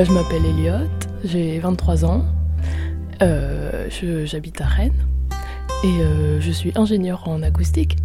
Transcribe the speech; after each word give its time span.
Je 0.00 0.10
m'appelle 0.10 0.44
Elliot, 0.44 0.88
j'ai 1.24 1.60
23 1.60 2.04
ans, 2.04 2.24
euh, 3.22 3.88
j'habite 4.24 4.60
à 4.60 4.66
Rennes 4.66 4.92
et 5.84 6.00
euh, 6.00 6.40
je 6.40 6.50
suis 6.50 6.72
ingénieure 6.74 7.28
en 7.28 7.42
acoustique. 7.42 7.96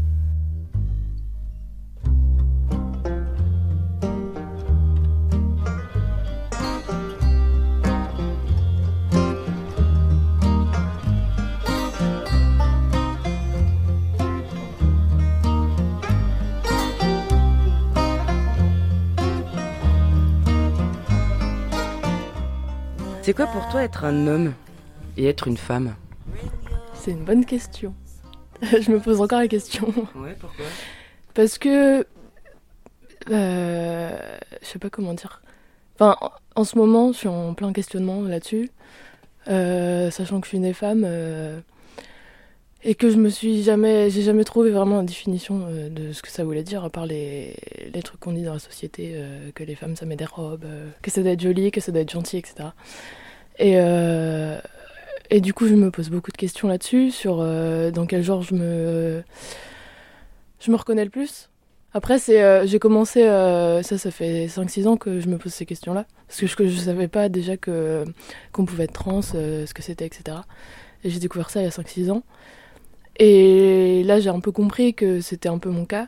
C'est 23.29 23.35
quoi 23.35 23.45
pour 23.45 23.67
toi 23.69 23.83
être 23.83 24.05
un 24.05 24.25
homme 24.25 24.53
et 25.15 25.27
être 25.27 25.47
une 25.47 25.55
femme? 25.57 25.93
C'est 26.95 27.11
une 27.11 27.23
bonne 27.23 27.45
question. 27.45 27.93
je 28.63 28.89
me 28.91 28.99
pose 28.99 29.21
encore 29.21 29.37
la 29.37 29.47
question. 29.47 29.93
Ouais, 30.15 30.35
pourquoi? 30.39 30.65
Parce 31.35 31.59
que. 31.59 32.07
euh, 33.29 34.17
je 34.63 34.65
sais 34.67 34.79
pas 34.79 34.89
comment 34.89 35.13
dire. 35.13 35.43
Enfin, 35.93 36.17
en- 36.55 36.63
ce 36.63 36.75
moment, 36.75 37.11
je 37.11 37.19
suis 37.19 37.27
en 37.27 37.53
plein 37.53 37.71
questionnement 37.71 38.23
là-dessus. 38.23 38.71
Euh, 39.47 40.09
sachant 40.09 40.39
que 40.41 40.47
je 40.47 40.49
suis 40.49 40.59
née 40.59 40.73
femme. 40.73 41.03
euh, 41.05 41.59
et 42.83 42.95
que 42.95 43.09
je 43.09 43.17
me 43.17 43.29
suis 43.29 43.63
jamais. 43.63 44.09
J'ai 44.09 44.21
jamais 44.21 44.43
trouvé 44.43 44.71
vraiment 44.71 44.97
la 44.97 45.03
définition 45.03 45.65
euh, 45.69 45.89
de 45.89 46.13
ce 46.13 46.21
que 46.21 46.29
ça 46.29 46.43
voulait 46.43 46.63
dire, 46.63 46.83
à 46.83 46.89
part 46.89 47.05
les, 47.05 47.55
les 47.93 48.01
trucs 48.03 48.19
qu'on 48.19 48.33
dit 48.33 48.43
dans 48.43 48.53
la 48.53 48.59
société, 48.59 49.11
euh, 49.15 49.51
que 49.53 49.63
les 49.63 49.75
femmes 49.75 49.95
ça 49.95 50.05
met 50.05 50.15
des 50.15 50.25
robes, 50.25 50.63
euh, 50.65 50.89
que 51.01 51.11
ça 51.11 51.21
doit 51.21 51.31
être 51.31 51.41
joli, 51.41 51.71
que 51.71 51.81
ça 51.81 51.91
doit 51.91 52.01
être 52.01 52.11
gentil, 52.11 52.37
etc. 52.37 52.69
Et. 53.57 53.73
euh, 53.77 54.59
et 55.31 55.41
du 55.41 55.53
coup, 55.53 55.67
je 55.67 55.75
me 55.75 55.91
pose 55.91 56.09
beaucoup 56.09 56.31
de 56.31 56.37
questions 56.37 56.67
là-dessus, 56.67 57.11
sur 57.11 57.37
dans 57.37 58.05
quel 58.07 58.23
genre 58.23 58.41
je 58.41 58.55
me, 58.55 59.23
je 60.59 60.71
me 60.71 60.75
reconnais 60.75 61.03
le 61.03 61.11
plus. 61.11 61.49
Après, 61.93 62.17
c'est, 62.17 62.65
j'ai 62.67 62.79
commencé, 62.79 63.21
ça, 63.21 63.83
ça 63.83 64.09
fait 64.11 64.47
5-6 64.47 64.87
ans 64.87 64.97
que 64.97 65.19
je 65.19 65.27
me 65.27 65.37
pose 65.37 65.53
ces 65.53 65.67
questions-là. 65.67 66.05
Parce 66.27 66.39
que 66.55 66.65
je, 66.65 66.71
je 66.71 66.79
savais 66.79 67.07
pas 67.07 67.29
déjà 67.29 67.57
que, 67.57 68.05
qu'on 68.53 68.65
pouvait 68.65 68.85
être 68.85 68.93
trans, 68.93 69.21
ce 69.21 69.71
que 69.71 69.83
c'était, 69.83 70.07
etc. 70.07 70.37
Et 71.03 71.11
j'ai 71.11 71.19
découvert 71.19 71.51
ça 71.51 71.61
il 71.61 71.65
y 71.65 71.67
a 71.67 71.69
5-6 71.69 72.09
ans. 72.09 72.23
Et 73.19 74.03
là, 74.03 74.19
j'ai 74.19 74.29
un 74.29 74.39
peu 74.39 74.51
compris 74.51 74.93
que 74.93 75.21
c'était 75.21 75.49
un 75.49 75.57
peu 75.59 75.69
mon 75.69 75.85
cas. 75.85 76.07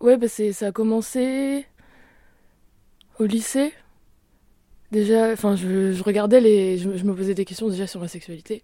Ouais, 0.00 0.16
bah 0.16 0.28
c'est, 0.28 0.52
ça 0.52 0.68
a 0.68 0.72
commencé 0.72 1.66
au 3.18 3.24
lycée. 3.24 3.72
Déjà, 4.92 5.32
enfin, 5.32 5.56
je, 5.56 5.92
je 5.92 6.02
regardais 6.02 6.40
les. 6.40 6.76
Je, 6.76 6.96
je 6.96 7.04
me 7.04 7.14
posais 7.14 7.34
des 7.34 7.46
questions 7.46 7.68
déjà 7.68 7.86
sur 7.86 7.98
ma 7.98 8.08
sexualité. 8.08 8.62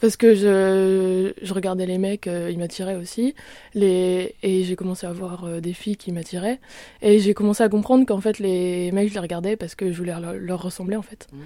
Parce 0.00 0.16
que 0.16 0.34
je, 0.34 1.32
je 1.42 1.54
regardais 1.54 1.86
les 1.86 1.98
mecs, 1.98 2.28
euh, 2.28 2.50
ils 2.52 2.58
m'attiraient 2.58 2.94
aussi. 2.94 3.34
Les, 3.74 4.36
et 4.44 4.62
j'ai 4.62 4.76
commencé 4.76 5.08
à 5.08 5.12
voir 5.12 5.44
euh, 5.44 5.60
des 5.60 5.72
filles 5.72 5.96
qui 5.96 6.12
m'attiraient. 6.12 6.60
Et 7.02 7.18
j'ai 7.18 7.34
commencé 7.34 7.64
à 7.64 7.68
comprendre 7.68 8.06
qu'en 8.06 8.20
fait, 8.20 8.38
les 8.38 8.92
mecs, 8.92 9.08
je 9.08 9.14
les 9.14 9.20
regardais 9.20 9.56
parce 9.56 9.74
que 9.74 9.90
je 9.90 9.98
voulais 9.98 10.14
leur, 10.20 10.34
leur 10.34 10.62
ressembler, 10.62 10.94
en 10.96 11.02
fait. 11.02 11.26
Mhm. 11.32 11.40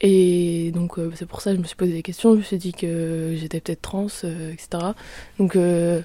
Et 0.00 0.70
donc, 0.74 0.98
euh, 0.98 1.10
c'est 1.14 1.26
pour 1.26 1.40
ça 1.40 1.50
que 1.50 1.56
je 1.56 1.60
me 1.60 1.66
suis 1.66 1.76
posé 1.76 1.92
des 1.92 2.02
questions. 2.02 2.32
Je 2.32 2.38
me 2.38 2.42
suis 2.42 2.58
dit 2.58 2.72
que 2.72 3.34
j'étais 3.36 3.60
peut-être 3.60 3.82
trans, 3.82 4.06
euh, 4.24 4.52
etc. 4.52 4.92
Donc, 5.38 5.56
euh, 5.56 6.02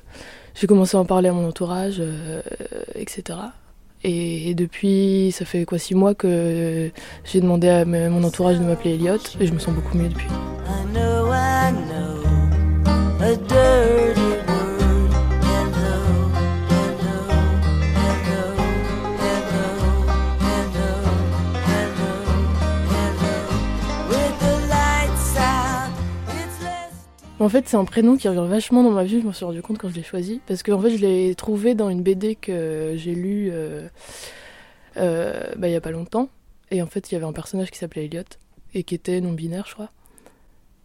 j'ai 0.56 0.68
commencé 0.68 0.96
à 0.96 1.00
en 1.00 1.06
parler 1.06 1.30
à 1.30 1.34
mon 1.34 1.48
entourage, 1.48 2.02
etc. 2.96 3.40
Et, 4.04 4.54
depuis, 4.56 5.32
ça 5.34 5.46
fait 5.46 5.66
quoi, 5.66 5.78
six 5.78 5.96
mois 5.96 6.16
que 6.16 6.92
j'ai 7.26 7.42
demandé 7.42 7.70
à 7.70 7.86
mon 7.86 8.24
entourage 8.24 8.60
de 8.60 8.64
m'appeler 8.64 8.96
Elliot. 8.96 9.18
Et 9.40 9.48
je 9.48 9.54
me 9.54 9.60
sens 9.60 9.74
beaucoup 9.74 9.98
mieux 9.98 10.10
depuis. 10.10 10.28
En 27.40 27.48
fait, 27.48 27.70
c'est 27.70 27.78
un 27.78 27.86
prénom 27.86 28.18
qui 28.18 28.28
revient 28.28 28.46
vachement 28.50 28.84
dans 28.84 28.92
ma 28.92 29.06
vie, 29.06 29.22
je 29.22 29.26
m'en 29.26 29.32
suis 29.32 29.46
rendu 29.46 29.62
compte 29.62 29.78
quand 29.78 29.90
je 29.90 29.96
l'ai 29.96 30.04
choisi. 30.04 30.42
Parce 30.46 30.62
qu'en 30.62 30.80
fait, 30.80 30.98
je 30.98 30.98
l'ai 30.98 31.36
trouvé 31.36 31.74
dans 31.74 31.90
une 31.90 32.04
BD 32.04 32.36
que 32.36 32.94
j'ai 32.98 33.16
lue 33.16 33.50
euh, 33.52 33.88
euh, 34.98 35.54
bah, 35.56 35.70
il 35.70 35.72
y 35.72 35.76
a 35.76 35.82
pas 35.82 35.92
longtemps. 35.92 36.28
Et 36.70 36.82
en 36.82 36.88
fait, 36.88 37.10
il 37.10 37.16
y 37.16 37.18
avait 37.18 37.26
un 37.26 37.34
personnage 37.34 37.72
qui 37.72 37.78
s'appelait 37.78 38.06
Elliot, 38.06 38.24
et 38.74 38.84
qui 38.84 38.94
était 38.94 39.22
non-binaire, 39.22 39.66
je 39.68 39.74
crois. 39.74 39.90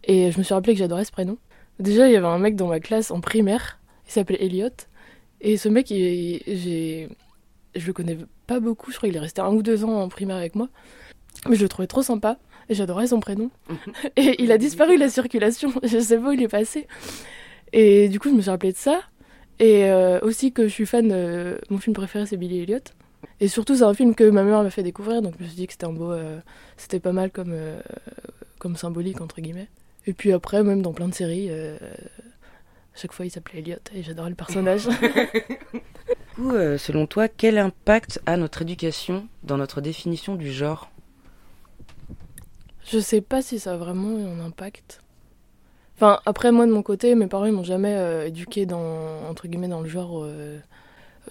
Et 0.05 0.31
je 0.31 0.37
me 0.37 0.43
suis 0.43 0.53
rappelé 0.53 0.73
que 0.73 0.79
j'adorais 0.79 1.03
ce 1.03 1.11
prénom. 1.11 1.37
Déjà, 1.79 2.07
il 2.07 2.13
y 2.13 2.15
avait 2.15 2.25
un 2.25 2.39
mec 2.39 2.55
dans 2.55 2.67
ma 2.67 2.79
classe 2.79 3.11
en 3.11 3.19
primaire, 3.19 3.79
il 4.07 4.13
s'appelait 4.13 4.41
Elliot. 4.41 4.69
Et 5.41 5.57
ce 5.57 5.67
mec, 5.67 5.87
j'ai, 5.87 7.09
je 7.75 7.85
le 7.85 7.93
connais 7.93 8.17
pas 8.47 8.61
beaucoup, 8.61 8.91
je 8.91 8.97
crois 8.97 9.09
qu'il 9.09 9.17
est 9.17 9.21
resté 9.21 9.41
un 9.41 9.51
ou 9.51 9.61
deux 9.61 9.83
ans 9.83 10.01
en 10.01 10.07
primaire 10.07 10.37
avec 10.37 10.55
moi. 10.55 10.69
Mais 11.49 11.57
je 11.57 11.63
le 11.63 11.69
trouvais 11.69 11.87
trop 11.87 12.01
sympa, 12.01 12.37
j'adorais 12.69 13.07
son 13.07 13.19
prénom. 13.19 13.49
Et 14.17 14.41
il 14.43 14.51
a 14.51 14.57
disparu 14.57 14.95
de 14.95 14.99
la 15.01 15.09
circulation. 15.09 15.71
Je 15.83 15.99
sais 15.99 16.17
pas 16.17 16.29
où 16.29 16.31
il 16.31 16.41
est 16.43 16.47
passé. 16.47 16.87
Et 17.73 18.07
du 18.09 18.19
coup, 18.19 18.29
je 18.29 18.33
me 18.35 18.41
suis 18.41 18.49
rappelé 18.51 18.71
de 18.71 18.77
ça. 18.77 19.01
Et 19.59 19.85
euh, 19.85 20.19
aussi 20.21 20.51
que 20.51 20.63
je 20.67 20.73
suis 20.73 20.85
fan. 20.85 21.07
de- 21.07 21.59
Mon 21.69 21.77
film 21.77 21.93
préféré, 21.93 22.25
c'est 22.25 22.37
Billy 22.37 22.61
Elliot. 22.63 22.79
Et 23.39 23.47
surtout, 23.47 23.75
c'est 23.75 23.83
un 23.83 23.93
film 23.93 24.15
que 24.15 24.23
ma 24.29 24.43
mère 24.43 24.63
m'a 24.63 24.69
fait 24.69 24.83
découvrir. 24.83 25.21
Donc, 25.21 25.33
je 25.39 25.43
me 25.43 25.47
suis 25.49 25.57
dit 25.57 25.67
que 25.67 25.73
c'était 25.73 25.85
un 25.85 25.93
beau. 25.93 26.11
euh, 26.11 26.39
C'était 26.77 26.99
pas 26.99 27.11
mal 27.11 27.31
comme, 27.31 27.51
euh, 27.53 27.79
comme 28.59 28.75
symbolique, 28.75 29.21
entre 29.21 29.41
guillemets. 29.41 29.67
Et 30.07 30.13
puis 30.13 30.31
après, 30.31 30.63
même 30.63 30.81
dans 30.81 30.93
plein 30.93 31.07
de 31.07 31.13
séries, 31.13 31.47
euh, 31.49 31.75
à 31.77 32.97
chaque 32.97 33.11
fois, 33.13 33.25
il 33.25 33.29
s'appelait 33.31 33.59
Elliot. 33.59 33.77
Et 33.95 34.03
j'adorais 34.03 34.29
le 34.29 34.35
personnage. 34.35 34.87
Du 36.37 36.41
coup, 36.43 36.51
euh, 36.51 36.77
selon 36.77 37.07
toi, 37.07 37.29
quel 37.29 37.57
impact 37.57 38.19
a 38.25 38.35
notre 38.35 38.61
éducation 38.63 39.25
dans 39.43 39.55
notre 39.57 39.79
définition 39.79 40.35
du 40.35 40.51
genre? 40.51 40.91
Je 42.85 42.99
sais 42.99 43.21
pas 43.21 43.41
si 43.41 43.59
ça 43.59 43.73
a 43.73 43.77
vraiment 43.77 44.19
eu 44.19 44.23
un 44.23 44.39
impact. 44.39 45.01
Enfin, 45.95 46.19
après, 46.25 46.51
moi, 46.51 46.67
de 46.67 46.71
mon 46.71 46.83
côté, 46.83 47.15
mes 47.15 47.27
parents, 47.27 47.45
ils 47.45 47.53
m'ont 47.53 47.63
jamais 47.63 47.95
euh, 47.95 48.27
éduqué 48.27 48.65
dans, 48.65 49.27
entre 49.27 49.47
guillemets, 49.47 49.69
dans 49.69 49.81
le 49.81 49.89
genre 49.89 50.23
euh, 50.23 50.59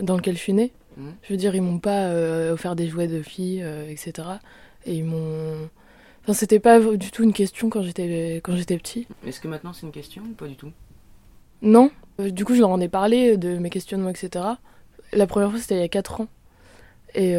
dans 0.00 0.16
lequel 0.16 0.36
je 0.36 0.40
suis 0.40 0.52
née. 0.52 0.72
Mhm. 0.96 1.14
Je 1.22 1.32
veux 1.32 1.36
dire, 1.36 1.54
ils 1.54 1.62
m'ont 1.62 1.78
pas 1.78 2.06
euh, 2.06 2.54
offert 2.54 2.74
des 2.74 2.88
jouets 2.88 3.06
de 3.06 3.22
filles, 3.22 3.62
euh, 3.62 3.88
etc. 3.88 4.28
Et 4.86 4.96
ils 4.96 5.04
m'ont... 5.04 5.68
Enfin, 6.22 6.32
c'était 6.32 6.60
pas 6.60 6.80
du 6.80 7.10
tout 7.10 7.22
une 7.22 7.34
question 7.34 7.68
quand 7.68 7.82
j'étais, 7.82 8.36
quand 8.42 8.56
j'étais 8.56 8.78
petit. 8.78 9.06
Est-ce 9.26 9.40
que 9.40 9.48
maintenant 9.48 9.74
c'est 9.74 9.84
une 9.84 9.92
question 9.92 10.22
ou 10.22 10.32
pas 10.32 10.46
du 10.46 10.56
tout? 10.56 10.72
Non. 11.60 11.90
Du 12.18 12.46
coup, 12.46 12.54
je 12.54 12.60
leur 12.60 12.70
en 12.70 12.80
ai 12.80 12.88
parlé 12.88 13.36
de 13.36 13.58
mes 13.58 13.68
questionnements, 13.68 14.08
etc. 14.08 14.46
La 15.12 15.26
première 15.26 15.50
fois, 15.50 15.60
c'était 15.60 15.74
il 15.74 15.80
y 15.80 15.84
a 15.84 15.88
4 15.88 16.22
ans. 16.22 16.28
Et 17.14 17.34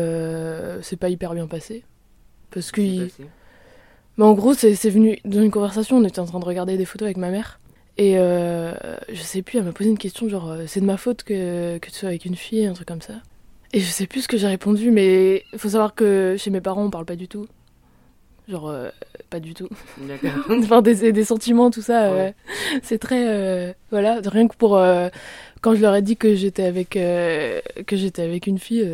c'est 0.83 0.97
pas 0.97 1.09
hyper 1.09 1.33
bien 1.33 1.47
passé. 1.47 1.83
Parce 2.51 2.71
que... 2.71 3.07
mais 4.17 4.23
en 4.25 4.33
gros, 4.33 4.53
c'est 4.53 4.73
venu 4.89 5.19
dans 5.25 5.41
une 5.41 5.51
conversation, 5.51 5.97
on 5.97 6.03
était 6.03 6.19
en 6.19 6.25
train 6.25 6.39
de 6.39 6.45
regarder 6.45 6.77
des 6.77 6.85
photos 6.85 7.05
avec 7.07 7.17
ma 7.17 7.29
mère. 7.29 7.59
Et 7.97 8.15
euh, 8.17 8.73
je 9.09 9.21
sais 9.21 9.41
plus, 9.41 9.57
elle 9.59 9.63
m'a 9.65 9.71
posé 9.71 9.89
une 9.89 9.97
question 9.97 10.27
genre 10.27 10.51
euh, 10.51 10.63
c'est 10.67 10.81
de 10.81 10.85
ma 10.85 10.97
faute 10.97 11.23
que, 11.23 11.77
que 11.77 11.89
tu 11.89 11.95
sois 11.95 12.09
avec 12.09 12.25
une 12.25 12.35
fille, 12.35 12.65
un 12.65 12.73
truc 12.73 12.87
comme 12.87 13.01
ça. 13.01 13.13
Et 13.73 13.79
je 13.79 13.85
sais 13.85 14.05
plus 14.05 14.21
ce 14.23 14.27
que 14.27 14.37
j'ai 14.37 14.47
répondu, 14.47 14.91
mais 14.91 15.43
il 15.53 15.59
faut 15.59 15.69
savoir 15.69 15.95
que 15.95 16.35
chez 16.37 16.49
mes 16.49 16.59
parents 16.61 16.83
on 16.83 16.89
parle 16.89 17.05
pas 17.05 17.15
du 17.15 17.27
tout. 17.29 17.47
Genre, 18.49 18.67
euh, 18.69 18.89
pas 19.29 19.39
du 19.39 19.53
tout. 19.53 19.69
D'accord. 19.97 20.29
enfin, 20.59 20.81
des, 20.81 21.11
des 21.11 21.23
sentiments, 21.23 21.71
tout 21.71 21.81
ça. 21.81 22.05
euh, 22.11 22.15
Ouais. 22.27 22.35
c'est 22.83 22.99
très. 22.99 23.75
voilà, 23.91 24.19
rien 24.25 24.47
que 24.47 24.55
pour. 24.55 24.71
quand 25.61 25.73
je 25.75 25.81
leur 25.81 25.95
ai 25.95 26.01
dit 26.01 26.15
que 26.17 26.35
j'étais 26.35 26.63
avec, 26.65 26.89
que 26.91 27.61
j'étais 27.95 28.21
avec 28.23 28.45
une 28.47 28.59
fille, 28.59 28.85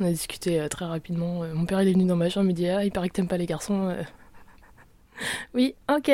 on 0.00 0.04
a 0.04 0.10
discuté 0.10 0.66
très 0.68 0.84
rapidement. 0.84 1.42
Mon 1.54 1.64
père 1.64 1.80
il 1.80 1.88
est 1.88 1.92
venu 1.92 2.04
dans 2.04 2.16
ma 2.16 2.28
chambre, 2.28 2.46
il 2.46 2.48
me 2.48 2.52
dit 2.54 2.68
Ah, 2.68 2.84
il 2.84 2.90
paraît 2.90 3.08
que 3.08 3.14
t'aimes 3.14 3.28
pas 3.28 3.38
les 3.38 3.46
garçons. 3.46 3.94
Oui, 5.54 5.74
ok. 5.94 6.10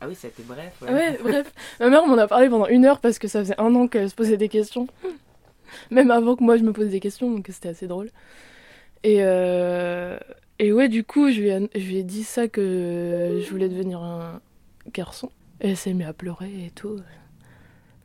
Ah 0.00 0.06
oui, 0.08 0.14
ça 0.14 0.26
a 0.28 0.30
été 0.30 0.42
bref. 0.46 0.72
Ouais. 0.82 0.92
Ouais, 0.92 1.18
bref. 1.22 1.52
Ma 1.80 1.88
mère 1.88 2.06
m'en 2.06 2.18
a 2.18 2.26
parlé 2.26 2.48
pendant 2.48 2.66
une 2.66 2.84
heure 2.84 3.00
parce 3.00 3.18
que 3.18 3.28
ça 3.28 3.40
faisait 3.40 3.58
un 3.60 3.74
an 3.74 3.88
qu'elle 3.88 4.08
se 4.10 4.14
posait 4.14 4.36
des 4.36 4.48
questions. 4.48 4.86
Même 5.90 6.10
avant 6.10 6.36
que 6.36 6.42
moi 6.44 6.56
je 6.56 6.62
me 6.62 6.72
pose 6.72 6.88
des 6.88 7.00
questions, 7.00 7.30
donc 7.30 7.46
c'était 7.50 7.68
assez 7.70 7.86
drôle. 7.86 8.10
Et, 9.04 9.18
euh, 9.20 10.18
et 10.58 10.72
ouais, 10.72 10.88
du 10.88 11.04
coup, 11.04 11.30
je 11.30 11.40
lui, 11.40 11.48
ai, 11.48 11.68
je 11.74 11.86
lui 11.86 11.98
ai 11.98 12.02
dit 12.02 12.24
ça 12.24 12.48
que 12.48 13.40
je 13.44 13.50
voulais 13.50 13.68
devenir 13.68 14.00
un 14.00 14.40
garçon. 14.92 15.30
Et 15.60 15.70
elle 15.70 15.76
s'est 15.76 15.92
mise 15.92 16.06
à 16.06 16.12
pleurer 16.12 16.50
et 16.66 16.70
tout. 16.70 16.96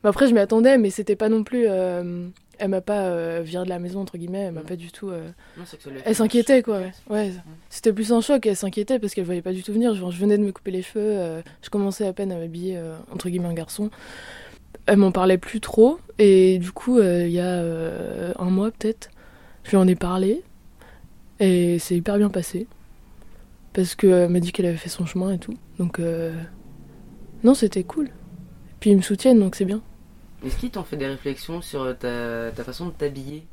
Mais 0.02 0.08
après, 0.10 0.26
je 0.28 0.34
m'y 0.34 0.40
attendais, 0.40 0.78
mais 0.78 0.90
c'était 0.90 1.16
pas 1.16 1.28
non 1.28 1.44
plus. 1.44 1.64
euh, 1.68 2.28
elle 2.62 2.68
m'a 2.68 2.80
pas 2.80 3.00
euh, 3.06 3.40
viré 3.44 3.64
de 3.64 3.68
la 3.68 3.78
maison, 3.80 4.00
entre 4.00 4.16
guillemets. 4.16 4.42
Elle 4.44 4.52
m'a 4.54 4.60
Mm. 4.62 4.66
pas 4.66 4.76
du 4.76 4.92
tout. 4.92 5.10
euh, 5.10 5.28
Non, 5.58 5.64
que 5.64 5.88
Elle 6.04 6.14
s'inquiétait, 6.14 6.62
quoi. 6.62 6.78
Ouais. 6.78 6.92
Ouais, 7.10 7.32
C'était 7.68 7.92
plus 7.92 8.12
un 8.12 8.20
choc. 8.20 8.46
Elle 8.46 8.54
s'inquiétait 8.56 9.00
parce 9.00 9.14
qu'elle 9.14 9.24
voyait 9.24 9.42
pas 9.42 9.52
du 9.52 9.62
tout 9.64 9.72
venir. 9.72 9.94
Genre, 9.94 10.12
je 10.12 10.18
venais 10.20 10.38
de 10.38 10.44
me 10.44 10.52
couper 10.52 10.70
les 10.70 10.82
cheveux. 10.82 11.04
euh, 11.04 11.42
je 11.62 11.70
commençais 11.70 12.06
à 12.06 12.12
peine 12.12 12.30
à 12.30 12.36
m'habiller, 12.36 12.76
euh, 12.76 12.94
entre 13.12 13.28
guillemets, 13.28 13.48
un 13.48 13.52
garçon. 13.54 13.90
Elle 14.86 14.98
m'en 14.98 15.10
parlait 15.10 15.38
plus 15.38 15.60
trop. 15.60 15.98
Et 16.20 16.58
du 16.60 16.70
coup, 16.72 17.00
il 17.00 17.30
y 17.30 17.40
a 17.40 17.62
un 18.38 18.50
mois, 18.50 18.70
peut-être, 18.70 19.10
je 19.64 19.70
lui 19.70 19.76
en 19.76 19.88
ai 19.88 19.94
parlé. 19.96 20.42
Et 21.40 21.78
c'est 21.80 21.96
hyper 21.96 22.16
bien 22.18 22.28
passé. 22.30 22.66
Parce 23.72 23.94
qu'elle 23.96 24.28
m'a 24.28 24.38
dit 24.40 24.52
qu'elle 24.52 24.66
avait 24.66 24.76
fait 24.76 24.88
son 24.88 25.04
chemin 25.06 25.32
et 25.32 25.38
tout. 25.38 25.54
Donc, 25.78 26.00
non, 27.42 27.54
c'était 27.54 27.82
cool. 27.82 28.10
Puis 28.80 28.90
ils 28.90 28.96
me 28.96 29.02
soutiennent, 29.02 29.38
donc 29.40 29.54
c'est 29.56 29.64
bien. 29.64 29.80
Est-ce 30.44 30.56
qu'ils 30.56 30.70
t'ont 30.70 30.84
fait 30.84 30.96
des 30.96 31.06
réflexions 31.06 31.62
sur 31.62 31.96
ta, 31.98 32.50
ta 32.50 32.64
façon 32.64 32.86
de 32.86 32.92
t'habiller? 32.92 33.46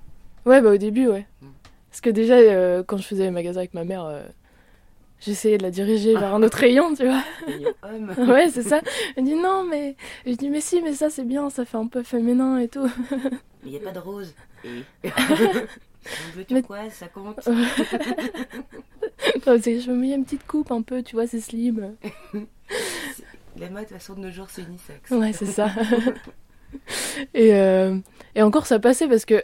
Ouais, 0.46 0.62
bah 0.62 0.72
au 0.72 0.78
début, 0.78 1.08
ouais. 1.08 1.28
Mm. 1.42 1.48
Parce 1.90 2.02
que 2.02 2.10
déjà, 2.10 2.36
euh, 2.36 2.84
quand 2.84 2.98
je 2.98 3.04
faisais 3.04 3.24
les 3.24 3.32
magasins 3.32 3.60
avec 3.60 3.74
ma 3.74 3.84
mère, 3.84 4.06
euh, 4.06 4.24
j'essayais 5.20 5.58
de 5.58 5.64
la 5.64 5.72
diriger 5.72 6.14
vers 6.14 6.34
un 6.34 6.44
autre 6.44 6.58
rayon, 6.58 6.94
tu 6.96 7.06
vois. 7.06 7.24
Homme 7.84 8.14
Ouais, 8.30 8.50
c'est 8.50 8.64
ça. 8.64 8.82
Elle 9.16 9.26
dit 9.26 9.36
non, 9.36 9.64
mais. 9.64 9.96
Je 10.26 10.34
dis, 10.34 10.50
mais 10.50 10.62
si, 10.62 10.82
mais 10.82 10.94
ça 10.94 11.10
c'est 11.10 11.26
bien, 11.26 11.50
ça 11.50 11.66
fait 11.66 11.78
un 11.78 11.88
peu 11.88 12.04
féminin 12.04 12.60
et 12.60 12.68
tout. 12.68 12.90
Mais 13.12 13.30
il 13.66 13.72
n'y 13.72 13.78
a 13.78 13.82
pas 13.82 13.92
de 13.92 14.00
rose. 14.00 14.34
Et. 14.64 14.84
Bleu 16.34 16.46
turquoise, 16.46 16.94
ça 16.94 17.08
compte? 17.08 17.42
Je 17.46 17.52
me 19.92 19.96
mets 19.96 20.14
une 20.14 20.24
petite 20.24 20.48
coupe 20.48 20.72
un 20.72 20.82
peu, 20.82 21.04
tu 21.04 21.16
vois, 21.16 21.28
c'est 21.28 21.42
slim. 21.42 21.96
La 23.58 23.70
mode, 23.70 23.84
de 23.84 23.90
toute 23.90 23.98
façon, 23.98 24.14
de 24.14 24.22
nos 24.22 24.32
jours, 24.32 24.48
c'est 24.50 24.62
unisexe. 24.62 25.12
Ouais, 25.12 25.34
c'est 25.34 25.46
ça. 25.46 25.70
Et, 27.34 27.54
euh, 27.56 27.98
et 28.36 28.42
encore, 28.42 28.66
ça 28.66 28.80
passait 28.80 29.08
parce 29.08 29.26
que 29.26 29.44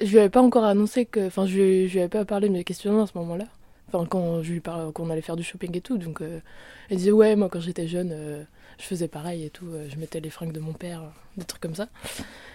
je 0.00 0.10
lui 0.10 0.18
avais 0.18 0.30
pas 0.30 0.42
encore 0.42 0.64
annoncé 0.64 1.04
que. 1.06 1.26
Enfin, 1.26 1.46
je, 1.46 1.56
lui- 1.56 1.88
je 1.88 1.92
lui 1.94 2.00
avais 2.00 2.08
pas 2.08 2.24
parlé 2.24 2.48
de 2.48 2.52
mes 2.52 2.64
questionnements 2.64 3.02
à 3.04 3.06
ce 3.06 3.16
moment-là. 3.18 3.46
Enfin, 3.88 4.06
quand 4.06 4.42
je 4.42 4.52
lui 4.52 4.60
parlais, 4.60 4.90
qu'on 4.92 5.10
allait 5.10 5.20
faire 5.20 5.36
du 5.36 5.42
shopping 5.42 5.76
et 5.76 5.80
tout. 5.80 5.98
Donc, 5.98 6.22
euh, 6.22 6.40
elle 6.88 6.96
disait, 6.96 7.10
ouais, 7.12 7.36
moi, 7.36 7.48
quand 7.50 7.60
j'étais 7.60 7.86
jeune, 7.86 8.10
euh, 8.12 8.42
je 8.78 8.84
faisais 8.84 9.08
pareil 9.08 9.44
et 9.44 9.50
tout. 9.50 9.66
je 9.88 9.96
mettais 9.98 10.20
les 10.20 10.30
fringues 10.30 10.52
de 10.52 10.60
mon 10.60 10.72
père, 10.72 11.02
des 11.36 11.44
trucs 11.44 11.60
comme 11.60 11.74
ça. 11.74 11.88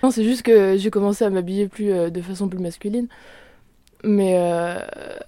Non, 0.04 0.10
c'est 0.12 0.24
juste 0.24 0.42
que 0.42 0.78
j'ai 0.78 0.90
commencé 0.90 1.24
à 1.26 1.30
m'habiller 1.30 1.68
plus 1.68 1.88
de 2.12 2.22
façon 2.22 2.48
plus 2.50 2.60
masculine. 2.60 3.08
Mais 4.04 4.34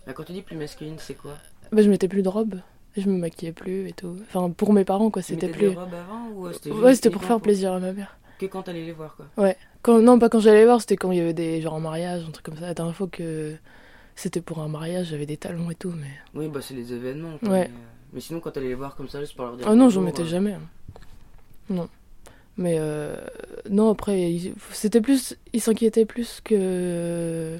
Bah, 0.05 0.13
quand 0.13 0.23
tu 0.23 0.33
dis 0.33 0.41
plus 0.41 0.55
masculine, 0.55 0.95
c'est 0.97 1.13
quoi? 1.15 1.38
bah, 1.71 1.81
je 1.83 1.89
mettais 1.89 2.07
plus 2.07 2.23
de 2.23 2.29
robe. 2.29 2.55
Je 2.97 3.07
me 3.07 3.17
maquillais 3.17 3.51
plus 3.51 3.88
et 3.88 3.94
tout. 3.94 4.17
Enfin, 4.23 4.50
pour 4.50 4.73
mes 4.73 4.83
parents, 4.83 5.12
quoi, 5.12 5.21
c'était 5.21 5.47
plus. 5.47 5.69
des 5.69 5.75
robes 5.75 5.94
avant 5.94 6.27
ou 6.35 6.51
c'était 6.51 6.71
Ouais, 6.71 6.95
c'était 6.95 7.12
pour 7.12 7.23
faire 7.23 7.39
plaisir 7.39 7.71
à 7.73 7.79
ma 7.79 7.94
mère. 7.94 8.17
Que 8.39 8.45
quand 8.47 8.63
t'allais 8.63 8.86
les 8.86 8.91
voir, 8.94 9.15
quoi. 9.15 9.53
Quand, 9.81 10.00
non, 10.00 10.18
pas 10.18 10.30
quand 10.30 10.39
j'allais 10.39 10.65
voir, 10.65 10.80
c'était 10.81 10.95
quand 10.95 11.12
il 11.12 11.18
y 11.19 11.21
avait 11.21 11.33
des 11.33 11.62
genre 11.62 11.75
un 11.75 11.80
mariage, 11.80 12.24
un 12.27 12.31
truc 12.31 12.45
comme 12.45 12.56
ça. 12.57 12.62
La 12.68 12.74
dernière 12.74 12.95
fois 12.95 13.07
que 13.12 13.53
c'était 14.15 14.41
pour 14.41 14.59
un 14.59 14.68
mariage, 14.68 15.07
j'avais 15.07 15.25
des 15.25 15.38
talons 15.38 15.69
et 15.71 15.75
tout, 15.75 15.91
mais. 15.91 16.09
Oui, 16.33 16.47
bah 16.47 16.59
c'est 16.62 16.74
les 16.74 16.91
événements. 16.94 17.38
quoi, 17.38 17.50
Ouais. 17.50 17.59
Mais, 17.59 17.65
euh, 17.65 17.77
mais 18.13 18.19
sinon, 18.21 18.39
quand 18.39 18.51
t'allais 18.51 18.69
les 18.69 18.74
voir 18.75 18.95
comme 18.95 19.07
ça, 19.09 19.19
juste 19.19 19.36
pour 19.36 19.45
leur 19.45 19.56
dire. 19.57 19.65
Ah 19.69 19.75
non, 19.75 19.89
j'en 19.89 20.01
mettais 20.01 20.24
euh, 20.24 20.25
jamais. 20.25 20.53
hein. 20.53 20.62
Non. 21.69 21.88
Mais 22.57 22.75
euh, 22.80 23.15
non, 23.69 23.89
après, 23.91 24.33
c'était 24.71 25.00
plus. 25.01 25.36
Il 25.53 25.62
s'inquiétait 25.62 26.06
plus 26.06 26.41
que. 26.44 27.57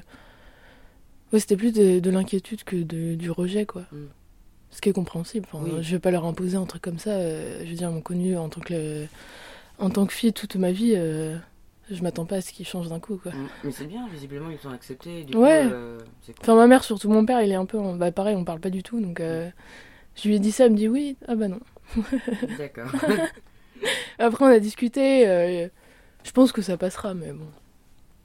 Ouais, 1.32 1.40
c'était 1.40 1.56
plus 1.56 1.72
de, 1.72 2.00
de 2.00 2.10
l'inquiétude 2.10 2.64
que 2.64 2.76
de- 2.76 3.14
du 3.14 3.30
rejet, 3.30 3.64
quoi. 3.64 3.82
Mm. 3.92 3.96
Ce 4.72 4.80
qui 4.80 4.88
est 4.88 4.92
compréhensible. 4.92 5.46
Enfin, 5.52 5.64
Oui. 5.64 5.82
Je 5.82 5.90
vais 5.92 5.98
pas 6.00 6.10
leur 6.10 6.24
imposer 6.26 6.56
un 6.56 6.64
truc 6.66 6.82
comme 6.82 6.98
ça. 6.98 7.18
je 7.20 7.68
veux 7.68 7.74
dire, 7.76 7.88
ils 7.90 7.94
m'ont 7.94 8.00
connu 8.00 8.36
en 8.36 8.48
tant 8.48 8.60
que. 8.60 9.04
En 9.80 9.90
tant 9.90 10.06
que 10.06 10.12
fille 10.12 10.32
toute 10.32 10.56
ma 10.56 10.72
vie, 10.72 10.92
euh, 10.96 11.36
je 11.90 12.02
m'attends 12.02 12.26
pas 12.26 12.36
à 12.36 12.40
ce 12.42 12.52
qu'ils 12.52 12.66
changent 12.66 12.88
d'un 12.88 13.00
coup, 13.00 13.16
quoi. 13.16 13.32
Mm. 13.32 13.48
Mais 13.64 13.72
c'est 13.72 13.86
bien, 13.86 14.06
visiblement, 14.08 14.50
ils 14.50 14.58
t'ont 14.58 14.70
accepté. 14.70 15.24
Du 15.24 15.36
Ouais. 15.36 15.64
coup, 15.66 15.72
euh, 15.74 15.98
cool. 16.26 16.34
Enfin, 16.42 16.54
ma 16.54 16.66
mère, 16.66 16.84
surtout 16.84 17.08
mon 17.08 17.24
père, 17.24 17.40
il 17.42 17.50
est 17.50 17.54
un 17.56 17.66
peu. 17.66 17.78
en- 17.78 17.94
Bah, 17.96 18.12
pareil, 18.12 18.36
on 18.36 18.44
parle 18.44 18.60
pas 18.60 18.70
du 18.70 18.82
tout. 18.82 19.00
Donc, 19.00 19.20
euh, 19.20 19.48
je 20.16 20.28
lui 20.28 20.36
ai 20.36 20.38
dit 20.38 20.52
ça, 20.52 20.66
elle 20.66 20.72
me 20.72 20.76
dit 20.76 20.88
oui. 20.88 21.16
Ah, 21.26 21.34
bah 21.34 21.48
non. 21.48 21.60
D'accord. 22.58 22.90
Après, 24.18 24.44
on 24.44 24.48
a 24.48 24.58
discuté. 24.58 25.26
euh, 25.28 25.68
je 26.24 26.30
pense 26.32 26.52
que 26.52 26.60
ça 26.62 26.76
passera, 26.76 27.14
mais 27.14 27.32
bon. 27.32 27.46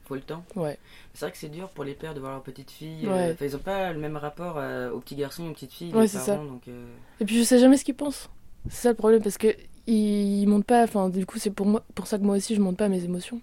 Faut 0.07 0.15
le 0.15 0.21
temps. 0.21 0.43
Ouais. 0.55 0.77
C'est 1.13 1.25
vrai 1.25 1.31
que 1.31 1.37
c'est 1.37 1.49
dur 1.49 1.69
pour 1.69 1.83
les 1.85 1.93
pères 1.93 2.13
de 2.13 2.19
voir 2.19 2.33
leur 2.33 2.43
petite 2.43 2.69
fille. 2.69 3.07
Ouais. 3.07 3.35
ils 3.41 3.55
ont 3.55 3.59
pas 3.59 3.91
le 3.93 3.99
même 3.99 4.17
rapport 4.17 4.57
aux 4.93 4.99
petits 4.99 5.15
garçons 5.15 5.47
aux 5.49 5.53
petites 5.53 5.71
filles. 5.73 5.93
Ouais, 5.93 6.07
c'est 6.07 6.35
Donc, 6.35 6.67
euh, 6.67 6.85
Et 7.21 7.25
puis, 7.25 7.37
je 7.39 7.43
sais 7.43 7.57
jamais 7.57 7.77
ce 7.77 7.85
qu'ils 7.85 7.95
pensent. 7.95 8.29
C'est 8.69 8.83
ça 8.83 8.89
le 8.89 8.95
problème, 8.95 9.23
parce 9.23 9.37
que 9.37 9.47
ils 9.87 10.41
ils 10.41 10.47
montrent 10.47 10.65
pas. 10.65 10.83
Enfin, 10.83 11.09
du 11.09 11.25
coup, 11.25 11.39
c'est 11.39 11.51
pour, 11.51 11.65
moi, 11.65 11.83
pour 11.95 12.07
ça 12.07 12.17
que 12.17 12.23
moi 12.23 12.35
aussi, 12.37 12.55
je 12.55 12.61
montre 12.61 12.77
pas 12.77 12.89
mes 12.89 13.03
émotions. 13.03 13.41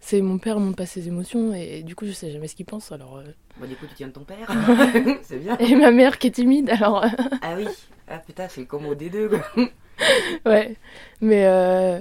C'est 0.00 0.20
mon 0.20 0.38
père 0.38 0.58
montre 0.58 0.76
pas 0.76 0.86
ses 0.86 1.06
émotions, 1.06 1.54
et, 1.54 1.84
du 1.84 1.94
coup, 1.94 2.06
je 2.06 2.10
sais 2.12 2.32
jamais 2.32 2.48
ce 2.48 2.56
qu'il 2.56 2.66
pense. 2.66 2.90
Alors, 2.90 3.18
euh, 3.18 3.24
Bah, 3.60 3.66
du 3.68 3.76
coup, 3.76 3.86
tu 3.86 3.94
tiens 3.94 4.08
de 4.08 4.12
ton 4.12 4.24
père. 4.24 4.48
c'est 5.22 5.38
bien. 5.38 5.56
Et 5.58 5.76
ma 5.76 5.92
mère 5.92 6.18
qui 6.18 6.26
est 6.26 6.32
timide, 6.32 6.70
alors. 6.70 7.04
Ah 7.40 7.54
oui. 7.56 7.68
Ah 8.08 8.18
putain, 8.18 8.48
c'est 8.48 8.66
combo 8.66 8.94
des 8.96 9.10
deux, 9.10 9.28
quoi. 9.28 9.40
ouais. 10.46 10.76
Mais. 11.20 11.46
euh, 11.46 12.00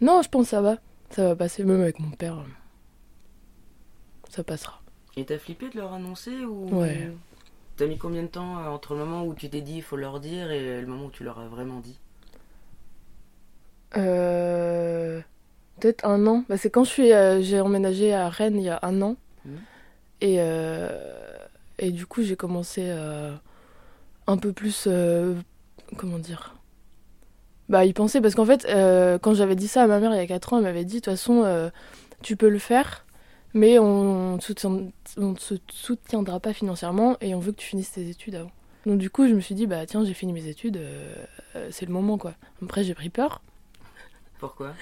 Non, 0.00 0.22
je 0.22 0.28
pense 0.28 0.44
que 0.46 0.50
ça 0.50 0.60
va. 0.60 0.78
Ça 1.10 1.28
va 1.28 1.36
passer, 1.36 1.62
même 1.62 1.80
avec 1.82 2.00
mon 2.00 2.10
père. 2.10 2.42
Ça 4.28 4.42
passera. 4.42 4.80
Et 5.16 5.24
t'as 5.24 5.38
flippé 5.38 5.68
de 5.68 5.76
leur 5.76 5.92
annoncer 5.92 6.44
ou? 6.44 6.68
Ouais. 6.74 7.10
T'as 7.76 7.86
mis 7.86 7.98
combien 7.98 8.22
de 8.22 8.28
temps 8.28 8.58
euh, 8.58 8.68
entre 8.68 8.94
le 8.94 9.00
moment 9.00 9.24
où 9.24 9.34
tu 9.34 9.48
t'es 9.50 9.60
dit 9.60 9.76
il 9.76 9.82
faut 9.82 9.96
leur 9.96 10.20
dire 10.20 10.50
et 10.50 10.80
le 10.80 10.86
moment 10.86 11.06
où 11.06 11.10
tu 11.10 11.22
leur 11.22 11.38
as 11.38 11.48
vraiment 11.48 11.80
dit? 11.80 11.98
Euh, 13.96 15.20
Peut-être 15.80 16.06
un 16.06 16.26
an. 16.26 16.44
Bah, 16.48 16.56
c'est 16.56 16.70
quand 16.70 16.84
je 16.84 16.90
suis, 16.90 17.12
euh, 17.12 17.42
j'ai 17.42 17.60
emménagé 17.60 18.14
à 18.14 18.28
Rennes 18.28 18.56
il 18.56 18.64
y 18.64 18.68
a 18.68 18.78
un 18.82 19.02
an. 19.02 19.16
Mhm. 19.44 19.58
Et, 20.20 20.36
euh, 20.38 20.88
et 21.78 21.90
du 21.90 22.06
coup, 22.06 22.22
j'ai 22.22 22.36
commencé 22.36 22.88
un 24.26 24.36
peu 24.36 24.52
plus. 24.52 24.88
comment 25.96 26.18
dire? 26.18 26.54
Bah, 27.68 27.84
y 27.84 27.92
penser. 27.92 28.20
Parce 28.20 28.34
qu'en 28.34 28.46
fait, 28.46 28.66
quand 29.20 29.34
j'avais 29.34 29.56
dit 29.56 29.68
ça 29.68 29.82
à 29.82 29.86
ma 29.86 29.98
mère 29.98 30.12
il 30.12 30.18
y 30.18 30.20
a 30.20 30.26
4 30.26 30.52
ans, 30.52 30.58
elle 30.58 30.64
m'avait 30.64 30.84
dit 30.84 30.96
de 30.96 31.00
toute 31.00 31.12
façon, 31.12 31.70
tu 32.22 32.36
peux 32.36 32.48
le 32.48 32.60
faire, 32.60 33.04
mais 33.52 33.80
on 33.80 34.36
ne 34.36 35.34
te 35.34 35.56
soutiendra 35.72 36.38
pas 36.38 36.52
financièrement 36.52 37.16
et 37.20 37.34
on 37.34 37.40
veut 37.40 37.50
que 37.50 37.56
tu 37.58 37.66
finisses 37.66 37.90
tes 37.92 38.08
études 38.08 38.36
avant. 38.36 38.52
Donc, 38.86 38.98
du 38.98 39.10
coup, 39.10 39.28
je 39.28 39.34
me 39.34 39.40
suis 39.40 39.54
dit, 39.54 39.66
bah, 39.66 39.86
tiens, 39.86 40.04
j'ai 40.04 40.14
fini 40.14 40.32
mes 40.32 40.48
études, 40.48 40.76
euh, 40.76 41.68
c'est 41.70 41.86
le 41.86 41.92
moment, 41.92 42.18
quoi. 42.18 42.34
Après, 42.62 42.82
j'ai 42.82 42.94
pris 42.94 43.10
peur. 43.10 43.40
Pourquoi 44.42 44.72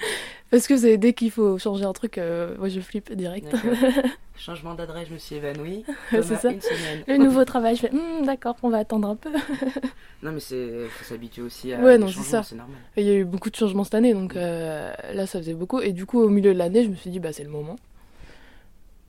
Parce 0.49 0.65
que 0.67 0.75
c'est 0.75 0.97
dès 0.97 1.13
qu'il 1.13 1.29
faut 1.29 1.57
changer 1.59 1.85
un 1.85 1.93
truc, 1.93 2.17
euh, 2.17 2.57
moi 2.57 2.67
je 2.67 2.79
flippe 2.81 3.13
direct. 3.13 3.55
Changement 4.35 4.73
d'adresse, 4.73 5.07
je 5.07 5.13
me 5.13 5.19
suis 5.19 5.35
évanouie. 5.35 5.85
C'est 6.09 6.23
ça. 6.23 6.49
Une 6.51 6.59
semaine. 6.61 7.03
Le 7.07 7.17
nouveau 7.17 7.45
travail, 7.45 7.75
je 7.75 7.81
fais 7.81 7.91
Hmm, 7.91 8.25
d'accord, 8.25 8.55
on 8.63 8.69
va 8.69 8.79
attendre 8.79 9.07
un 9.07 9.15
peu. 9.15 9.29
Non, 10.23 10.31
mais 10.31 10.39
c'est 10.39 10.85
faut 10.89 11.03
s'habituer 11.03 11.41
aussi 11.41 11.73
à. 11.73 11.79
Ouais, 11.79 11.97
non, 11.97 12.07
c'est 12.07 12.21
ça. 12.21 12.43
Normal. 12.55 12.77
Il 12.95 13.03
y 13.05 13.09
a 13.09 13.13
eu 13.15 13.23
beaucoup 13.25 13.49
de 13.49 13.55
changements 13.55 13.83
cette 13.83 13.95
année, 13.95 14.13
donc 14.13 14.35
euh, 14.35 14.91
là 15.15 15.25
ça 15.25 15.39
faisait 15.39 15.55
beaucoup. 15.55 15.79
Et 15.79 15.93
du 15.93 16.05
coup, 16.05 16.21
au 16.21 16.29
milieu 16.29 16.53
de 16.53 16.59
l'année, 16.59 16.83
je 16.83 16.89
me 16.89 16.95
suis 16.95 17.09
dit, 17.09 17.19
bah 17.19 17.33
c'est 17.33 17.43
le 17.43 17.49
moment. 17.49 17.75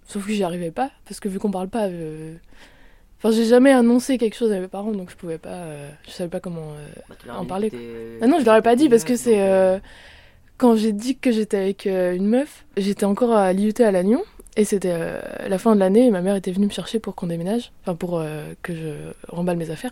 Sauf 0.06 0.26
que 0.26 0.32
j'y 0.32 0.42
arrivais 0.42 0.70
pas, 0.70 0.90
parce 1.06 1.20
que 1.20 1.28
vu 1.28 1.38
qu'on 1.38 1.50
parle 1.50 1.68
pas. 1.68 1.86
euh, 1.88 2.34
Enfin, 3.18 3.30
j'ai 3.30 3.44
jamais 3.44 3.72
annoncé 3.72 4.18
quelque 4.18 4.34
chose 4.36 4.50
à 4.52 4.58
mes 4.58 4.66
parents, 4.68 4.90
donc 4.92 5.10
je 5.10 5.16
pouvais 5.16 5.38
pas. 5.38 5.50
euh, 5.50 5.90
Je 6.06 6.10
savais 6.12 6.30
pas 6.30 6.40
comment. 6.40 6.72
euh, 6.72 6.88
Bah, 7.08 7.14
En 7.38 7.44
parler, 7.46 7.70
Ah 8.22 8.26
non, 8.26 8.38
je 8.40 8.44
leur 8.44 8.56
ai 8.56 8.62
pas 8.62 8.74
dit 8.74 8.88
parce 8.88 9.04
que 9.04 9.14
c'est. 9.16 9.40
euh, 9.42 9.78
Quand 10.62 10.76
j'ai 10.76 10.92
dit 10.92 11.16
que 11.16 11.32
j'étais 11.32 11.56
avec 11.56 11.88
euh, 11.88 12.14
une 12.14 12.28
meuf, 12.28 12.64
j'étais 12.76 13.04
encore 13.04 13.32
à 13.32 13.52
l'IUT 13.52 13.74
à 13.80 13.90
Lannion. 13.90 14.22
Et 14.56 14.64
c'était 14.64 14.92
euh, 14.92 15.20
la 15.48 15.58
fin 15.58 15.74
de 15.74 15.80
l'année 15.80 16.06
et 16.06 16.10
ma 16.12 16.20
mère 16.20 16.36
était 16.36 16.52
venue 16.52 16.66
me 16.66 16.70
chercher 16.70 17.00
pour 17.00 17.16
qu'on 17.16 17.26
déménage. 17.26 17.72
Enfin, 17.82 17.96
pour 17.96 18.20
euh, 18.20 18.44
que 18.62 18.72
je 18.72 18.92
remballe 19.26 19.56
mes 19.56 19.70
affaires. 19.70 19.90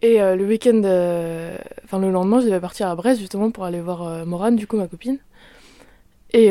Et 0.00 0.22
euh, 0.22 0.36
le 0.36 0.46
week-end. 0.46 0.78
Enfin, 1.84 1.98
le 1.98 2.10
lendemain, 2.10 2.40
je 2.40 2.46
devais 2.46 2.60
partir 2.60 2.88
à 2.88 2.96
Brest 2.96 3.20
justement 3.20 3.50
pour 3.50 3.64
aller 3.64 3.82
voir 3.82 4.24
Morane, 4.24 4.56
du 4.56 4.66
coup, 4.66 4.78
ma 4.78 4.88
copine. 4.88 5.18
Et. 6.32 6.50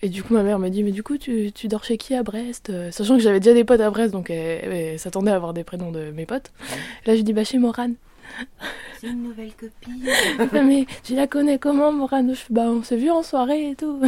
Et 0.00 0.08
du 0.08 0.22
coup, 0.22 0.32
ma 0.32 0.42
mère 0.42 0.58
m'a 0.58 0.70
dit, 0.70 0.84
mais 0.84 0.92
du 0.92 1.02
coup, 1.02 1.18
tu, 1.18 1.52
tu 1.52 1.68
dors 1.68 1.84
chez 1.84 1.98
qui 1.98 2.14
à 2.14 2.22
Brest 2.22 2.72
Sachant 2.92 3.16
que 3.16 3.22
j'avais 3.22 3.40
déjà 3.40 3.54
des 3.54 3.64
potes 3.64 3.80
à 3.80 3.90
Brest, 3.90 4.12
donc 4.12 4.30
elle, 4.30 4.72
elle 4.72 4.98
s'attendait 4.98 5.30
à 5.30 5.34
avoir 5.34 5.52
des 5.52 5.64
prénoms 5.64 5.92
de 5.92 6.10
mes 6.12 6.24
potes. 6.24 6.50
Là, 7.04 7.14
je 7.14 7.20
dis, 7.20 7.34
bah, 7.34 7.44
chez 7.44 7.58
Morane. 7.58 7.94
C'est 9.00 9.08
une 9.08 9.22
nouvelle 9.22 9.52
copine. 9.54 10.06
Mais 10.66 10.86
tu 11.02 11.14
la 11.14 11.26
connais 11.26 11.58
comment, 11.58 12.08
fais, 12.08 12.34
Bah, 12.50 12.62
on 12.62 12.82
s'est 12.82 12.96
vu 12.96 13.10
en 13.10 13.22
soirée 13.22 13.70
et 13.70 13.74
tout. 13.74 14.00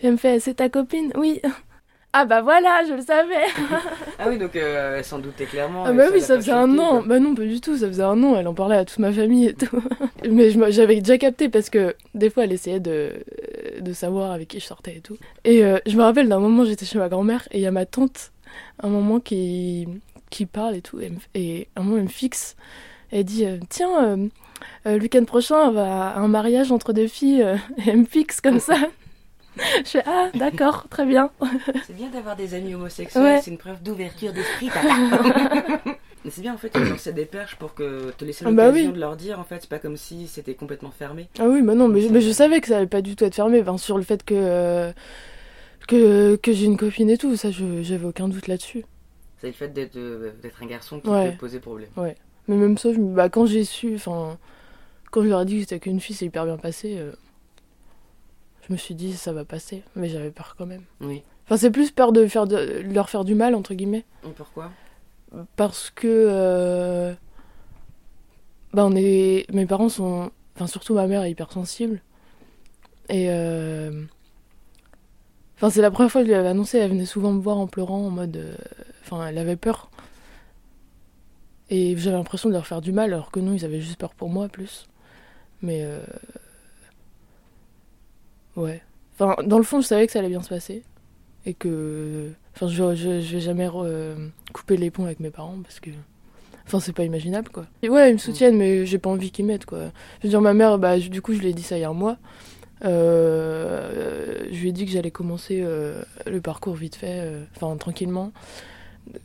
Et 0.00 0.06
elle 0.06 0.12
me 0.12 0.16
fait, 0.16 0.40
c'est 0.40 0.54
ta 0.54 0.68
copine? 0.68 1.12
Oui. 1.16 1.40
Ah 2.18 2.24
bah 2.24 2.40
voilà, 2.40 2.82
je 2.88 2.94
le 2.94 3.02
savais. 3.02 3.44
Ah 4.18 4.30
oui, 4.30 4.38
donc 4.38 4.56
euh, 4.56 4.96
elle 4.96 5.04
s'en 5.04 5.18
doutait 5.18 5.44
clairement. 5.44 5.84
Ah 5.84 5.92
bah 5.92 6.04
oui, 6.10 6.22
ça 6.22 6.36
faisait 6.36 6.50
un 6.50 6.78
an. 6.78 7.02
Bah 7.02 7.18
non, 7.18 7.34
pas 7.34 7.42
du 7.42 7.60
tout, 7.60 7.76
ça 7.76 7.88
faisait 7.88 8.02
un 8.02 8.22
an. 8.22 8.36
Elle 8.36 8.48
en 8.48 8.54
parlait 8.54 8.78
à 8.78 8.86
toute 8.86 9.00
ma 9.00 9.12
famille 9.12 9.48
et 9.48 9.54
tout. 9.54 9.82
Mais 10.30 10.48
j'avais 10.70 10.96
déjà 11.00 11.18
capté 11.18 11.50
parce 11.50 11.68
que 11.68 11.94
des 12.14 12.30
fois, 12.30 12.44
elle 12.44 12.52
essayait 12.52 12.80
de, 12.80 13.12
de 13.80 13.92
savoir 13.92 14.32
avec 14.32 14.48
qui 14.48 14.60
je 14.60 14.64
sortais 14.64 14.96
et 14.96 15.00
tout. 15.00 15.18
Et 15.44 15.62
euh, 15.62 15.78
je 15.86 15.94
me 15.94 16.02
rappelle 16.02 16.30
d'un 16.30 16.40
moment, 16.40 16.64
j'étais 16.64 16.86
chez 16.86 16.98
ma 16.98 17.10
grand-mère 17.10 17.46
et 17.50 17.58
il 17.58 17.62
y 17.62 17.66
a 17.66 17.70
ma 17.70 17.84
tante, 17.84 18.32
un 18.82 18.88
moment 18.88 19.20
qui, 19.20 19.86
qui 20.30 20.46
parle 20.46 20.74
et 20.76 20.80
tout. 20.80 20.98
Et 21.34 21.68
un 21.76 21.82
moment, 21.82 21.98
elle 21.98 22.04
me 22.04 22.08
fixe. 22.08 22.56
Elle 23.10 23.24
dit 23.24 23.44
euh, 23.46 23.58
Tiens, 23.68 24.04
euh, 24.04 24.28
euh, 24.86 24.96
le 24.96 25.02
week-end 25.02 25.24
prochain, 25.24 25.56
on 25.68 25.72
va 25.72 26.08
à 26.10 26.18
un 26.18 26.28
mariage 26.28 26.72
entre 26.72 26.92
deux 26.92 27.06
filles. 27.08 27.40
Et 27.78 27.88
elle 27.90 27.98
me 27.98 28.04
fixe 28.04 28.40
comme 28.40 28.60
ça. 28.60 28.76
Je 29.78 29.88
fais 29.90 30.02
Ah, 30.06 30.28
d'accord, 30.34 30.86
très 30.90 31.06
bien. 31.06 31.30
C'est 31.86 31.96
bien 31.96 32.08
d'avoir 32.10 32.36
des 32.36 32.52
amis 32.54 32.74
homosexuels, 32.74 33.22
Ouais. 33.22 33.40
c'est 33.42 33.50
une 33.50 33.56
preuve 33.58 33.82
d'ouverture 33.82 34.32
d'esprit, 34.34 34.68
c'est 36.28 36.40
bien 36.42 36.52
en 36.54 36.58
fait 36.58 36.74
de 36.74 36.80
lancer 36.80 37.12
des 37.12 37.24
perches 37.24 37.56
pour 37.56 37.72
que 37.74 38.10
te 38.18 38.24
laisser 38.24 38.44
Ah 38.46 38.50
bah 38.50 38.66
l'occasion 38.66 38.88
oui. 38.88 38.94
de 38.94 39.00
leur 39.00 39.16
dire 39.16 39.38
en 39.40 39.44
fait, 39.44 39.58
c'est 39.60 39.70
pas 39.70 39.78
comme 39.78 39.96
si 39.96 40.26
c'était 40.26 40.54
complètement 40.54 40.90
fermé. 40.90 41.28
Ah 41.38 41.46
oui, 41.48 41.62
bah 41.62 41.74
non, 41.74 41.88
mais, 41.88 42.00
je- 42.02 42.08
mais 42.08 42.20
je 42.20 42.30
savais 42.32 42.60
que 42.60 42.66
ça 42.68 42.78
allait 42.78 42.86
pas 42.86 43.00
du 43.00 43.16
tout 43.16 43.24
être 43.24 43.34
fermé. 43.36 43.60
Enfin, 43.62 43.78
sur 43.78 43.96
le 43.96 44.02
fait 44.02 44.24
que, 44.24 44.34
euh, 44.36 44.92
que, 45.88 46.36
que 46.36 46.52
j'ai 46.52 46.66
une 46.66 46.76
copine 46.76 47.08
et 47.08 47.16
tout, 47.16 47.34
ça, 47.36 47.48
j'avais 47.50 48.04
aucun 48.06 48.28
doute 48.28 48.48
là-dessus. 48.48 48.84
C'est 49.40 49.46
le 49.46 49.52
fait 49.52 49.68
d'être 49.68 49.96
d'être 50.42 50.62
un 50.62 50.66
garçon 50.66 51.00
qui 51.00 51.08
Ouais. 51.08 51.30
peut 51.30 51.36
poser 51.38 51.60
problème. 51.60 51.88
Mais 52.48 52.56
même 52.56 52.78
ça, 52.78 52.92
je 52.92 52.98
bah, 52.98 53.28
quand 53.28 53.46
j'ai 53.46 53.64
su, 53.64 53.94
enfin, 53.96 54.38
quand 55.10 55.22
je 55.22 55.28
leur 55.28 55.42
ai 55.42 55.44
dit 55.44 55.54
que 55.56 55.60
c'était 55.62 55.80
qu'une 55.80 56.00
fille, 56.00 56.14
c'est 56.16 56.26
hyper 56.26 56.44
bien 56.44 56.56
passé, 56.56 56.96
euh, 56.98 57.12
je 58.66 58.72
me 58.72 58.78
suis 58.78 58.94
dit 58.94 59.12
ça 59.14 59.32
va 59.32 59.44
passer. 59.44 59.82
Mais 59.96 60.08
j'avais 60.08 60.30
peur 60.30 60.54
quand 60.58 60.66
même. 60.66 60.82
Oui. 61.00 61.22
Enfin, 61.44 61.56
c'est 61.56 61.70
plus 61.70 61.90
peur 61.90 62.12
de, 62.12 62.26
faire 62.26 62.46
de 62.46 62.82
leur 62.92 63.08
faire 63.10 63.24
du 63.24 63.34
mal, 63.34 63.54
entre 63.54 63.74
guillemets. 63.74 64.04
Et 64.24 64.30
pourquoi? 64.36 64.70
Parce 65.56 65.90
que. 65.90 66.06
euh, 66.08 67.14
bah, 68.72 68.84
on 68.86 68.94
est. 68.96 69.46
Mes 69.52 69.66
parents 69.66 69.88
sont. 69.88 70.30
Enfin, 70.54 70.66
surtout 70.66 70.94
ma 70.94 71.06
mère 71.06 71.22
est 71.22 71.30
hyper 71.30 71.50
sensible. 71.52 72.00
Et. 73.08 73.26
euh, 73.30 74.02
Enfin, 75.56 75.70
c'est 75.70 75.80
la 75.80 75.90
première 75.90 76.12
fois 76.12 76.20
que 76.20 76.26
je 76.26 76.32
lui 76.32 76.38
avais 76.38 76.48
annoncé, 76.50 76.76
elle 76.76 76.90
venait 76.90 77.06
souvent 77.06 77.32
me 77.32 77.40
voir 77.40 77.56
en 77.56 77.66
pleurant, 77.66 78.06
en 78.06 78.10
mode. 78.10 78.36
euh, 78.36 78.54
Enfin, 79.02 79.26
elle 79.26 79.38
avait 79.38 79.56
peur. 79.56 79.90
Et 81.70 81.96
j'avais 81.96 82.16
l'impression 82.16 82.48
de 82.48 82.54
leur 82.54 82.66
faire 82.66 82.80
du 82.80 82.92
mal, 82.92 83.12
alors 83.12 83.30
que 83.30 83.40
non, 83.40 83.52
ils 83.54 83.64
avaient 83.64 83.80
juste 83.80 83.98
peur 83.98 84.14
pour 84.14 84.28
moi, 84.28 84.48
plus. 84.48 84.86
Mais. 85.62 85.80
euh, 85.84 86.00
Ouais. 88.56 88.82
Enfin, 89.18 89.42
dans 89.44 89.58
le 89.58 89.64
fond, 89.64 89.80
je 89.80 89.86
savais 89.86 90.06
que 90.06 90.12
ça 90.12 90.18
allait 90.20 90.28
bien 90.28 90.42
se 90.42 90.48
passer. 90.48 90.82
Et 91.44 91.54
que. 91.54 92.30
Enfin, 92.54 92.68
je, 92.68 92.94
je, 92.94 93.08
vais 93.34 93.40
jamais 93.40 93.68
couper 94.52 94.76
les 94.76 94.90
ponts 94.90 95.04
avec 95.04 95.20
mes 95.20 95.30
parents 95.30 95.58
parce 95.62 95.80
que. 95.80 95.90
Enfin, 96.66 96.80
c'est 96.80 96.92
pas 96.92 97.04
imaginable, 97.04 97.48
quoi. 97.50 97.66
Et 97.82 97.88
ouais, 97.88 98.10
ils 98.10 98.14
me 98.14 98.18
soutiennent, 98.18 98.56
mais 98.56 98.86
j'ai 98.86 98.98
pas 98.98 99.10
envie 99.10 99.30
qu'ils 99.30 99.44
m'aident, 99.44 99.64
quoi. 99.66 99.78
Je 100.20 100.24
veux 100.26 100.30
dire, 100.30 100.40
ma 100.40 100.52
mère, 100.54 100.78
bah, 100.78 100.98
du 100.98 101.22
coup, 101.22 101.32
je 101.32 101.38
lui 101.38 101.48
ai 101.48 101.52
dit 101.52 101.62
ça 101.62 101.76
un 101.76 101.92
mois. 101.92 102.16
Euh, 102.84 104.46
je 104.50 104.60
lui 104.60 104.68
ai 104.70 104.72
dit 104.72 104.84
que 104.84 104.90
j'allais 104.92 105.10
commencer 105.12 105.60
euh, 105.62 106.02
le 106.26 106.40
parcours 106.40 106.74
vite 106.74 106.96
fait, 106.96 107.20
euh, 107.22 107.44
enfin, 107.56 107.76
tranquillement. 107.76 108.32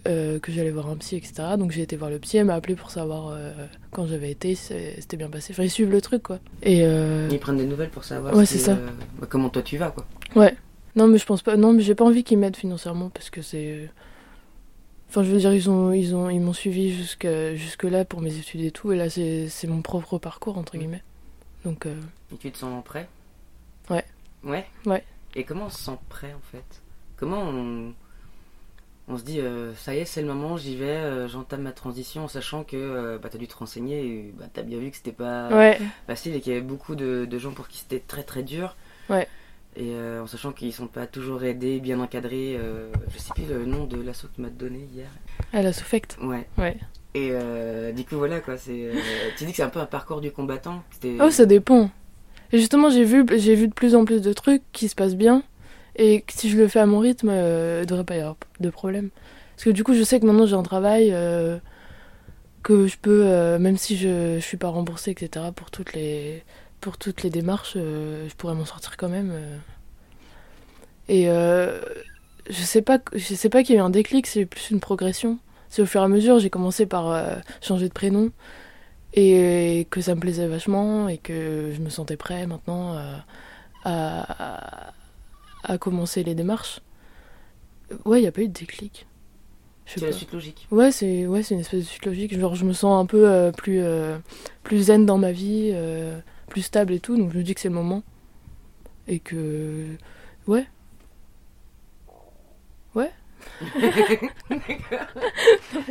Euh, 0.07 0.39
que 0.39 0.51
j'allais 0.51 0.71
voir 0.71 0.89
un 0.89 0.95
psy, 0.97 1.15
etc. 1.15 1.33
Donc 1.57 1.71
j'ai 1.71 1.81
été 1.81 1.95
voir 1.95 2.09
le 2.09 2.19
psy, 2.19 2.37
elle 2.37 2.45
m'a 2.45 2.55
appelé 2.55 2.75
pour 2.75 2.91
savoir 2.91 3.29
euh, 3.29 3.51
quand 3.91 4.05
j'avais 4.07 4.31
été, 4.31 4.55
c'était 4.55 5.17
bien 5.17 5.29
passé. 5.29 5.53
Enfin, 5.53 5.63
ils 5.63 5.69
suivent 5.71 5.91
le 5.91 6.01
truc, 6.01 6.23
quoi. 6.23 6.39
Et 6.63 6.81
euh, 6.85 7.27
Ils 7.31 7.39
prennent 7.39 7.57
des 7.57 7.65
nouvelles 7.65 7.89
pour 7.89 8.03
savoir 8.03 8.35
Ouais, 8.35 8.45
si, 8.45 8.59
ça. 8.59 8.75
bah, 9.19 9.27
comment 9.29 9.49
toi 9.49 9.61
tu 9.61 9.77
vas 9.77 9.91
quoi. 9.91 10.05
Ouais. 10.35 10.55
Non, 10.95 11.07
mais 11.07 11.17
je 11.17 11.25
pense 11.25 11.41
pas. 11.41 11.55
Non, 11.57 11.73
mais 11.73 11.81
j'ai 11.81 11.95
pas 11.95 12.03
envie 12.05 12.23
qu'ils 12.23 12.37
m'aident 12.37 12.55
financièrement 12.57 13.09
parce 13.09 13.29
que 13.29 13.41
c'est. 13.41 13.89
Enfin, 15.09 15.23
je 15.23 15.31
veux 15.31 15.39
dire, 15.39 15.53
ils 15.53 15.69
ont, 15.69 15.91
ils 15.91 16.15
ont, 16.15 16.29
ils 16.29 16.39
m'ont 16.39 16.53
suivi 16.53 16.93
jusqu'à 16.93 17.53
jusque 17.55 17.83
là 17.83 18.05
pour 18.05 18.21
mes 18.21 18.37
études 18.37 18.61
et 18.61 18.71
tout, 18.71 18.91
et 18.93 18.95
là 18.97 19.09
c'est, 19.09 19.49
c'est 19.49 19.67
mon 19.67 19.81
propre 19.81 20.17
parcours 20.19 20.57
entre 20.57 20.77
guillemets. 20.77 21.03
Donc, 21.65 21.85
Et 21.85 22.37
tu 22.37 22.49
te 22.51 22.57
sens 22.57 22.81
prêt? 22.83 23.07
Ouais. 23.89 24.05
Ouais? 24.43 24.65
Ouais. 24.85 25.03
Et 25.35 25.43
comment 25.43 25.65
on 25.65 25.69
se 25.69 25.79
sent 25.83 25.97
prêt 26.09 26.33
en 26.33 26.41
fait? 26.51 26.63
Comment 27.17 27.41
on, 27.41 27.93
on 29.11 29.17
se 29.17 29.23
dit 29.23 29.39
euh, 29.39 29.73
ça 29.75 29.93
y 29.93 29.99
est 29.99 30.05
c'est 30.05 30.21
le 30.21 30.27
moment 30.27 30.57
j'y 30.57 30.75
vais 30.75 30.85
euh, 30.85 31.27
j'entame 31.27 31.63
ma 31.63 31.71
transition 31.71 32.23
en 32.23 32.27
sachant 32.27 32.63
que 32.63 32.77
euh, 32.77 33.17
bah, 33.17 33.29
t'as 33.29 33.37
dû 33.37 33.47
te 33.47 33.55
renseigner 33.55 34.05
et 34.05 34.33
bah, 34.37 34.45
t'as 34.51 34.61
bien 34.61 34.79
vu 34.79 34.89
que 34.89 34.97
c'était 34.97 35.11
pas 35.11 35.49
ouais, 35.49 35.79
facile 36.07 36.35
et 36.35 36.39
qu'il 36.41 36.53
y 36.53 36.55
avait 36.55 36.65
beaucoup 36.65 36.95
de, 36.95 37.25
de 37.29 37.39
gens 37.39 37.51
pour 37.51 37.67
qui 37.67 37.79
c'était 37.79 37.99
très 37.99 38.23
très 38.23 38.43
dur. 38.43 38.75
Ouais. 39.09 39.27
Et 39.77 39.95
en 39.95 40.27
sachant 40.27 40.51
qu'ils 40.51 40.73
sont 40.73 40.87
pas 40.87 41.07
toujours 41.07 41.45
aidés, 41.45 41.79
bien 41.79 42.01
encadrés. 42.01 42.59
je 43.07 43.17
sais 43.17 43.29
plus 43.33 43.45
le 43.45 43.65
nom 43.65 43.85
de 43.85 44.01
l'assaut 44.01 44.27
que 44.27 44.35
tu 44.35 44.41
m'as 44.41 44.49
donné 44.49 44.85
hier. 44.93 45.07
elle 45.53 45.65
a 45.65 45.71
souffect. 45.71 46.17
Ouais. 46.21 46.45
Ouais. 46.57 46.77
Et 47.13 47.31
du 47.93 48.03
coup 48.03 48.17
voilà 48.17 48.41
quoi, 48.41 48.57
c'est. 48.57 48.91
tu 49.37 49.45
dis 49.45 49.51
que 49.51 49.57
c'est 49.57 49.63
un 49.63 49.69
peu 49.69 49.79
un 49.79 49.85
parcours 49.85 50.19
du 50.19 50.29
combattant. 50.29 50.83
Oh, 51.21 51.31
ça 51.31 51.45
dépend. 51.45 51.89
Et 52.51 52.57
justement, 52.57 52.89
j'ai 52.89 53.05
vu, 53.05 53.25
j'ai 53.37 53.55
vu 53.55 53.69
de 53.69 53.73
plus 53.73 53.95
en 53.95 54.03
plus 54.03 54.21
de 54.21 54.33
trucs 54.33 54.63
qui 54.73 54.89
se 54.89 54.95
passent 54.95 55.15
bien, 55.15 55.41
et 55.95 56.23
si 56.29 56.49
je 56.49 56.57
le 56.57 56.67
fais 56.67 56.79
à 56.79 56.85
mon 56.85 56.99
rythme, 56.99 57.29
euh, 57.31 57.81
il 57.83 57.87
devrait 57.87 58.03
pas 58.03 58.15
y 58.15 58.19
avoir 58.19 58.37
de 58.59 58.69
problème. 58.69 59.09
Parce 59.55 59.65
que 59.65 59.69
du 59.71 59.83
coup, 59.83 59.93
je 59.93 60.03
sais 60.03 60.19
que 60.19 60.25
maintenant 60.25 60.45
j'ai 60.45 60.55
un 60.55 60.63
travail 60.63 61.09
euh, 61.11 61.57
que 62.63 62.87
je 62.87 62.97
peux, 62.97 63.23
euh, 63.25 63.59
même 63.59 63.77
si 63.77 63.97
je, 63.97 64.35
je 64.35 64.45
suis 64.45 64.57
pas 64.57 64.69
remboursée, 64.69 65.11
etc. 65.11 65.47
pour 65.55 65.71
toutes 65.71 65.93
les 65.93 66.43
pour 66.79 66.97
toutes 66.97 67.21
les 67.21 67.29
démarches, 67.29 67.73
je 67.75 68.33
pourrais 68.37 68.55
m'en 68.55 68.65
sortir 68.65 68.97
quand 68.97 69.09
même. 69.09 69.31
Et 71.09 71.25
je 71.25 72.61
sais 72.63 72.81
pas, 72.81 72.99
je 73.13 73.35
sais 73.35 73.49
pas 73.49 73.61
qu'il 73.61 73.75
y 73.75 73.77
a 73.77 73.81
eu 73.81 73.83
un 73.83 73.91
déclic, 73.91 74.25
c'est 74.25 74.47
plus 74.47 74.71
une 74.71 74.79
progression. 74.79 75.37
C'est 75.69 75.83
au 75.83 75.85
fur 75.85 76.01
et 76.01 76.05
à 76.05 76.07
mesure, 76.07 76.39
j'ai 76.39 76.49
commencé 76.49 76.87
par 76.87 77.15
changer 77.61 77.87
de 77.87 77.93
prénom 77.93 78.31
et 79.13 79.85
que 79.91 80.01
ça 80.01 80.15
me 80.15 80.19
plaisait 80.19 80.47
vachement 80.47 81.07
et 81.07 81.19
que 81.19 81.71
je 81.71 81.81
me 81.81 81.89
sentais 81.89 82.17
prêt 82.17 82.47
maintenant 82.47 82.97
à, 83.85 84.93
à 85.63 85.77
commencer 85.77 86.23
les 86.23 86.35
démarches. 86.35 86.81
Ouais, 88.05 88.19
il 88.19 88.21
n'y 88.21 88.27
a 88.27 88.31
pas 88.31 88.41
eu 88.41 88.47
de 88.47 88.53
déclic. 88.53 89.05
C'est 89.85 90.01
la 90.01 90.11
suite 90.13 90.31
logique. 90.31 90.67
Ouais, 90.71 90.91
c'est 90.91 91.27
ouais, 91.27 91.41
une 91.41 91.59
espèce 91.59 91.81
de 91.81 91.85
suite 91.85 92.05
logique. 92.05 92.39
Genre, 92.39 92.55
je 92.55 92.63
me 92.65 92.73
sens 92.73 93.01
un 93.01 93.05
peu 93.05 93.29
euh, 93.29 93.51
plus, 93.51 93.81
euh, 93.81 94.17
plus 94.63 94.83
zen 94.83 95.05
dans 95.05 95.17
ma 95.17 95.33
vie, 95.33 95.71
euh, 95.73 96.19
plus 96.47 96.61
stable 96.61 96.93
et 96.93 96.99
tout, 96.99 97.17
donc 97.17 97.33
je 97.33 97.37
me 97.37 97.43
dis 97.43 97.53
que 97.53 97.59
c'est 97.59 97.67
le 97.67 97.75
moment. 97.75 98.03
Et 99.07 99.19
que. 99.19 99.87
Ouais. 100.47 100.65
Ouais. 102.95 103.11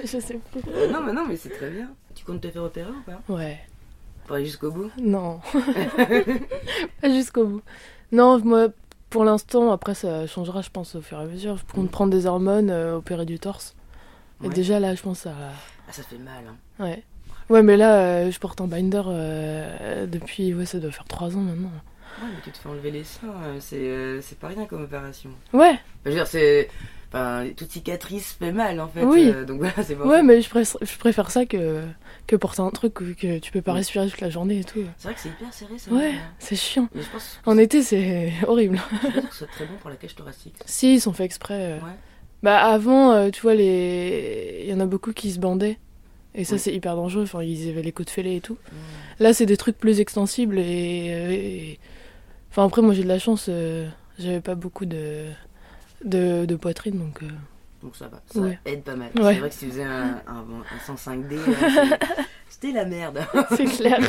je 0.04 0.18
sais 0.20 0.40
plus. 0.52 0.60
Non 0.92 1.02
mais 1.02 1.12
non 1.12 1.26
mais 1.26 1.36
c'est 1.36 1.50
très 1.50 1.68
bien. 1.70 1.90
Tu 2.14 2.24
comptes 2.24 2.40
te 2.40 2.48
faire 2.48 2.62
opérer 2.62 2.90
ou 2.90 3.02
pas? 3.02 3.20
Ouais. 3.28 3.58
Pour 4.26 4.36
aller 4.36 4.46
jusqu'au 4.46 4.70
bout? 4.70 4.90
Non. 5.00 5.40
pas 7.02 7.10
jusqu'au 7.10 7.46
bout. 7.46 7.62
Non, 8.12 8.38
moi, 8.44 8.68
pour 9.10 9.24
l'instant, 9.24 9.70
après, 9.72 9.94
ça 9.94 10.26
changera, 10.26 10.62
je 10.62 10.70
pense, 10.70 10.94
au 10.94 11.02
fur 11.02 11.18
et 11.18 11.22
à 11.22 11.26
mesure. 11.26 11.56
Je 11.56 11.64
compte 11.74 11.90
prendre 11.90 12.12
des 12.12 12.26
hormones, 12.26 12.70
euh, 12.70 12.96
opérer 12.96 13.26
du 13.26 13.38
torse. 13.38 13.74
Et 14.42 14.48
Ouais. 14.48 14.54
déjà, 14.54 14.80
là, 14.80 14.94
je 14.94 15.02
pense 15.02 15.26
à. 15.26 15.32
Ah 15.88 15.92
ça 15.92 16.02
fait 16.02 16.16
mal 16.18 16.44
hein. 16.48 16.84
Ouais. 16.84 17.02
Ouais, 17.50 17.62
mais 17.62 17.76
là, 17.76 17.98
euh, 17.98 18.30
je 18.30 18.38
porte 18.38 18.60
un 18.60 18.66
binder 18.68 19.02
euh, 19.06 20.06
depuis. 20.06 20.54
Ouais, 20.54 20.64
ça 20.66 20.78
doit 20.78 20.92
faire 20.92 21.04
trois 21.06 21.36
ans 21.36 21.40
maintenant. 21.40 21.70
Ouais 22.22 22.28
mais 22.34 22.40
tu 22.44 22.50
te 22.50 22.58
fais 22.58 22.68
enlever 22.68 22.90
les 22.90 23.04
seins, 23.04 23.28
euh, 23.44 23.56
c'est 23.60 23.76
euh, 23.76 24.20
c'est 24.20 24.38
pas 24.38 24.48
rien 24.48 24.66
comme 24.66 24.82
opération. 24.84 25.30
Ouais, 25.52 25.78
Je 26.04 26.10
veux 26.10 26.16
dire 26.16 26.26
c'est... 26.26 26.68
Enfin, 27.12 27.46
toute 27.56 27.70
cicatrice 27.72 28.36
fait 28.38 28.52
mal 28.52 28.80
en 28.80 28.86
fait. 28.88 29.02
Oui. 29.04 29.32
euh, 29.34 29.44
donc 29.44 29.58
voilà 29.58 29.72
c'est 29.82 29.96
ouais, 29.96 30.22
mais 30.22 30.40
je 30.42 30.48
préfère, 30.48 30.78
je 30.80 30.96
préfère 30.96 31.30
ça 31.32 31.44
que, 31.44 31.82
que 32.28 32.36
porter 32.36 32.60
un 32.62 32.70
truc 32.70 32.94
que, 32.94 33.04
que 33.14 33.38
tu 33.40 33.50
peux 33.50 33.62
pas 33.62 33.72
respirer 33.72 34.08
toute 34.08 34.20
la 34.20 34.30
journée 34.30 34.60
et 34.60 34.64
tout. 34.64 34.78
C'est 34.96 35.08
vrai 35.08 35.14
que 35.14 35.20
c'est 35.20 35.28
hyper 35.30 35.52
serré 35.52 35.76
ça. 35.76 35.90
Ouais, 35.90 36.14
c'est 36.38 36.54
chiant. 36.54 36.88
Mais 36.94 37.02
je 37.02 37.08
pense 37.10 37.40
En 37.46 37.58
été, 37.58 37.82
c'est 37.82 38.32
horrible. 38.46 38.78
je 39.02 39.08
dire 39.20 39.28
que 39.28 39.34
c'est 39.34 39.46
très 39.48 39.64
bon 39.66 39.74
pour 39.80 39.90
la 39.90 39.96
cage 39.96 40.14
thoracique. 40.14 40.54
Si, 40.66 40.94
ils 40.94 41.00
sont 41.00 41.12
fait 41.12 41.24
exprès. 41.24 41.54
euh. 41.72 41.76
Ouais. 41.78 41.92
Bah, 42.44 42.58
avant, 42.58 43.12
euh, 43.12 43.30
tu 43.30 43.42
vois, 43.42 43.54
les... 43.54 44.60
il 44.64 44.70
y 44.70 44.72
en 44.72 44.80
a 44.80 44.86
beaucoup 44.86 45.12
qui 45.12 45.32
se 45.32 45.40
bandaient. 45.40 45.78
Et 46.36 46.44
ça, 46.44 46.54
Oui. 46.54 46.58
c'est 46.60 46.72
hyper 46.72 46.94
dangereux. 46.94 47.24
Enfin, 47.24 47.42
ils 47.42 47.68
avaient 47.70 47.82
les 47.82 47.90
côtes 47.92 48.08
fêlées 48.08 48.36
et 48.36 48.40
tout. 48.40 48.56
Là, 49.18 49.32
c'est 49.34 49.46
des 49.46 49.56
trucs 49.56 49.76
plus 49.76 49.98
extensibles 49.98 50.60
et. 50.60 51.06
et- 51.74 51.80
Enfin, 52.52 52.64
après, 52.66 52.82
moi, 52.82 52.94
j'ai 52.94 53.02
de 53.02 53.08
la 53.08 53.18
chance. 53.18 53.46
euh, 53.48 53.88
J'avais 54.18 54.40
pas 54.40 54.54
beaucoup 54.54 54.84
de... 54.86 55.26
de, 56.04 56.44
de 56.46 56.56
poitrine, 56.56 56.98
donc. 56.98 57.22
euh, 57.22 57.26
Donc 57.82 57.96
ça 57.96 58.08
va, 58.08 58.20
ça 58.32 58.40
Ouais. 58.40 58.58
aide 58.66 58.82
pas 58.82 58.96
mal. 58.96 59.10
Ouais. 59.16 59.34
C'est 59.34 59.40
vrai 59.40 59.48
que 59.48 59.54
si 59.54 59.64
tu 59.66 59.70
faisais 59.70 59.84
un, 59.84 60.20
un, 60.26 60.44
un 60.44 60.94
105D, 60.94 61.34
là, 61.36 61.42
c'est- 61.58 61.98
c'était 62.48 62.72
la 62.72 62.84
merde. 62.84 63.20
c'est 63.56 63.64
clair. 63.64 64.00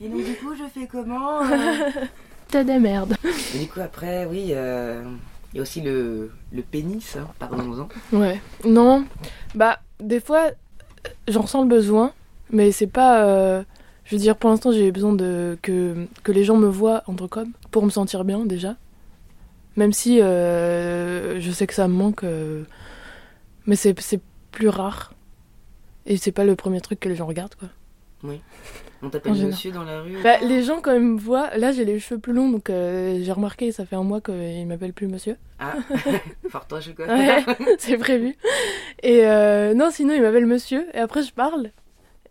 Et 0.00 0.08
donc 0.08 0.24
du 0.24 0.34
coup 0.34 0.54
je 0.56 0.64
fais 0.80 0.86
comment 0.86 1.42
euh 1.42 1.46
T'as 2.48 2.64
des 2.64 2.78
merdes. 2.78 3.14
Et 3.54 3.58
du 3.58 3.66
coup 3.68 3.80
après 3.80 4.24
oui, 4.26 4.48
euh, 4.52 5.02
il 5.52 5.56
y 5.56 5.58
a 5.58 5.62
aussi 5.62 5.80
le, 5.80 6.30
le 6.52 6.62
pénis, 6.62 7.16
hein, 7.16 7.26
parlons-en. 7.38 7.88
Ouais. 8.16 8.40
Non. 8.64 9.04
Bah, 9.54 9.80
des 10.00 10.20
fois, 10.20 10.50
j'en 11.26 11.42
ressens 11.42 11.62
le 11.62 11.68
besoin, 11.68 12.12
mais 12.50 12.70
c'est 12.72 12.86
pas. 12.86 13.24
euh, 13.24 13.62
Je 14.04 14.14
veux 14.16 14.20
dire, 14.20 14.36
pour 14.36 14.50
l'instant, 14.50 14.72
j'ai 14.72 14.92
besoin 14.92 15.12
de 15.14 15.58
que, 15.62 16.06
que 16.22 16.32
les 16.32 16.44
gens 16.44 16.56
me 16.56 16.68
voient 16.68 17.02
entre 17.06 17.26
comme 17.26 17.52
pour 17.70 17.84
me 17.84 17.90
sentir 17.90 18.24
bien 18.24 18.44
déjà. 18.46 18.76
Même 19.78 19.92
si 19.92 20.20
euh, 20.20 21.38
je 21.38 21.52
sais 21.52 21.68
que 21.68 21.72
ça 21.72 21.86
me 21.86 21.94
manque, 21.94 22.24
euh, 22.24 22.64
mais 23.66 23.76
c'est 23.76 23.98
c'est 24.00 24.20
plus 24.50 24.68
rare. 24.68 25.12
Et 26.04 26.16
c'est 26.16 26.32
pas 26.32 26.44
le 26.44 26.56
premier 26.56 26.80
truc 26.80 26.98
que 26.98 27.08
les 27.08 27.14
gens 27.14 27.26
regardent, 27.26 27.54
quoi. 27.54 27.68
On 29.02 29.08
t'appelle 29.08 29.34
monsieur 29.34 29.70
dans 29.70 29.84
la 29.84 30.00
rue 30.00 30.16
Bah, 30.24 30.38
les 30.42 30.64
gens, 30.64 30.80
quand 30.80 30.92
ils 30.92 31.00
me 31.00 31.16
voient, 31.16 31.56
là 31.56 31.70
j'ai 31.70 31.84
les 31.84 32.00
cheveux 32.00 32.18
plus 32.18 32.32
longs, 32.32 32.50
donc 32.50 32.70
euh, 32.70 33.20
j'ai 33.22 33.30
remarqué, 33.30 33.70
ça 33.70 33.86
fait 33.86 33.94
un 33.94 34.02
mois 34.02 34.20
qu'ils 34.20 34.66
m'appellent 34.66 34.92
plus 34.92 35.06
monsieur. 35.06 35.36
Ah, 35.60 35.74
fort-toi, 36.50 36.80
je 36.80 36.90
quoi. 36.90 37.06
Ouais, 37.06 37.44
c'est 37.78 37.98
prévu. 37.98 38.34
Et 39.04 39.28
euh, 39.28 39.74
non, 39.74 39.92
sinon 39.92 40.12
ils 40.14 40.22
m'appellent 40.22 40.46
monsieur, 40.46 40.88
et 40.92 40.98
après 40.98 41.22
je 41.22 41.32
parle, 41.32 41.70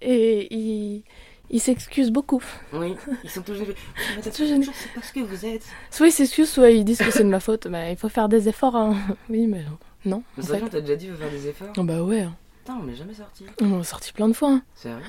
et 0.01 0.54
ils 0.54 1.06
ils 1.50 1.60
s'excusent 1.60 2.12
beaucoup. 2.12 2.44
Oui, 2.74 2.96
ils 3.24 3.30
sont 3.30 3.42
toujours. 3.42 3.68
C'est 4.22 4.34
tout 4.34 4.46
gêné. 4.46 4.66
Je 4.66 4.72
sais 4.72 4.89
pas 4.96 5.01
ce 5.01 5.13
que 5.13 5.20
vous 5.22 5.46
êtes. 5.46 5.63
Soit 5.92 6.08
ils 6.08 6.12
s'excusent, 6.12 6.50
soit 6.50 6.70
ils 6.72 6.84
disent 6.86 7.00
que 7.00 7.12
c'est 7.12 7.24
de 7.24 7.30
ma 7.30 7.39
faute. 7.39 7.68
Bah, 7.68 7.89
il 7.89 7.98
faut 7.98 8.10
faire 8.10 8.30
des 8.30 8.48
efforts, 8.50 8.75
hein. 8.75 8.96
Oui, 9.30 9.48
mais 9.48 9.63
non. 10.06 10.24
Mais 10.38 10.44
en 10.44 10.48
fait. 10.48 10.60
qu'on 10.60 10.68
t'a 10.68 10.82
déjà 10.82 10.96
dit 10.96 11.08
de 11.08 11.16
faire 11.16 11.30
des 11.32 11.48
efforts 11.48 11.74
Oh, 11.77 11.84
bah 11.84 12.01
ouais, 12.04 12.22
hein. 12.22 12.36
Putain, 12.60 12.80
on 12.82 12.84
m'est 12.84 12.96
jamais 12.96 13.13
sorti. 13.13 13.46
on 13.62 13.80
a 13.80 13.84
sorti 13.84 14.12
plein 14.13 14.27
de 14.27 14.34
fois. 14.34 14.51
hein. 14.51 14.62
C'est 14.75 14.89
vrai 14.89 15.01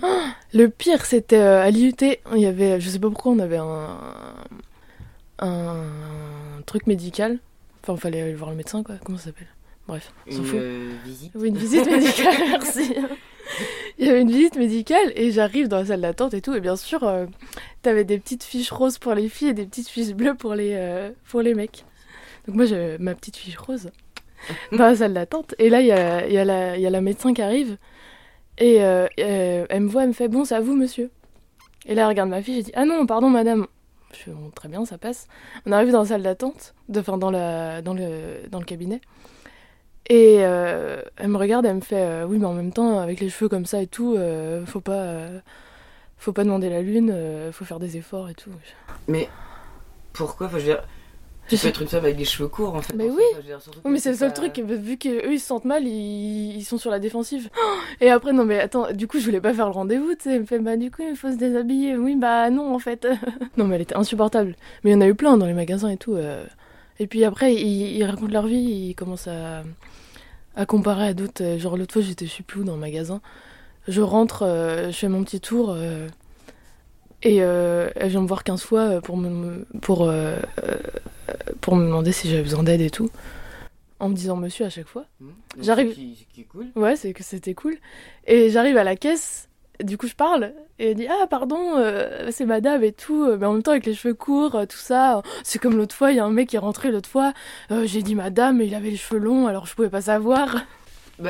Le 0.54 0.68
pire, 0.68 1.04
c'était 1.06 1.38
euh, 1.38 1.62
à 1.62 1.70
l'IUT, 1.70 1.94
il 2.00 2.38
y 2.40 2.46
avait, 2.46 2.80
je 2.80 2.88
sais 2.88 2.98
pas 3.00 3.08
pourquoi, 3.10 3.32
on 3.32 3.38
avait 3.40 3.56
un, 3.56 3.98
un 5.40 5.82
truc 6.66 6.86
médical. 6.86 7.38
Enfin, 7.82 7.94
il 7.94 8.00
fallait 8.00 8.22
aller 8.22 8.34
voir 8.34 8.50
le 8.50 8.56
médecin, 8.56 8.82
quoi. 8.82 8.96
Comment 9.04 9.18
ça 9.18 9.24
s'appelle? 9.26 9.48
Bref, 9.86 10.12
on 10.26 10.32
s'en 10.32 10.38
Une 10.38 10.44
fout. 10.44 10.58
euh, 10.58 10.92
visite 11.04 11.32
Oui, 11.34 11.48
une 11.48 11.56
visite 11.56 11.86
médicale, 11.90 12.34
merci. 12.50 12.94
Il 13.98 14.06
y 14.06 14.10
avait 14.10 14.22
une 14.22 14.30
visite 14.30 14.56
médicale 14.56 15.12
et 15.16 15.32
j'arrive 15.32 15.66
dans 15.68 15.78
la 15.78 15.86
salle 15.86 16.00
d'attente 16.02 16.32
et 16.34 16.40
tout. 16.40 16.54
Et 16.54 16.60
bien 16.60 16.76
sûr, 16.76 17.02
euh, 17.02 17.26
t'avais 17.82 18.04
des 18.04 18.18
petites 18.18 18.44
fiches 18.44 18.70
roses 18.70 18.98
pour 18.98 19.14
les 19.14 19.28
filles 19.28 19.48
et 19.48 19.54
des 19.54 19.66
petites 19.66 19.88
fiches 19.88 20.12
bleues 20.14 20.34
pour 20.34 20.54
les, 20.54 20.74
euh, 20.74 21.10
pour 21.30 21.42
les 21.42 21.54
mecs. 21.54 21.84
Donc 22.46 22.56
moi, 22.56 22.64
j'ai 22.64 22.96
ma 22.98 23.14
petite 23.14 23.36
fiche 23.36 23.56
rose 23.58 23.90
dans 24.72 24.78
la 24.84 24.94
salle 24.94 25.14
d'attente. 25.14 25.54
Et 25.58 25.68
là, 25.68 25.80
il 25.80 25.88
y 25.88 25.92
a, 25.92 26.28
y, 26.28 26.38
a 26.38 26.44
la- 26.44 26.76
y 26.78 26.86
a 26.86 26.90
la 26.90 27.00
médecin 27.00 27.34
qui 27.34 27.42
arrive. 27.42 27.76
Et 28.58 28.82
euh, 28.84 29.06
elle 29.16 29.80
me 29.82 29.88
voit, 29.88 30.02
elle 30.02 30.08
me 30.08 30.12
fait 30.14 30.28
Bon, 30.28 30.44
c'est 30.44 30.54
à 30.54 30.60
vous, 30.60 30.76
monsieur. 30.76 31.10
Et 31.86 31.94
là, 31.94 32.02
elle 32.02 32.08
regarde 32.08 32.28
ma 32.30 32.40
fiche 32.42 32.58
et 32.58 32.62
dit 32.64 32.72
Ah 32.74 32.84
non, 32.84 33.04
pardon, 33.06 33.30
madame. 33.30 33.66
Je 34.12 34.18
fais 34.18 34.30
Bon, 34.30 34.50
très 34.54 34.68
bien, 34.68 34.84
ça 34.84 34.96
passe. 34.96 35.26
On 35.66 35.72
arrive 35.72 35.90
dans 35.90 36.00
la 36.00 36.06
salle 36.06 36.22
d'attente, 36.22 36.74
enfin 36.96 37.18
dans, 37.18 37.30
la, 37.32 37.82
dans, 37.82 37.94
le, 37.94 38.48
dans 38.48 38.58
le 38.60 38.64
cabinet. 38.64 39.00
Et 40.08 40.38
euh, 40.40 41.02
elle 41.16 41.28
me 41.28 41.36
regarde, 41.36 41.66
elle 41.66 41.76
me 41.76 41.80
fait 41.80 42.02
euh, 42.02 42.26
Oui, 42.26 42.38
mais 42.38 42.46
en 42.46 42.54
même 42.54 42.72
temps, 42.72 42.98
avec 42.98 43.20
les 43.20 43.28
cheveux 43.28 43.48
comme 43.48 43.66
ça 43.66 43.82
et 43.82 43.86
tout, 43.86 44.14
euh, 44.16 44.64
faut 44.64 44.80
pas. 44.80 45.26
faut 46.16 46.32
pas 46.32 46.44
demander 46.44 46.70
la 46.70 46.82
lune, 46.82 47.14
faut 47.52 47.64
faire 47.64 47.78
des 47.78 47.96
efforts 47.96 48.28
et 48.28 48.34
tout. 48.34 48.50
Mais 49.06 49.28
pourquoi 50.12 50.46
Enfin, 50.46 50.58
je 50.58 50.64
veux 50.64 50.72
dire, 50.72 50.82
tu 51.48 51.56
peux 51.56 51.68
être 51.68 51.82
une 51.82 51.88
femme 51.88 52.04
avec 52.04 52.16
des 52.16 52.24
cheveux 52.24 52.48
courts 52.48 52.74
en 52.74 52.82
fait. 52.82 52.94
Mais 52.94 53.08
en 53.08 53.14
oui. 53.14 53.22
fait. 53.34 53.42
Je 53.42 53.46
dire, 53.46 53.58
mais 53.84 53.98
c'est 53.98 54.10
le 54.10 54.16
seul 54.16 54.32
truc, 54.32 54.58
vu 54.58 54.98
qu'eux 54.98 55.32
ils 55.32 55.40
se 55.40 55.46
sentent 55.46 55.64
mal, 55.64 55.86
ils, 55.86 56.56
ils 56.56 56.64
sont 56.64 56.78
sur 56.78 56.90
la 56.90 56.98
défensive. 56.98 57.48
Et 58.00 58.10
après, 58.10 58.32
non, 58.32 58.44
mais 58.44 58.60
attends, 58.60 58.92
du 58.92 59.06
coup, 59.06 59.18
je 59.18 59.24
voulais 59.24 59.40
pas 59.40 59.54
faire 59.54 59.66
le 59.66 59.72
rendez-vous, 59.72 60.14
tu 60.14 60.24
sais. 60.24 60.34
Elle 60.34 60.40
me 60.40 60.46
fait, 60.46 60.58
bah, 60.58 60.76
du 60.76 60.90
coup, 60.90 61.02
il 61.08 61.16
faut 61.16 61.30
se 61.30 61.36
déshabiller. 61.36 61.96
Oui, 61.96 62.16
bah, 62.16 62.50
non, 62.50 62.74
en 62.74 62.78
fait. 62.78 63.06
non, 63.56 63.66
mais 63.66 63.76
elle 63.76 63.82
était 63.82 63.96
insupportable. 63.96 64.56
Mais 64.84 64.90
il 64.90 64.94
y 64.94 64.96
en 64.96 65.00
a 65.00 65.06
eu 65.06 65.14
plein 65.14 65.36
dans 65.36 65.46
les 65.46 65.54
magasins 65.54 65.88
et 65.88 65.96
tout. 65.96 66.16
Et 66.98 67.06
puis 67.06 67.24
après, 67.24 67.54
ils, 67.54 67.96
ils 67.96 68.04
racontent 68.04 68.32
leur 68.32 68.46
vie, 68.46 68.88
ils 68.90 68.94
commencent 68.94 69.28
à, 69.28 69.62
à 70.56 70.66
comparer 70.66 71.08
à 71.08 71.14
d'autres. 71.14 71.42
euh, 71.44 71.58
Genre, 71.58 71.76
l'autre 71.76 71.92
fois, 71.94 72.02
j'étais, 72.02 72.26
je 72.26 72.32
sais 72.32 72.42
plus 72.42 72.60
où, 72.60 72.64
dans 72.64 72.74
le 72.74 72.80
magasin. 72.80 73.20
Je 73.86 74.00
rentre, 74.00 74.42
euh, 74.44 74.86
je 74.90 74.96
fais 74.96 75.08
mon 75.08 75.22
petit 75.24 75.40
tour. 75.40 75.70
euh, 75.70 76.08
et 77.22 77.42
euh, 77.42 77.90
elle 77.96 78.10
vient 78.10 78.20
me 78.22 78.28
voir 78.28 78.44
15 78.44 78.62
fois 78.62 79.00
pour 79.00 79.16
me, 79.16 79.66
pour, 79.82 80.08
pour 81.60 81.74
me 81.76 81.84
demander 81.84 82.12
si 82.12 82.28
j'avais 82.30 82.42
besoin 82.42 82.62
d'aide 82.62 82.80
et 82.80 82.90
tout. 82.90 83.10
En 84.00 84.08
me 84.08 84.14
disant 84.14 84.36
monsieur 84.36 84.66
à 84.66 84.70
chaque 84.70 84.86
fois. 84.86 85.04
Hmm. 85.20 85.30
J'arrive- 85.60 85.90
ce 85.90 85.94
Qui, 85.96 86.16
ce 86.28 86.32
qui 86.34 86.42
est 86.42 86.44
cool? 86.44 86.66
Ouais, 86.76 86.94
c'est 86.94 87.12
que 87.12 87.24
c'était 87.24 87.54
cool. 87.54 87.76
Et 88.28 88.50
j'arrive 88.50 88.76
à 88.76 88.84
la 88.84 88.94
caisse, 88.94 89.47
du 89.82 89.96
coup 89.98 90.06
je 90.06 90.14
parle, 90.14 90.52
et 90.78 90.90
elle 90.90 90.96
dit 90.96 91.06
Ah, 91.08 91.26
pardon, 91.28 91.76
euh, 91.76 92.28
c'est 92.30 92.44
madame 92.46 92.82
et 92.84 92.92
tout, 92.92 93.24
euh, 93.24 93.36
mais 93.38 93.46
en 93.46 93.52
même 93.54 93.62
temps 93.62 93.70
avec 93.72 93.86
les 93.86 93.94
cheveux 93.94 94.14
courts, 94.14 94.54
euh, 94.56 94.66
tout 94.66 94.76
ça. 94.78 95.22
C'est 95.44 95.58
comme 95.58 95.76
l'autre 95.76 95.94
fois, 95.94 96.10
il 96.12 96.16
y 96.16 96.20
a 96.20 96.24
un 96.24 96.30
mec 96.30 96.48
qui 96.48 96.56
est 96.56 96.60
rentré 96.60 96.90
l'autre 96.90 97.08
fois, 97.08 97.32
euh, 97.70 97.84
j'ai 97.86 98.02
dit 98.02 98.14
madame, 98.14 98.58
mais 98.58 98.66
il 98.66 98.74
avait 98.74 98.90
les 98.90 98.96
cheveux 98.96 99.20
longs, 99.20 99.46
alors 99.46 99.66
je 99.66 99.74
pouvais 99.74 99.90
pas 99.90 100.02
savoir. 100.02 100.56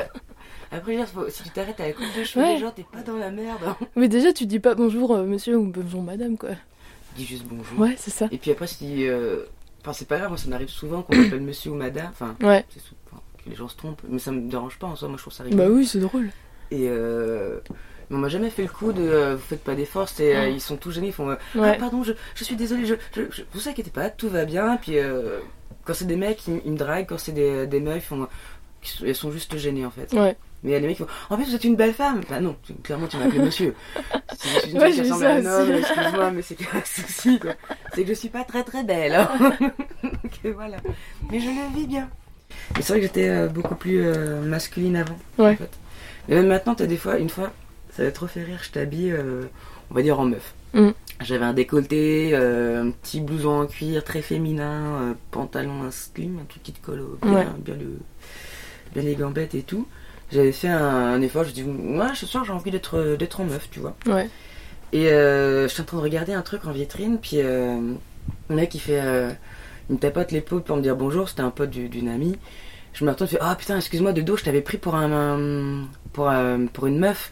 Après, 0.70 0.96
dire, 0.96 1.06
faut- 1.08 1.28
si 1.30 1.42
tu 1.44 1.50
t'arrêtes 1.50 1.80
à 1.80 1.86
la 1.86 1.92
coupe 1.94 2.04
de 2.16 2.24
cheveux 2.24 2.44
Ouais. 2.44 2.54
des 2.56 2.60
gens, 2.60 2.70
t'es 2.70 2.84
pas 2.90 3.00
dans 3.02 3.16
la 3.16 3.30
merde. 3.30 3.58
hein. 3.66 3.76
Mais 3.96 4.08
déjà, 4.08 4.32
tu 4.34 4.44
dis 4.44 4.58
pas 4.60 4.74
bonjour 4.74 5.16
monsieur 5.18 5.56
ou 5.56 5.64
bonjour 5.64 6.02
madame, 6.02 6.36
quoi. 6.36 6.50
Dis 7.16 7.24
juste 7.24 7.44
bonjour. 7.48 7.78
Ouais, 7.80 7.94
c'est 7.96 8.10
ça. 8.10 8.26
Et 8.30 8.36
puis 8.38 8.50
après, 8.50 8.66
si. 8.66 9.06
euh, 9.08 9.44
Enfin, 9.80 9.92
c'est 9.92 10.08
pas 10.08 10.18
grave, 10.18 10.28
moi 10.30 10.36
ça 10.36 10.48
m'arrive 10.48 10.68
souvent 10.68 11.02
qu'on 11.02 11.16
m'appelle 11.16 11.40
monsieur 11.40 11.70
ou 11.70 11.74
madame. 11.74 12.08
Enfin, 12.10 12.34
Ouais. 12.42 12.66
c'est 12.68 12.80
sou- 12.80 12.94
enfin, 13.06 13.22
que 13.42 13.48
les 13.48 13.54
gens 13.56 13.68
se 13.68 13.76
trompent. 13.76 14.02
Mais 14.08 14.18
ça 14.18 14.32
me 14.32 14.50
dérange 14.50 14.76
pas 14.78 14.88
en 14.88 14.96
soi, 14.96 15.06
moi 15.08 15.16
je 15.16 15.22
trouve 15.22 15.32
ça 15.32 15.44
rigolo. 15.44 15.62
Bah 15.62 15.70
oui, 15.70 15.86
c'est 15.86 16.00
drôle. 16.00 16.30
Et 16.72 16.88
euh, 16.88 17.60
mais 18.10 18.16
on 18.16 18.20
m'a 18.20 18.28
jamais 18.28 18.50
fait 18.50 18.62
le 18.62 18.68
coup 18.68 18.92
de 18.92 19.02
euh, 19.02 19.34
vous 19.36 19.42
faites 19.42 19.62
pas 19.64 19.74
d'efforts, 19.74 20.08
c'est 20.08 20.34
euh, 20.36 20.48
ils 20.48 20.60
sont 20.60 20.76
tout 20.76 20.90
gênés, 20.90 21.08
ils 21.08 21.12
font 21.12 21.30
euh, 21.30 21.36
ah 21.60 21.72
pardon, 21.78 22.02
je, 22.02 22.12
je 22.34 22.44
suis 22.44 22.56
désolé, 22.56 22.86
je, 22.86 22.94
je, 23.14 23.22
je- 23.30 23.42
vous 23.52 23.68
inquiétez 23.68 23.90
pas, 23.90 24.10
tout 24.10 24.28
va 24.28 24.44
bien. 24.44 24.76
Puis 24.76 24.98
euh, 24.98 25.40
quand 25.84 25.94
c'est 25.94 26.06
des 26.06 26.16
mecs, 26.16 26.46
ils, 26.46 26.60
ils 26.64 26.72
me 26.72 26.76
draguent, 26.78 27.06
quand 27.08 27.18
c'est 27.18 27.32
des, 27.32 27.66
des 27.66 27.80
meufs, 27.80 27.96
ils 27.96 28.00
font, 28.00 28.28
ils 29.04 29.14
sont- 29.14 29.30
juste 29.32 29.56
gênées 29.56 29.84
en 29.86 29.90
fait. 29.90 30.12
Ouais. 30.12 30.36
Mais 30.64 30.70
il 30.70 30.72
y 30.72 30.76
a 30.76 30.80
des 30.80 30.88
mecs 30.88 30.96
qui 30.96 31.02
font 31.04 31.08
en 31.30 31.36
fait 31.38 31.44
vous 31.44 31.54
êtes 31.54 31.64
une 31.64 31.76
belle 31.76 31.92
femme. 31.94 32.20
Bah 32.28 32.40
non, 32.40 32.56
clairement 32.82 33.06
tu 33.06 33.16
m'as 33.16 33.26
appelé 33.26 33.38
monsieur. 33.40 33.74
Si 34.36 34.48
je 34.48 34.58
suis 34.60 34.70
une 34.72 34.78
Ouais, 34.78 34.86
fille 34.90 35.02
qui 35.02 35.10
ressemble 35.12 35.26
à 35.26 35.34
un 35.36 35.46
homme, 35.46 35.70
excuse-moi, 35.72 36.30
mais 36.32 36.42
c'est 36.42 36.54
qu'il 36.56 36.66
y 36.66 36.70
a 36.70 36.76
un 36.80 36.84
souci 36.84 37.38
quoi. 37.38 37.52
C'est 37.94 38.02
que 38.02 38.08
je 38.08 38.14
suis 38.14 38.28
pas 38.28 38.42
très 38.44 38.64
très 38.64 38.82
belle. 38.82 39.14
hein. 39.14 39.28
Donc 40.02 40.54
voilà. 40.54 40.78
Mais 41.30 41.38
je 41.40 41.46
le 41.46 41.76
vis 41.78 41.86
bien. 41.86 42.08
Mais 42.74 42.82
c'est 42.82 42.92
vrai 42.92 43.00
que 43.00 43.06
j'étais 43.06 43.28
euh, 43.28 43.46
beaucoup 43.48 43.76
plus 43.76 44.02
euh, 44.04 44.40
masculine 44.42 44.96
avant. 44.96 45.16
Ouais. 45.38 45.52
En 45.52 45.56
fait. 45.56 45.70
Mais 46.28 46.34
même 46.36 46.48
maintenant, 46.48 46.74
t'as 46.74 46.86
des 46.86 46.96
fois, 46.96 47.18
une 47.18 47.30
fois, 47.30 47.52
ça 47.98 48.04
va 48.04 48.12
trop 48.12 48.28
fait 48.28 48.44
rire, 48.44 48.60
je 48.62 48.70
t'habille, 48.70 49.10
euh, 49.10 49.42
on 49.90 49.94
va 49.94 50.02
dire 50.02 50.18
en 50.20 50.24
meuf. 50.24 50.54
Mm. 50.72 50.90
J'avais 51.20 51.44
un 51.44 51.52
décolleté, 51.52 52.30
euh, 52.32 52.84
un 52.84 52.90
petit 52.92 53.20
blouson 53.20 53.48
en 53.62 53.66
cuir 53.66 54.04
très 54.04 54.22
féminin, 54.22 55.00
euh, 55.02 55.12
pantalon 55.32 55.82
un 55.82 55.90
slim, 55.90 56.38
un 56.40 56.44
truc 56.44 56.62
qui 56.62 56.70
te 56.72 56.80
colle 56.84 57.02
bien, 57.20 57.32
Ouais. 57.34 57.46
bien, 57.58 57.74
le, 57.74 57.98
bien 58.94 59.02
les 59.02 59.16
gambettes 59.16 59.56
et 59.56 59.62
tout. 59.62 59.88
J'avais 60.30 60.52
fait 60.52 60.68
un, 60.68 60.78
un 60.86 61.20
effort, 61.22 61.42
je 61.42 61.50
dis, 61.50 61.64
moi 61.64 62.14
ce 62.14 62.24
soir 62.24 62.44
j'ai 62.44 62.52
envie 62.52 62.70
d'être 62.70 63.16
d'être 63.18 63.40
en 63.40 63.44
meuf, 63.46 63.68
tu 63.68 63.80
vois. 63.80 63.96
Ouais. 64.06 64.30
Et 64.92 65.06
je 65.08 65.66
suis 65.68 65.82
en 65.82 65.84
train 65.84 65.96
de 65.96 66.02
regarder 66.02 66.34
un 66.34 66.42
truc 66.42 66.64
en 66.66 66.70
vitrine, 66.70 67.18
puis 67.20 67.38
le 67.42 67.96
mec 68.48 68.72
il 68.76 68.80
fait. 68.80 69.02
il 69.90 69.94
me 69.96 69.98
tapote 69.98 70.30
l'épaule 70.30 70.62
pour 70.62 70.76
me 70.76 70.82
dire 70.82 70.94
bonjour, 70.94 71.28
c'était 71.28 71.40
un 71.42 71.50
pote 71.50 71.70
du- 71.70 71.88
d'une 71.88 72.08
amie. 72.08 72.36
Je 72.92 73.04
me 73.04 73.10
retourne, 73.10 73.28
je 73.30 73.36
fais 73.36 73.42
Ah 73.42 73.54
putain, 73.56 73.76
excuse-moi 73.76 74.12
de 74.12 74.20
dos, 74.22 74.36
je 74.36 74.44
t'avais 74.44 74.60
pris 74.60 74.76
pour 74.78 74.94
un. 74.94 75.10
un- 75.12 75.86
pour, 76.12 76.28
un- 76.28 76.66
pour 76.66 76.86
une 76.86 76.98
meuf. 77.00 77.30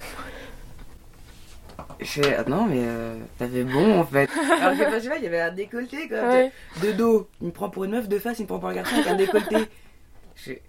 Je 2.01 2.05
fais 2.05 2.37
Ah 2.37 2.45
non, 2.49 2.67
mais 2.67 2.81
euh, 2.81 3.19
t'avais 3.39 3.65
bon 3.65 4.01
en 4.01 4.05
fait. 4.05 4.29
Alors 4.61 4.77
que 4.77 5.09
pas, 5.09 5.17
il 5.17 5.25
y 5.25 5.27
avait 5.27 5.41
un 5.41 5.53
décolleté 5.53 6.09
quoi. 6.09 6.29
Ouais. 6.29 6.53
De 6.83 6.93
dos, 6.93 7.29
il 7.41 7.49
me 7.49 7.53
prend 7.53 7.71
pour 7.71 7.85
une 7.85 7.93
meuf, 7.93 8.09
de 8.09 8.19
face, 8.19 8.39
il 8.39 8.43
me 8.43 8.49
prend 8.49 8.59
pour 8.59 8.69
un 8.69 8.75
garçon 8.75 8.95
avec 8.95 9.07
un 9.07 9.17
décolleté. 9.17 9.57
Je 10.37 10.43
fais, 10.43 10.63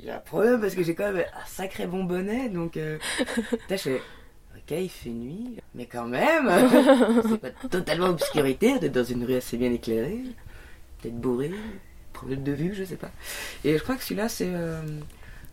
Il 0.00 0.06
y 0.06 0.10
a 0.10 0.16
un 0.16 0.20
problème 0.20 0.60
parce 0.60 0.74
que 0.74 0.82
j'ai 0.82 0.94
quand 0.94 1.10
même 1.10 1.24
un 1.24 1.46
sacré 1.46 1.86
bon 1.86 2.04
bonnet, 2.04 2.48
donc. 2.50 2.76
Euh, 2.76 2.98
putain, 3.50 3.76
je 3.76 3.82
fais 3.82 4.02
Ok, 4.56 4.76
il 4.78 4.88
fait 4.88 5.10
nuit, 5.10 5.58
mais 5.74 5.86
quand 5.86 6.06
même, 6.06 6.50
c'est 7.28 7.38
pas 7.38 7.68
totalement 7.68 8.06
obscurité, 8.06 8.72
on 8.72 8.82
est 8.82 8.88
dans 8.88 9.04
une 9.04 9.24
rue 9.24 9.36
assez 9.36 9.56
bien 9.56 9.70
éclairée, 9.72 10.22
peut-être 11.00 11.16
bourré, 11.20 11.52
problème 12.12 12.42
de 12.42 12.52
vue, 12.52 12.74
je 12.74 12.82
sais 12.82 12.96
pas. 12.96 13.10
Et 13.64 13.76
je 13.78 13.82
crois 13.82 13.94
que 13.94 14.02
celui-là, 14.02 14.28
c'est 14.28 14.48
euh, 14.48 14.80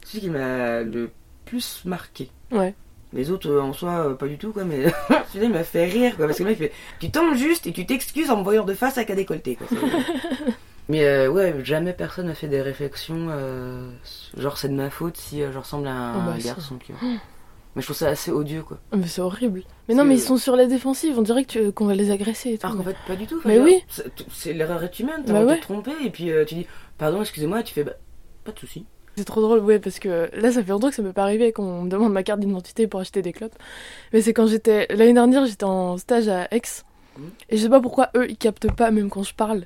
celui 0.05 0.21
qui 0.21 0.29
m'a 0.29 0.81
le 0.81 1.11
plus 1.45 1.83
marqué. 1.85 2.31
Ouais. 2.51 2.73
Les 3.13 3.29
autres, 3.31 3.49
euh, 3.49 3.61
en 3.61 3.73
soi, 3.73 4.07
euh, 4.09 4.13
pas 4.15 4.27
du 4.27 4.37
tout, 4.37 4.51
quoi, 4.51 4.63
mais 4.63 4.85
celui-là, 5.29 5.45
il 5.45 5.51
m'a 5.51 5.63
fait 5.63 5.85
rire, 5.85 6.15
quoi, 6.17 6.25
parce 6.25 6.39
que 6.39 6.43
il 6.43 6.55
fait 6.55 6.71
Tu 6.99 7.11
tombes 7.11 7.35
juste 7.35 7.67
et 7.67 7.71
tu 7.71 7.85
t'excuses 7.85 8.29
en 8.31 8.37
me 8.37 8.43
voyant 8.43 8.63
de 8.65 8.73
face 8.73 8.97
avec 8.97 9.09
un 9.11 9.15
décolleté, 9.15 9.55
quoi. 9.55 9.67
Mais 10.89 11.05
euh, 11.05 11.29
ouais, 11.29 11.55
jamais 11.63 11.93
personne 11.93 12.27
n'a 12.27 12.33
fait 12.35 12.49
des 12.49 12.61
réflexions, 12.61 13.29
genre 14.37 14.57
c'est 14.57 14.67
de 14.67 14.73
ma 14.73 14.89
faute 14.89 15.15
si 15.15 15.39
je 15.39 15.57
ressemble 15.57 15.87
à 15.87 15.91
un, 15.93 16.17
Oh, 16.17 16.31
bah, 16.31 16.37
garçon. 16.43 16.77
Mais 17.75 17.81
je 17.81 17.87
trouve 17.87 17.95
ça 17.95 18.09
assez 18.09 18.31
odieux, 18.31 18.63
quoi. 18.63 18.79
Mais 18.93 19.07
c'est 19.07 19.21
horrible. 19.21 19.63
Mais 19.87 19.95
non, 19.95 20.03
mais 20.03 20.15
ils 20.15 20.21
sont 20.21 20.35
sur 20.37 20.55
la 20.57 20.65
défensive, 20.65 21.17
on 21.17 21.21
dirait 21.21 21.45
qu'on 21.73 21.85
va 21.85 21.95
les 21.95 22.11
agresser 22.11 22.49
et 22.51 22.57
tout. 22.57 22.67
Alors 22.67 22.77
qu'en 22.77 22.83
fait, 22.83 22.97
pas 23.07 23.15
du 23.15 23.27
tout. 23.27 23.39
Mais 23.45 23.59
oui. 23.59 23.81
c'est- 24.29 24.51
l'erreur 24.53 24.83
est 24.83 24.99
humaine, 24.99 25.23
t'as 25.25 25.31
Bah 25.33 25.45
ouais. 25.45 25.57
te 25.57 25.61
tromper, 25.61 25.93
et 26.03 26.09
puis 26.09 26.29
tu 26.47 26.55
dis 26.55 26.67
pardon, 26.97 27.21
excusez-moi, 27.21 27.61
et 27.61 27.63
tu 27.63 27.73
fais 27.73 27.85
bah, 27.85 27.93
pas 28.43 28.51
de 28.51 28.59
soucis. 28.59 28.85
C'est 29.15 29.25
trop 29.25 29.41
drôle, 29.41 29.59
ouais, 29.59 29.79
parce 29.79 29.99
que 29.99 30.29
là, 30.33 30.51
ça 30.51 30.63
fait 30.63 30.71
longtemps 30.71 30.89
que 30.89 30.95
ça 30.95 31.01
m'est 31.03 31.13
pas 31.13 31.23
arrivé 31.23 31.51
qu'on 31.51 31.83
me 31.83 31.89
demande 31.89 32.11
ma 32.13 32.23
carte 32.23 32.39
d'identité 32.39 32.87
pour 32.87 32.99
acheter 32.99 33.21
des 33.21 33.31
clopes. 33.33 33.55
Mais 34.11 34.21
c'est 34.21 34.33
quand 34.33 34.47
j'étais. 34.47 34.87
L'année 34.89 35.13
dernière, 35.13 35.45
j'étais 35.45 35.65
en 35.65 35.97
stage 35.97 36.27
à 36.27 36.47
Aix. 36.51 36.61
Mhm. 37.17 37.29
Et 37.49 37.57
je 37.57 37.61
sais 37.63 37.69
pas 37.69 37.79
pourquoi 37.79 38.09
eux, 38.15 38.27
ils 38.29 38.37
captent 38.37 38.71
pas, 38.73 38.89
même 38.91 39.09
quand 39.09 39.21
je 39.23 39.35
parle. 39.35 39.65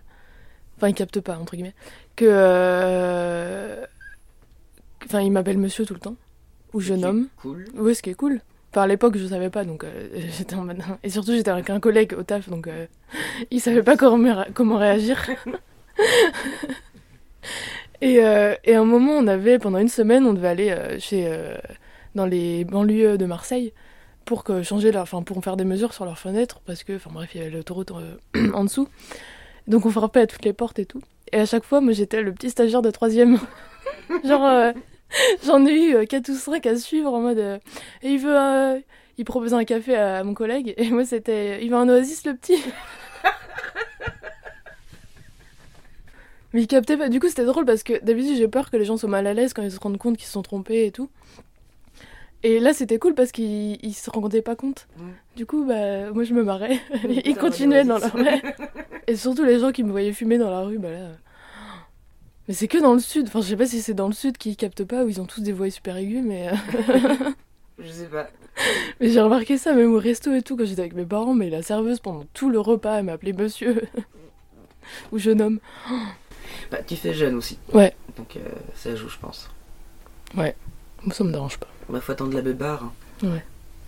Enfin, 0.78 0.90
ils 0.90 0.94
captent 0.94 1.22
pas, 1.22 1.38
entre 1.38 1.56
guillemets. 1.56 1.76
Que. 2.16 2.26
euh, 2.28 3.86
Enfin, 5.06 5.22
ils 5.22 5.32
m'appellent 5.32 5.58
monsieur 5.58 5.86
tout 5.86 5.94
le 5.94 6.00
temps. 6.02 6.16
Ou 6.74 6.82
jeune 6.82 7.06
homme. 7.06 7.28
Cool. 7.42 7.66
Ouais, 7.76 7.94
ce 7.94 8.02
qui 8.02 8.10
est 8.10 8.16
cool. 8.16 8.42
Enfin, 8.74 8.82
à 8.82 8.88
l'époque, 8.88 9.16
je 9.18 9.26
savais 9.28 9.50
pas, 9.50 9.64
donc 9.64 9.86
euh, 9.86 10.10
j'étais 10.38 10.56
en 10.56 10.66
mode. 10.66 10.82
Et 11.04 11.10
surtout, 11.10 11.32
j'étais 11.32 11.52
avec 11.52 11.70
un 11.70 11.80
collègue 11.80 12.14
au 12.18 12.24
taf, 12.24 12.50
donc 12.50 12.68
euh, 12.68 12.86
il 13.52 13.62
savait 13.62 13.84
pas 13.84 13.96
comment, 13.96 14.44
comment 14.54 14.78
réagir. 14.78 15.26
Et, 18.02 18.24
euh, 18.24 18.56
et 18.64 18.76
à 18.76 18.82
un 18.82 18.86
moment, 18.86 19.14
on 19.14 19.28
avait, 19.28 19.60
pendant 19.60 19.80
une 19.80 19.88
semaine, 19.88 20.26
on 20.26 20.34
devait 20.34 20.48
aller 20.48 20.70
euh, 20.70 21.00
chez, 21.00 21.26
euh, 21.28 21.56
dans 22.16 22.26
les 22.26 22.64
banlieues 22.64 23.18
de 23.18 23.26
Marseille 23.26 23.74
pour 24.26 24.44
changer 24.64 24.92
leur, 24.92 25.04
enfin, 25.04 25.24
pour 25.24 25.42
faire 25.44 25.56
des 25.56 25.64
mesures 25.64 25.94
sur 25.94 26.04
leurs 26.04 26.20
fenêtres 26.20 26.60
parce 26.66 26.84
que, 26.84 26.98
enfin 26.98 27.10
bref, 27.14 27.30
il 27.34 27.40
y 27.40 27.42
avait 27.42 27.52
l'autoroute 27.52 27.92
en 28.54 28.64
dessous. 28.66 28.90
Donc 29.68 29.86
on 29.86 29.90
frappait 29.90 30.22
à 30.22 30.28
toutes 30.28 30.46
les 30.46 30.54
portes 30.54 30.80
et 30.80 30.86
tout. 30.86 31.02
Et 31.32 31.40
à 31.40 31.46
chaque 31.46 31.64
fois, 31.64 31.82
moi, 31.82 31.94
j'étais 31.94 32.22
le 32.22 32.34
petit 32.34 32.50
stagiaire 32.50 32.82
de 32.82 32.92
troisième. 32.92 33.40
Genre, 34.26 34.74
j'en 35.46 35.66
ai 35.66 35.74
eu 35.74 35.96
euh, 35.96 36.06
4 36.06 36.30
ou 36.30 36.36
5 36.36 36.66
à 36.66 36.76
suivre 36.76 37.14
en 37.14 37.22
mode. 37.22 37.40
et 37.40 37.60
il 38.10 38.20
veut. 38.20 38.84
il 39.18 39.26
proposait 39.26 39.56
un 39.56 39.64
café 39.64 39.96
à, 39.96 40.24
mon 40.24 40.34
collègue 40.34 40.74
et 40.78 40.90
moi, 40.90 41.06
c'était. 41.06 41.64
Il 41.64 41.72
veut 41.72 41.78
un 41.78 41.90
oasis, 41.90 42.26
le 42.26 42.36
petit. 42.36 42.62
Mais 46.54 46.62
il 46.62 46.68
captait 46.68 46.98
pas. 46.98 47.10
Du 47.10 47.20
coup, 47.20 47.28
c'était 47.28 47.46
drôle 47.46 47.66
parce 47.66 47.84
que 47.84 48.04
d'habitude, 48.04 48.38
j'ai 48.38 48.48
peur 48.48 48.70
que 48.72 48.78
les 48.78 48.86
gens 48.86 48.98
soient 48.98 49.10
mal 49.10 49.28
à 49.28 49.34
l'aise 49.34 49.54
quand 49.54 49.64
ils 49.64 49.72
se 49.72 49.80
rendent 49.80 49.98
compte 49.98 50.18
qu'ils 50.18 50.28
se 50.28 50.32
sont 50.34 50.42
trompés 50.42 50.86
et 50.86 50.92
tout. 50.92 51.10
Et 52.44 52.60
là, 52.60 52.72
c'était 52.74 53.00
cool 53.00 53.16
parce 53.16 53.32
qu'ils 53.32 53.78
ils 53.84 53.94
se 53.94 54.10
rendaient 54.10 54.42
pas 54.42 54.56
compte. 54.56 54.88
Du 55.36 55.46
coup, 55.46 55.66
bah, 55.66 56.12
moi, 56.12 56.24
je 56.24 56.34
me 56.34 56.44
marrais. 56.44 56.80
Ils 57.26 57.36
continuaient 57.36 57.82
on 57.84 57.88
dans 57.88 57.98
leur. 57.98 58.16
Et 59.08 59.16
surtout, 59.16 59.44
les 59.44 59.60
gens 59.60 59.72
qui 59.72 59.84
me 59.84 59.92
voyaient 59.92 60.14
fumer 60.14 60.38
dans 60.38 60.50
la 60.50 60.62
rue, 60.62 60.78
bah 60.78 60.92
là. 60.92 61.10
Mais 62.48 62.54
c'est 62.54 62.68
que 62.68 62.78
dans 62.78 62.94
le 62.94 63.00
sud. 63.00 63.28
Enfin, 63.28 63.42
je 63.42 63.48
sais 63.48 63.58
pas 63.58 63.66
si 63.66 63.82
c'est 63.82 63.94
dans 63.94 64.08
le 64.08 64.14
sud 64.14 64.38
qu'ils 64.38 64.56
captent 64.56 64.86
pas 64.86 65.04
ou 65.04 65.10
ils 65.10 65.20
ont 65.20 65.26
tous 65.26 65.42
des 65.42 65.52
voix 65.52 65.70
super 65.70 65.98
aiguës, 65.98 66.24
mais. 66.24 66.50
euh, 66.50 67.32
Je 67.80 67.92
sais 67.92 68.06
pas. 68.08 68.28
Mais 69.00 69.10
j'ai 69.10 69.22
remarqué 69.22 69.58
ça 69.58 69.74
même 69.74 69.94
au 69.94 70.00
resto 70.00 70.34
et 70.34 70.42
tout 70.42 70.58
quand 70.58 70.66
j'étais 70.66 70.82
avec 70.82 70.96
mes 70.96 71.06
parents, 71.06 71.36
mais 71.36 71.50
la 71.50 71.62
serveuse 71.62 72.00
pendant 72.00 72.24
tout 72.34 72.50
le 72.50 72.60
repas 72.60 72.98
elle 72.98 73.06
m'appelait 73.06 73.34
monsieur 73.34 73.84
ou 75.12 75.20
jeune 75.20 75.42
homme. 75.42 75.60
Bah, 76.72 76.80
tu 76.86 76.96
fais 76.96 77.14
jeune 77.14 77.36
aussi. 77.36 77.58
Ouais. 77.74 77.96
Donc 78.18 78.36
euh, 78.38 78.40
ça 78.76 78.96
joue, 78.96 79.10
je 79.10 79.18
pense. 79.18 79.50
Moi 81.04 81.14
ça 81.14 81.24
me 81.24 81.32
dérange 81.32 81.58
pas. 81.58 81.68
Bah, 81.90 82.02
faut 82.02 82.12
attendre 82.12 82.34
la 82.34 82.42
bébarre. 82.42 82.84
hein. 83.24 83.40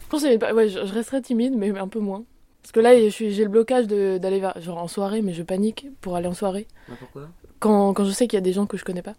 Je 0.01 0.07
pense 0.09 0.23
que 0.23 0.53
ouais, 0.53 0.69
je, 0.69 0.85
je 0.85 0.93
resterai 0.93 1.21
timide 1.21 1.53
mais 1.55 1.77
un 1.77 1.87
peu 1.87 1.99
moins. 1.99 2.23
Parce 2.61 2.71
que 2.71 2.79
là 2.79 2.99
je 2.99 3.09
suis- 3.09 3.31
j'ai 3.31 3.43
le 3.43 3.49
blocage 3.49 3.87
de- 3.87 4.17
d'aller 4.17 4.39
vers 4.39 4.59
genre 4.61 4.77
en 4.77 4.87
soirée 4.87 5.21
mais 5.21 5.33
je 5.33 5.43
panique 5.43 5.87
pour 6.01 6.15
aller 6.15 6.27
en 6.27 6.33
soirée 6.33 6.67
Bah, 6.87 6.95
pourquoi? 6.99 7.29
Quand, 7.59 7.93
quand 7.93 8.05
je 8.05 8.11
sais 8.11 8.27
qu'il 8.27 8.37
y 8.37 8.41
a 8.41 8.41
des 8.41 8.53
gens 8.53 8.65
que 8.65 8.77
je 8.77 8.83
connais 8.85 9.01
pas. 9.01 9.15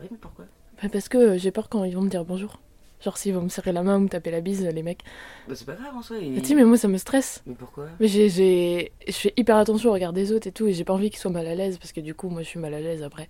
Oui, 0.00 0.06
mais 0.10 0.16
pourquoi? 0.20 0.46
Bah, 0.82 0.88
parce 0.92 1.08
que 1.08 1.36
j'ai 1.38 1.50
peur 1.50 1.68
quand 1.68 1.84
ils 1.84 1.94
vont 1.94 2.02
me 2.02 2.08
dire 2.10 2.24
bonjour. 2.24 2.58
Genre 3.04 3.18
s'ils 3.18 3.34
vont 3.34 3.42
me 3.42 3.48
serrer 3.50 3.72
la 3.72 3.82
main 3.82 3.98
ou 3.98 4.00
me 4.00 4.08
taper 4.08 4.30
la 4.30 4.40
bise 4.40 4.64
les 4.64 4.82
mecs. 4.82 5.02
Bah, 5.46 5.54
c'est 5.54 5.66
pas 5.66 5.74
grave 5.74 5.94
en 5.94 6.00
soi. 6.02 6.16
Mais 6.20 6.26
il- 6.28 6.40
tu 6.42 6.48
sais 6.48 6.54
mais 6.54 6.64
moi 6.64 6.78
ça 6.78 6.88
me 6.88 6.96
stresse. 6.96 7.42
Mais 7.46 7.54
pourquoi? 7.54 7.86
Mais 8.00 8.08
j'ai, 8.08 8.30
j'ai, 8.30 8.92
je 9.06 9.12
fais 9.12 9.34
hyper 9.36 9.56
attention 9.58 9.90
au 9.90 9.92
regard 9.92 10.14
des 10.14 10.32
autres 10.32 10.46
et 10.46 10.52
tout 10.52 10.66
et 10.66 10.72
j'ai 10.72 10.84
pas 10.84 10.94
envie 10.94 11.10
qu'ils 11.10 11.18
soient 11.20 11.30
mal 11.30 11.46
à 11.46 11.54
l'aise 11.54 11.76
parce 11.76 11.92
que 11.92 12.00
du 12.00 12.14
coup 12.14 12.30
moi 12.30 12.42
je 12.42 12.48
suis 12.48 12.58
mal 12.58 12.72
à 12.72 12.80
l'aise 12.80 13.02
après. 13.02 13.28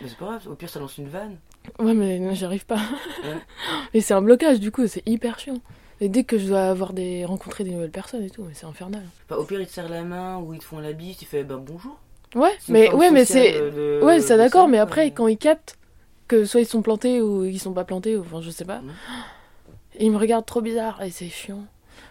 Mais 0.00 0.08
c'est 0.08 0.16
pas 0.16 0.26
grave, 0.26 0.46
au 0.48 0.54
pire 0.54 0.68
ça 0.70 0.78
lance 0.78 0.96
une 0.98 1.08
vanne. 1.08 1.36
Ouais, 1.80 1.94
mais 1.94 2.20
non, 2.20 2.32
j'arrive 2.34 2.64
pas. 2.64 2.78
Et 3.92 4.00
c'est 4.00 4.14
un 4.14 4.22
blocage, 4.22 4.60
du 4.60 4.70
coup, 4.70 4.86
c'est 4.86 5.02
hyper 5.06 5.38
chiant. 5.38 5.58
Et 6.00 6.08
dès 6.08 6.22
que 6.22 6.38
je 6.38 6.46
dois 6.46 6.62
avoir 6.62 6.92
des... 6.92 7.24
rencontrer 7.24 7.64
des 7.64 7.72
nouvelles 7.72 7.90
personnes 7.90 8.22
et 8.22 8.30
tout, 8.30 8.44
mais 8.44 8.54
c'est 8.54 8.66
infernal. 8.66 9.02
Enfin, 9.28 9.40
au 9.40 9.44
pire 9.44 9.60
ils 9.60 9.66
te 9.66 9.72
serrent 9.72 9.88
la 9.88 10.04
main 10.04 10.38
ou 10.38 10.54
ils 10.54 10.60
te 10.60 10.64
font 10.64 10.78
la 10.78 10.92
bise, 10.92 11.16
tu 11.16 11.24
fais 11.24 11.42
bah 11.42 11.60
bonjour. 11.60 11.98
Ouais, 12.36 12.52
mais, 12.68 12.92
ouais, 12.94 13.10
mais 13.10 13.24
c'est. 13.24 13.60
Ouais, 14.00 14.20
ça 14.20 14.36
d'accord, 14.36 14.68
mais 14.68 14.78
après, 14.78 15.10
quand 15.10 15.26
ils 15.26 15.36
captent 15.38 15.76
que 16.28 16.44
soit 16.44 16.60
ils 16.60 16.66
sont 16.66 16.82
plantés 16.82 17.20
ou 17.20 17.44
ils 17.44 17.58
sont 17.58 17.72
pas 17.72 17.84
plantés, 17.84 18.16
ou 18.16 18.20
enfin, 18.20 18.40
je 18.40 18.50
sais 18.50 18.64
pas, 18.64 18.80
Mhm. 18.80 18.92
ils 20.00 20.10
me 20.10 20.18
regardent 20.18 20.46
trop 20.46 20.60
bizarre 20.60 21.02
et 21.02 21.10
c'est 21.10 21.28
chiant. 21.28 21.64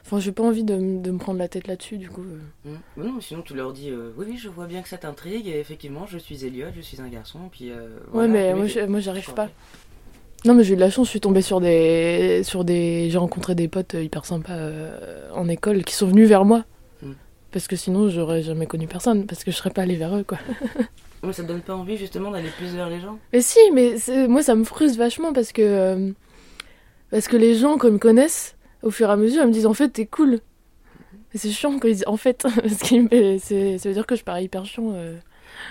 Enfin, 0.05 0.19
j'ai 0.19 0.31
pas 0.31 0.43
envie 0.43 0.63
de, 0.63 0.75
de 1.01 1.11
me 1.11 1.17
prendre 1.17 1.37
la 1.39 1.47
tête 1.49 1.67
là-dessus, 1.67 1.97
du 1.97 2.09
coup. 2.09 2.21
euh. 2.23 2.75
Mais 2.95 3.03
Non, 3.05 3.19
sinon 3.21 3.41
tu 3.41 3.53
leur 3.55 3.73
dis 3.73 3.89
euh, 3.89 4.11
oui, 4.17 4.25
oui, 4.29 4.37
je 4.37 4.47
vois 4.49 4.65
bien 4.65 4.81
que 4.81 4.87
ça 4.89 4.97
t'intrigue 4.97 5.47
et 5.47 5.59
effectivement, 5.59 6.05
je 6.07 6.17
suis 6.17 6.45
Elliot, 6.45 6.67
je 6.75 6.81
suis 6.81 6.99
un 7.01 7.07
garçon. 7.09 7.39
Puis, 7.51 7.71
euh, 7.71 7.87
Ouais, 8.13 8.27
mais 8.27 8.53
moi, 8.53 8.99
j'arrive 8.99 9.33
pas. 9.33 9.49
Non, 10.45 10.53
mais 10.53 10.63
j'ai 10.63 10.73
eu 10.73 10.75
de 10.75 10.81
la 10.81 10.89
chance, 10.89 11.07
je 11.07 11.11
suis 11.11 11.19
tombée 11.19 11.41
sur 11.41 11.59
des. 11.59 12.41
Sur 12.43 12.63
des... 12.63 13.09
J'ai 13.09 13.17
rencontré 13.17 13.53
des 13.55 13.67
potes 13.67 13.95
hyper 13.99 14.23
sympas 14.23 14.57
en 15.33 15.47
école 15.49 15.83
qui 15.83 15.93
sont 15.93 16.07
venus 16.07 16.29
vers 16.29 16.45
moi. 16.45 16.63
Mhm. 17.01 17.15
Parce 17.51 17.67
que 17.67 17.75
sinon, 17.75 18.07
j'aurais 18.09 18.43
jamais 18.43 18.65
connu 18.67 18.87
personne, 18.87 19.25
parce 19.25 19.43
que 19.43 19.51
je 19.51 19.57
serais 19.57 19.71
pas 19.71 19.81
allée 19.81 19.95
vers 19.95 20.15
eux, 20.15 20.23
quoi. 20.23 20.37
Ouais, 21.23 21.33
ça 21.33 21.43
te 21.43 21.47
donne 21.47 21.61
pas 21.61 21.75
envie 21.75 21.97
justement 21.97 22.31
d'aller 22.31 22.49
plus 22.57 22.75
vers 22.75 22.89
les 22.89 22.99
gens 22.99 23.17
Mais 23.33 23.41
si, 23.41 23.59
mais 23.73 23.95
moi 24.27 24.43
ça 24.43 24.53
me 24.55 24.63
frustre 24.63 24.97
vachement 24.99 25.33
parce 25.33 25.51
que 25.51 25.61
euh, 25.61 26.11
parce 27.11 27.27
que 27.27 27.37
les 27.37 27.55
gens 27.55 27.77
ils 27.83 27.91
me 27.91 27.97
connaissent, 27.97 28.55
au 28.83 28.91
fur 28.91 29.09
et 29.09 29.11
à 29.11 29.15
mesure, 29.15 29.41
ils 29.43 29.47
me 29.47 29.53
disent 29.53 29.65
en 29.65 29.73
fait 29.73 29.89
t'es 29.89 30.05
cool. 30.05 30.39
Et 31.33 31.37
c'est 31.37 31.49
chiant 31.49 31.77
quand 31.79 31.87
ils 31.87 31.95
disent 31.95 32.03
en 32.07 32.17
fait 32.17 32.43
parce 32.43 32.79
que 32.79 33.37
ça 33.39 33.89
veut 33.89 33.93
dire 33.95 34.05
que 34.05 34.15
je 34.15 34.23
parais 34.23 34.43
hyper 34.43 34.65
chiant. 34.65 34.91
euh. 34.93 35.17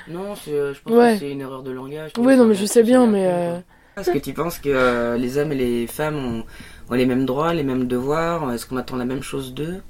Non, 0.09 0.35
c'est, 0.35 0.53
euh, 0.53 0.75
je 0.75 0.81
pense 0.81 0.93
Ouais. 0.93 1.13
que 1.15 1.21
c'est 1.21 1.31
une 1.31 1.41
erreur 1.41 1.63
de 1.63 1.71
langage. 1.71 2.11
Ouais 2.19 2.37
non 2.37 2.45
mais 2.47 2.55
je 2.55 2.67
sais 2.67 2.83
bien 2.83 3.07
mais 3.07 3.13
mais 3.21 3.27
euh, 3.29 3.59
Est-ce 4.01 4.11
que 4.11 4.19
tu 4.19 4.33
penses 4.35 4.59
que 4.59 4.69
euh, 4.69 5.17
les 5.17 5.39
hommes 5.39 5.53
et 5.53 5.57
les 5.57 5.87
femmes 5.87 6.17
ont, 6.17 6.45
ont 6.91 6.95
les 6.95 7.07
mêmes 7.07 7.25
droits, 7.25 7.55
les 7.55 7.63
mêmes 7.63 7.87
devoirs 7.87 8.53
Est-ce 8.53 8.67
qu'on 8.67 8.77
attend 8.79 8.97
la 8.97 9.05
même 9.05 9.23
chose 9.23 9.55
d'eux? 9.55 9.81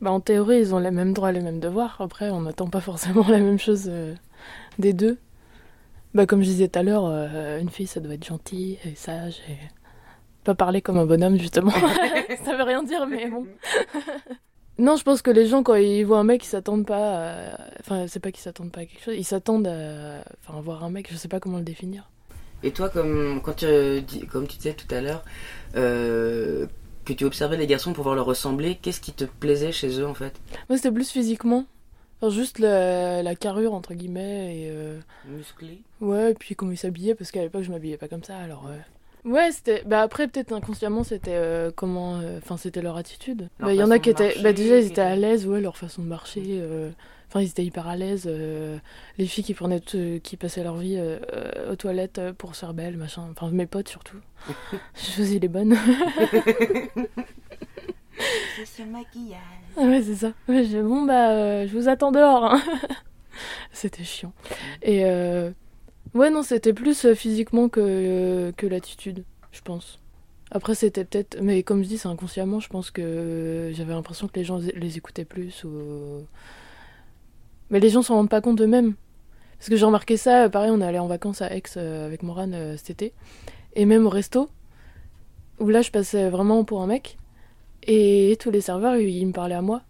Bah, 0.00 0.10
en 0.12 0.20
théorie 0.20 0.58
ils 0.58 0.74
ont 0.74 0.78
les 0.78 0.90
mêmes 0.90 1.12
droits, 1.14 1.32
les 1.32 1.40
mêmes 1.40 1.60
devoirs. 1.60 1.96
Après 2.00 2.30
on 2.30 2.42
n'attend 2.42 2.68
pas 2.68 2.80
forcément 2.80 3.26
la 3.28 3.38
même 3.40 3.58
chose 3.58 3.86
euh, 3.88 4.14
des 4.78 4.92
deux. 4.92 5.18
Bah 6.14 6.26
comme 6.26 6.42
je 6.42 6.46
disais 6.46 6.68
tout 6.68 6.78
à 6.78 6.82
l'heure, 6.82 7.06
euh, 7.06 7.58
une 7.58 7.70
fille 7.70 7.86
ça 7.86 8.00
doit 8.00 8.14
être 8.14 8.24
gentille 8.24 8.78
et 8.84 8.94
sage 8.94 9.40
et 9.48 9.56
pas 10.44 10.54
parler 10.54 10.80
comme 10.82 10.98
un 10.98 11.06
bonhomme 11.06 11.38
justement. 11.38 11.70
ça 12.44 12.56
veut 12.56 12.62
rien 12.62 12.82
dire 12.82 13.06
mais 13.06 13.28
bon. 13.28 13.46
Non, 14.76 14.96
je 14.96 15.04
pense 15.04 15.22
que 15.22 15.30
les 15.30 15.46
gens, 15.46 15.62
quand 15.62 15.76
ils 15.76 16.02
voient 16.02 16.18
un 16.18 16.24
mec, 16.24 16.44
ils 16.44 16.48
s'attendent 16.48 16.84
pas 16.86 17.52
à... 17.52 17.58
Enfin, 17.78 18.06
c'est 18.08 18.18
pas 18.18 18.32
qu'ils 18.32 18.42
s'attendent 18.42 18.72
pas 18.72 18.80
à 18.80 18.86
quelque 18.86 19.04
chose, 19.04 19.14
ils 19.16 19.24
s'attendent 19.24 19.68
à... 19.68 20.24
Enfin, 20.40 20.60
voir 20.60 20.82
un 20.82 20.90
mec, 20.90 21.08
je 21.12 21.16
sais 21.16 21.28
pas 21.28 21.38
comment 21.38 21.58
le 21.58 21.64
définir. 21.64 22.10
Et 22.64 22.72
toi, 22.72 22.88
comme, 22.88 23.40
quand 23.42 23.52
tu, 23.52 23.66
euh, 23.66 24.00
comme 24.32 24.48
tu 24.48 24.56
disais 24.56 24.72
tout 24.72 24.92
à 24.92 25.00
l'heure, 25.00 25.22
euh, 25.76 26.66
que 27.04 27.12
tu 27.12 27.24
observais 27.24 27.56
les 27.56 27.68
garçons 27.68 27.92
pour 27.92 28.02
voir 28.02 28.16
leur 28.16 28.24
ressembler, 28.24 28.78
qu'est-ce 28.82 29.00
qui 29.00 29.12
te 29.12 29.24
plaisait 29.24 29.70
chez 29.70 30.00
eux 30.00 30.06
en 30.06 30.14
fait? 30.14 30.32
Moi, 30.68 30.76
c'était 30.78 30.90
plus 30.90 31.10
physiquement. 31.10 31.66
Enfin, 32.24 32.34
juste 32.34 32.58
la, 32.58 33.22
la 33.22 33.34
carrure, 33.34 33.74
entre 33.74 33.92
guillemets, 33.94 34.56
et... 34.62 34.68
euh, 34.70 34.98
Musclés 35.28 35.82
Ouais, 36.00 36.30
et 36.30 36.34
puis 36.34 36.54
comment 36.54 36.72
ils 36.72 36.76
s'habillaient, 36.78 37.14
parce 37.14 37.30
qu'à 37.30 37.42
l'époque, 37.42 37.62
je 37.64 37.70
m'habillais 37.70 37.96
pas 37.98 38.08
comme 38.08 38.24
ça, 38.24 38.36
alors... 38.38 38.64
Ouais, 39.24 39.30
ouais 39.32 39.52
c'était... 39.52 39.82
Bah 39.84 40.00
après, 40.00 40.26
peut-être 40.28 40.52
inconsciemment, 40.52 41.04
c'était 41.04 41.34
euh, 41.34 41.70
comment... 41.74 42.16
euh, 42.20 42.38
Enfin, 42.38 42.56
c'était 42.56 42.80
leur 42.82 42.96
attitude. 42.96 43.48
Bah, 43.60 43.72
Il 43.74 43.78
y 43.78 43.82
en 43.82 43.90
a 43.90 43.98
qui 43.98 44.10
étaient... 44.10 44.36
Bah 44.42 44.52
déjà, 44.54 44.78
ils 44.78 44.86
étaient 44.86 45.00
à 45.02 45.16
l'aise, 45.16 45.46
ouais, 45.46 45.60
leur 45.60 45.76
façon 45.76 46.02
de 46.02 46.08
marcher... 46.08 46.42
euh, 46.46 46.90
Enfin, 47.28 47.42
ils 47.42 47.48
étaient 47.48 47.64
hyper 47.64 47.88
à 47.88 47.96
l'aise. 47.96 48.24
euh, 48.28 48.78
les 49.18 49.26
filles 49.26 49.42
qui 49.42 49.54
prenaient, 49.54 49.80
tout- 49.80 50.20
qui 50.22 50.36
passaient 50.36 50.62
leur 50.62 50.76
vie 50.76 50.96
euh, 50.96 51.18
euh, 51.34 51.72
aux 51.72 51.76
toilettes 51.76 52.18
euh, 52.18 52.32
pour 52.32 52.54
se 52.54 52.60
faire 52.60 52.74
belle, 52.74 52.96
machin. 52.96 53.22
Enfin, 53.32 53.50
mes 53.50 53.66
potes 53.66 53.88
surtout. 53.88 54.18
je 54.94 55.10
faisais 55.10 55.38
les 55.40 55.48
bonnes. 55.48 55.76
Ce 58.64 58.82
maquillage. 58.82 59.38
Ah 59.76 59.82
Ouais, 59.82 60.02
c'est 60.02 60.14
ça. 60.14 60.32
Bon, 60.48 61.04
bah, 61.04 61.30
euh, 61.30 61.66
je 61.66 61.76
vous 61.76 61.88
attends 61.88 62.12
dehors. 62.12 62.44
hein. 62.54 62.62
c'était 63.72 64.04
chiant. 64.04 64.32
Et 64.82 65.04
euh, 65.04 65.50
ouais, 66.14 66.30
non, 66.30 66.42
c'était 66.42 66.72
plus 66.72 67.04
euh, 67.04 67.14
physiquement 67.14 67.68
que, 67.68 68.52
que 68.56 68.66
l'attitude, 68.66 69.24
je 69.52 69.60
pense. 69.60 69.98
Après, 70.50 70.74
c'était 70.74 71.04
peut-être. 71.04 71.38
Mais 71.42 71.62
comme 71.62 71.82
je 71.82 71.88
dis, 71.88 71.98
c'est 71.98 72.08
inconsciemment, 72.08 72.60
je 72.60 72.68
pense 72.68 72.90
que 72.90 73.70
j'avais 73.74 73.92
l'impression 73.92 74.28
que 74.28 74.38
les 74.38 74.44
gens 74.44 74.58
les 74.58 74.96
écoutaient 74.96 75.24
plus. 75.24 75.64
Ou... 75.64 76.26
Mais 77.70 77.80
les 77.80 77.90
gens 77.90 78.02
s'en 78.02 78.14
rendent 78.14 78.30
pas 78.30 78.40
compte 78.40 78.60
eux-mêmes. 78.60 78.94
Parce 79.58 79.68
que 79.70 79.76
j'ai 79.76 79.86
remarqué 79.86 80.16
ça, 80.16 80.48
pareil, 80.50 80.70
on 80.70 80.80
est 80.80 80.84
allé 80.84 80.98
en 80.98 81.06
vacances 81.06 81.40
à 81.42 81.54
Aix 81.54 81.62
avec 81.76 82.22
Morane 82.22 82.76
cet 82.76 82.90
été. 82.90 83.12
Et 83.74 83.86
même 83.86 84.06
au 84.06 84.10
resto, 84.10 84.50
où 85.58 85.68
là, 85.68 85.80
je 85.82 85.90
passais 85.90 86.28
vraiment 86.28 86.64
pour 86.64 86.82
un 86.82 86.86
mec. 86.86 87.16
Et 87.86 88.36
tous 88.40 88.50
les 88.50 88.60
serveurs, 88.60 88.96
ils 88.96 89.26
me 89.26 89.32
parlaient 89.32 89.54
à 89.54 89.62
moi. 89.62 89.82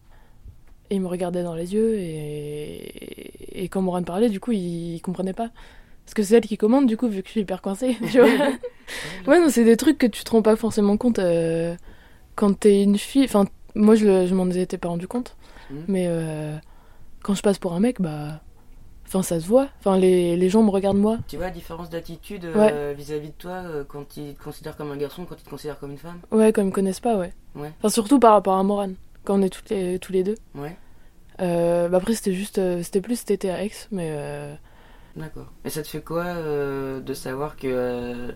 Et 0.90 0.96
ils 0.96 1.00
me 1.00 1.06
regardaient 1.06 1.42
dans 1.42 1.54
les 1.54 1.74
yeux. 1.74 1.98
Et, 1.98 3.62
et 3.62 3.68
quand 3.68 3.82
Morane 3.82 4.04
parlait, 4.04 4.28
du 4.28 4.40
coup, 4.40 4.52
ils, 4.52 5.00
comprenaient 5.00 5.32
pas. 5.32 5.50
Parce 6.04 6.14
que 6.14 6.22
c'est 6.22 6.36
elle 6.36 6.46
qui 6.46 6.56
commande, 6.56 6.86
du 6.86 6.96
coup, 6.96 7.08
vu 7.08 7.22
que 7.22 7.28
je 7.28 7.32
suis 7.32 7.40
hyper 7.40 7.62
coincée. 7.62 7.96
tu 8.10 8.18
vois. 8.18 8.28
ouais, 9.26 9.40
non, 9.40 9.48
c'est 9.48 9.64
des 9.64 9.76
trucs 9.76 9.98
que 9.98 10.06
tu 10.06 10.24
te 10.24 10.30
rends 10.30 10.42
pas 10.42 10.56
forcément 10.56 10.96
compte 10.96 11.18
euh, 11.18 11.74
quand 12.34 12.58
t'es 12.58 12.82
une 12.82 12.98
fille. 12.98 13.24
Enfin, 13.24 13.46
moi, 13.74 13.94
je, 13.94 14.26
je 14.26 14.34
m'en 14.34 14.48
étais 14.50 14.78
pas 14.78 14.88
rendu 14.88 15.08
compte. 15.08 15.36
Mhm. 15.70 15.84
Mais 15.88 16.06
euh, 16.08 16.56
quand 17.22 17.34
je 17.34 17.42
passe 17.42 17.58
pour 17.58 17.72
un 17.72 17.80
mec, 17.80 18.00
bah. 18.00 18.40
Enfin, 19.14 19.22
ça 19.22 19.38
se 19.38 19.46
voit. 19.46 19.68
Enfin, 19.78 19.96
les, 19.96 20.36
les 20.36 20.48
gens 20.48 20.64
me 20.64 20.70
regardent 20.70 20.98
moi. 20.98 21.18
Tu 21.28 21.36
vois 21.36 21.46
la 21.46 21.52
différence 21.52 21.88
d'attitude 21.88 22.44
euh, 22.46 22.90
Ouais. 22.90 22.94
vis-à-vis 22.94 23.28
de 23.28 23.34
toi 23.34 23.52
euh, 23.52 23.84
quand 23.86 24.16
ils 24.16 24.34
te 24.34 24.42
considèrent 24.42 24.76
comme 24.76 24.90
un 24.90 24.96
garçon, 24.96 25.24
quand 25.24 25.36
ils 25.38 25.44
te 25.44 25.50
considèrent 25.50 25.78
comme 25.78 25.92
une 25.92 25.98
femme? 25.98 26.18
Ouais, 26.32 26.52
quand 26.52 26.62
ils 26.62 26.66
me 26.66 26.72
connaissent 26.72 26.98
pas, 26.98 27.16
ouais. 27.16 27.32
Ouais. 27.54 27.70
Enfin, 27.78 27.90
surtout 27.90 28.18
par 28.18 28.32
rapport 28.32 28.54
à 28.56 28.62
Morane, 28.64 28.96
quand 29.24 29.38
on 29.38 29.42
est 29.42 29.50
toutes 29.50 29.70
les, 29.70 30.00
tous 30.00 30.12
les 30.12 30.24
deux. 30.24 30.34
Ouais, 30.56 30.76
Euh, 31.40 31.88
bah 31.88 31.98
après, 31.98 32.14
c'était 32.14 32.32
juste. 32.34 32.60
c'était 32.82 33.00
plus 33.00 33.16
cet 33.16 33.30
été 33.30 33.50
à 33.50 33.64
Aix, 33.64 33.70
mais. 33.92 34.16
d'accord. 35.16 35.46
Et 35.64 35.70
ça 35.70 35.82
te 35.82 35.88
fait 35.88 36.02
quoi 36.02 36.24
de 36.34 37.14
savoir 37.14 37.56
que 37.56 38.34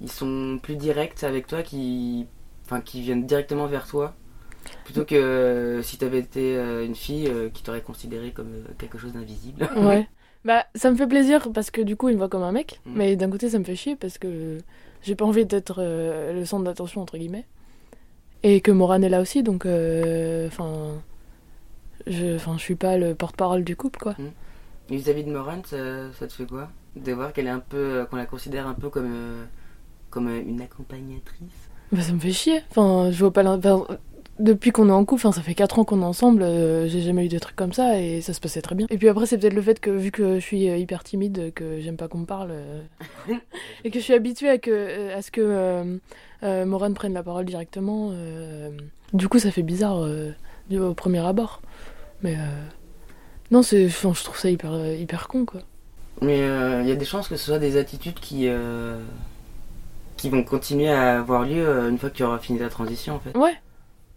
ils 0.00 0.10
sont 0.10 0.58
plus 0.62 0.76
directs 0.76 1.22
avec 1.24 1.46
toi, 1.46 1.62
qui, 1.62 2.26
enfin, 2.64 2.80
qui 2.80 3.00
viennent 3.02 3.24
directement 3.26 3.66
vers 3.66 3.86
toi? 3.86 4.14
Plutôt 4.84 5.04
que 5.04 5.14
euh, 5.14 5.82
si 5.82 5.98
t'avais 5.98 6.18
été 6.18 6.56
euh, 6.56 6.84
une 6.84 6.94
fille 6.94 7.28
euh, 7.28 7.48
qui 7.50 7.62
t'aurait 7.62 7.80
considéré 7.80 8.30
comme 8.30 8.50
quelque 8.78 8.98
chose 8.98 9.12
d'invisible. 9.12 9.68
Ouais. 9.76 10.08
Bah, 10.44 10.64
ça 10.76 10.92
me 10.92 10.96
fait 10.96 11.08
plaisir 11.08 11.48
parce 11.52 11.72
que 11.72 11.80
du 11.80 11.96
coup, 11.96 12.08
il 12.08 12.12
me 12.12 12.18
voit 12.18 12.28
comme 12.28 12.44
un 12.44 12.52
mec. 12.52 12.80
Mm. 12.86 12.92
Mais 12.94 13.16
d'un 13.16 13.28
côté, 13.28 13.50
ça 13.50 13.58
me 13.58 13.64
fait 13.64 13.74
chier 13.74 13.96
parce 13.96 14.16
que 14.16 14.58
j'ai 15.02 15.16
pas 15.16 15.24
envie 15.24 15.44
d'être 15.44 15.82
le 15.82 16.44
centre 16.44 16.62
d'attention, 16.62 17.02
entre 17.02 17.18
guillemets. 17.18 17.46
Et 18.44 18.60
que 18.60 18.70
Moran 18.70 19.02
est 19.02 19.08
là 19.08 19.20
aussi, 19.20 19.42
donc. 19.42 19.66
Enfin. 19.66 21.02
je, 22.06 22.38
je 22.38 22.58
suis 22.58 22.76
pas 22.76 22.96
le 22.96 23.16
porte-parole 23.16 23.64
du 23.64 23.74
couple, 23.74 23.98
quoi. 23.98 24.14
Et 24.88 24.96
vis-à-vis 24.96 25.24
de 25.24 25.32
Moran, 25.32 25.62
ça, 25.64 26.12
ça 26.12 26.28
te 26.28 26.32
fait 26.32 26.46
quoi? 26.46 26.68
De 26.94 27.10
voir 27.10 27.32
qu'elle 27.32 27.48
est 27.48 27.50
un 27.50 27.58
peu. 27.58 28.06
qu'on 28.08 28.14
la 28.14 28.26
considère 28.26 28.68
un 28.68 28.74
peu 28.74 28.88
comme. 28.88 29.48
comme 30.10 30.28
une 30.28 30.60
accompagnatrice? 30.60 31.70
Bah, 31.90 32.02
ça 32.02 32.12
me 32.12 32.20
fait 32.20 32.30
chier. 32.30 32.62
Enfin, 32.70 33.10
je 33.10 33.18
vois 33.18 33.32
pas 33.32 33.44
enfin, 33.44 33.84
Depuis 34.38 34.70
qu'on 34.70 34.88
est 34.90 34.92
en 34.92 35.04
couple, 35.06 35.22
ça 35.22 35.40
fait 35.40 35.54
4 35.54 35.78
ans 35.78 35.84
qu'on 35.84 36.02
est 36.02 36.04
ensemble, 36.04 36.42
euh, 36.42 36.88
j'ai 36.88 37.00
jamais 37.00 37.24
eu 37.24 37.28
des 37.28 37.40
trucs 37.40 37.56
comme 37.56 37.72
ça 37.72 37.98
et 37.98 38.20
ça 38.20 38.34
se 38.34 38.40
passait 38.40 38.60
très 38.60 38.74
bien. 38.74 38.86
Et 38.90 38.98
puis 38.98 39.08
après, 39.08 39.24
c'est 39.24 39.38
peut-être 39.38 39.54
le 39.54 39.62
fait 39.62 39.80
que, 39.80 39.90
vu 39.90 40.10
que 40.10 40.34
je 40.34 40.40
suis 40.40 40.68
euh, 40.68 40.76
hyper 40.76 41.04
timide, 41.04 41.54
que 41.54 41.80
j'aime 41.80 41.96
pas 41.96 42.06
qu'on 42.08 42.18
me 42.18 42.26
parle, 42.26 42.50
euh, 42.52 42.82
et 43.84 43.90
que 43.90 43.98
je 43.98 44.04
suis 44.04 44.12
habituée 44.12 44.50
à, 44.50 44.58
que, 44.58 45.14
à 45.14 45.22
ce 45.22 45.30
que 45.30 45.40
euh, 46.42 46.66
Morane 46.66 46.92
prenne 46.92 47.14
la 47.14 47.22
parole 47.22 47.46
directement. 47.46 48.12
du 49.14 49.28
coup, 49.28 49.38
ça 49.38 49.50
fait 49.50 49.62
bizarre 49.62 50.06
au 50.70 50.94
premier 50.94 51.24
abord. 51.26 51.62
Mais 52.22 52.36
non, 53.50 53.62
c'est, 53.62 53.88
je 53.88 53.98
trouve 54.00 54.38
ça 54.38 54.50
hyper, 54.50 54.94
hyper 54.94 55.28
con, 55.28 55.46
quoi. 55.46 55.62
Mais 56.20 56.40
il 56.82 56.88
y 56.88 56.92
a 56.92 56.96
des 56.96 57.04
chances 57.06 57.28
que 57.28 57.36
ce 57.36 57.46
soit 57.46 57.58
des 57.58 57.78
attitudes 57.78 58.20
qui. 58.20 58.48
qui 60.18 60.28
vont 60.28 60.44
continuer 60.44 60.90
à 60.90 61.20
avoir 61.20 61.44
lieu 61.44 61.88
une 61.88 61.98
fois 61.98 62.10
que 62.10 62.16
tu 62.16 62.22
auras 62.22 62.38
fini 62.38 62.58
ta 62.58 62.68
transition 62.68 63.14
en 63.14 63.20
fait. 63.20 63.36
Ouais, 63.36 63.54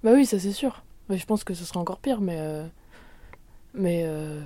bah 0.04 0.12
oui, 0.14 0.26
ça 0.26 0.40
c'est 0.40 0.52
sûr. 0.52 0.84
Mais 1.10 1.18
je 1.18 1.26
pense 1.26 1.44
que 1.44 1.54
ce 1.54 1.66
sera 1.66 1.80
encore 1.80 2.00
pire, 2.00 2.22
mais. 2.22 2.38
euh, 2.38 2.64
Mais. 3.74 4.04
euh, 4.06 4.40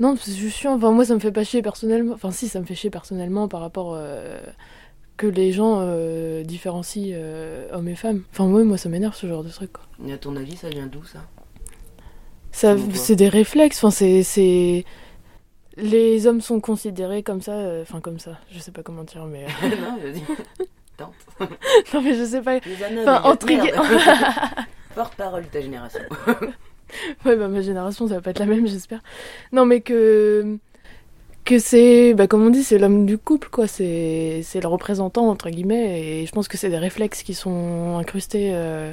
Non, 0.00 0.16
c'est 0.20 0.32
juste 0.34 0.56
chiant. 0.56 0.74
Enfin, 0.74 0.90
moi, 0.92 1.04
ça 1.04 1.14
me 1.14 1.20
fait 1.20 1.32
pas 1.32 1.44
chier 1.44 1.62
personnellement. 1.62 2.14
Enfin, 2.14 2.30
si, 2.30 2.48
ça 2.48 2.60
me 2.60 2.64
fait 2.64 2.74
chier 2.74 2.90
personnellement 2.90 3.48
par 3.48 3.60
rapport. 3.60 3.94
euh, 3.96 4.40
Que 5.16 5.26
les 5.28 5.52
gens 5.52 5.78
euh, 5.80 6.42
différencient 6.42 7.16
hommes 7.72 7.88
et 7.88 7.94
femmes. 7.96 8.22
Enfin, 8.32 8.46
moi, 8.46 8.64
moi 8.64 8.76
ça 8.78 8.88
m'énerve 8.88 9.14
ce 9.14 9.26
genre 9.28 9.44
de 9.44 9.50
truc, 9.50 9.72
quoi. 9.72 9.84
Et 10.06 10.12
à 10.12 10.18
ton 10.18 10.34
avis, 10.36 10.56
ça 10.56 10.68
vient 10.68 10.86
d'où 10.86 11.04
ça? 11.04 11.20
Ça, 12.52 12.76
c'est 12.94 13.16
des 13.16 13.28
réflexes. 13.28 13.78
Enfin, 13.78 13.90
c'est, 13.90 14.22
c'est. 14.22 14.84
Les 15.76 16.28
hommes 16.28 16.40
sont 16.40 16.60
considérés 16.60 17.24
comme 17.24 17.40
ça. 17.42 17.52
euh, 17.52 17.82
Enfin, 17.82 18.00
comme 18.00 18.20
ça. 18.20 18.38
Je 18.52 18.58
sais 18.60 18.70
pas 18.70 18.82
comment 18.84 19.02
dire, 19.04 19.24
mais. 19.26 19.44
euh, 19.44 19.68
Non, 19.80 19.96
vas-y. 19.98 20.22
Tente. 20.96 21.12
non, 21.92 22.00
mais 22.02 22.14
je 22.14 22.24
sais 22.24 22.40
pas. 22.40 22.54
Les 22.60 23.00
Enfin, 23.02 23.20
entre 23.24 23.46
Porte-parole 24.94 25.42
de 25.44 25.48
ta 25.48 25.60
génération. 25.60 26.00
Ouais, 27.24 27.34
bah 27.34 27.48
ma 27.48 27.62
génération, 27.62 28.06
ça 28.06 28.14
va 28.16 28.20
pas 28.20 28.30
être 28.30 28.38
la 28.38 28.46
même, 28.46 28.66
j'espère. 28.66 29.00
Non, 29.52 29.64
mais 29.64 29.80
que. 29.80 30.58
Que 31.44 31.58
c'est. 31.58 32.14
Bah, 32.14 32.26
comme 32.26 32.42
on 32.42 32.50
dit, 32.50 32.62
c'est 32.62 32.78
l'homme 32.78 33.04
du 33.06 33.18
couple, 33.18 33.48
quoi. 33.50 33.66
C'est 33.66 34.42
c'est 34.44 34.60
le 34.60 34.68
représentant, 34.68 35.28
entre 35.28 35.50
guillemets. 35.50 36.20
Et 36.20 36.26
je 36.26 36.32
pense 36.32 36.46
que 36.46 36.56
c'est 36.56 36.70
des 36.70 36.78
réflexes 36.78 37.22
qui 37.22 37.34
sont 37.34 37.96
incrustés 37.98 38.50
euh, 38.54 38.92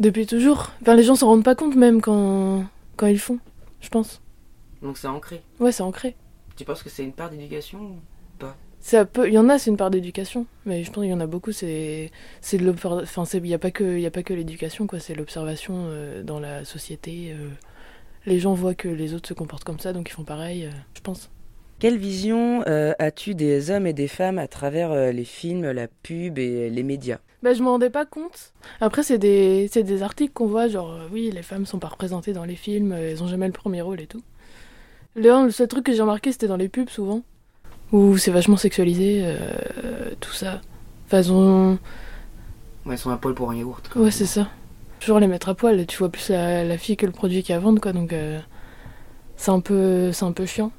depuis 0.00 0.26
toujours. 0.26 0.72
Enfin, 0.82 0.94
les 0.94 1.02
gens 1.02 1.14
s'en 1.14 1.28
rendent 1.28 1.44
pas 1.44 1.54
compte, 1.54 1.76
même, 1.76 2.00
quand, 2.00 2.64
quand 2.96 3.06
ils 3.06 3.20
font, 3.20 3.38
je 3.80 3.88
pense. 3.88 4.20
Donc 4.82 4.98
c'est 4.98 5.06
ancré. 5.06 5.42
Ouais, 5.60 5.72
c'est 5.72 5.82
ancré. 5.82 6.16
Tu 6.56 6.64
penses 6.64 6.82
que 6.82 6.90
c'est 6.90 7.04
une 7.04 7.12
part 7.12 7.30
d'éducation 7.30 7.96
Ça 8.86 9.06
peut, 9.06 9.28
il 9.28 9.32
y 9.32 9.38
en 9.38 9.48
a, 9.48 9.58
c'est 9.58 9.70
une 9.70 9.78
part 9.78 9.90
d'éducation, 9.90 10.44
mais 10.66 10.84
je 10.84 10.92
pense 10.92 11.04
qu'il 11.04 11.10
y 11.10 11.14
en 11.14 11.20
a 11.20 11.26
beaucoup, 11.26 11.52
c'est, 11.52 12.10
c'est 12.42 12.58
de 12.58 12.70
enfin, 12.70 13.24
c'est, 13.24 13.38
il 13.38 13.46
y 13.46 13.54
a 13.54 13.58
pas 13.58 13.70
que, 13.70 13.82
il 13.96 14.00
y 14.02 14.04
a 14.04 14.10
pas 14.10 14.22
que 14.22 14.34
l'éducation, 14.34 14.86
quoi, 14.86 15.00
c'est 15.00 15.14
l'observation 15.14 15.86
euh, 15.86 16.22
dans 16.22 16.38
la 16.38 16.66
société. 16.66 17.32
euh. 17.32 17.48
les 18.26 18.38
gens 18.38 18.52
voient 18.52 18.74
que 18.74 18.88
les 18.88 19.14
autres 19.14 19.26
se 19.26 19.32
comportent 19.32 19.64
comme 19.64 19.78
ça, 19.78 19.94
donc 19.94 20.10
ils 20.10 20.12
font 20.12 20.24
pareil, 20.24 20.66
euh, 20.66 20.70
je 20.94 21.00
pense. 21.00 21.30
Quelle 21.78 21.96
vision 21.96 22.60
as-tu 22.98 23.34
des 23.34 23.70
hommes 23.70 23.86
et 23.86 23.94
des 23.94 24.06
femmes 24.06 24.38
à 24.38 24.48
travers 24.48 25.12
les 25.14 25.24
films, 25.24 25.70
la 25.70 25.88
pub 25.88 26.38
et 26.38 26.68
les 26.68 26.82
médias? 26.82 27.20
Bah, 27.42 27.54
je 27.54 27.62
m'en 27.62 27.70
rendais 27.70 27.88
pas 27.88 28.04
compte. 28.04 28.52
Après, 28.82 29.02
c'est 29.02 29.18
des, 29.18 29.66
c'est 29.72 29.82
des 29.82 30.02
articles 30.02 30.34
qu'on 30.34 30.46
voit, 30.46 30.68
genre, 30.68 30.94
oui, 31.10 31.30
les 31.32 31.42
femmes 31.42 31.64
sont 31.64 31.78
pas 31.78 31.88
représentées 31.88 32.34
dans 32.34 32.44
les 32.44 32.54
films, 32.54 32.92
elles 32.92 33.22
ont 33.22 33.28
jamais 33.28 33.46
le 33.46 33.52
premier 33.54 33.80
rôle 33.80 34.02
et 34.02 34.06
tout. 34.06 34.22
Le, 35.16 35.46
le 35.46 35.50
seul 35.50 35.68
truc 35.68 35.86
que 35.86 35.92
j'ai 35.94 36.02
remarqué, 36.02 36.32
c'était 36.32 36.48
dans 36.48 36.58
les 36.58 36.68
pubs, 36.68 36.90
souvent, 36.90 37.22
où 37.94 38.18
c'est 38.18 38.30
vachement 38.30 38.56
sexualisé, 38.56 39.20
euh, 39.24 40.10
tout 40.20 40.32
ça. 40.32 40.60
Ont- 41.30 41.78
Ouais, 42.84 42.92
elles 42.94 42.98
sont 42.98 43.10
un 43.10 43.16
poil 43.16 43.34
pour 43.34 43.50
un 43.50 43.54
yaourt. 43.56 43.88
quoi. 43.88 44.02
Ouais, 44.02 44.10
c'est 44.10 44.26
ça. 44.26 44.48
Toujours 45.00 45.20
les 45.20 45.28
mettre 45.28 45.48
à 45.48 45.54
poil, 45.54 45.86
tu 45.86 45.96
vois 45.98 46.08
plus 46.08 46.28
la, 46.30 46.64
la 46.64 46.76
fille 46.76 46.96
que 46.96 47.06
le 47.06 47.12
produit 47.12 47.42
qu'il 47.42 47.52
y 47.52 47.54
a 47.54 47.56
à 47.56 47.60
vendre, 47.60 47.80
quoi, 47.80 47.92
donc 47.92 48.12
euh, 48.12 48.40
c'est 49.36 49.50
un, 49.52 49.60
peu, 49.60 50.12
c'est 50.12 50.24
un 50.24 50.32
peu 50.32 50.44
chiant. 50.44 50.72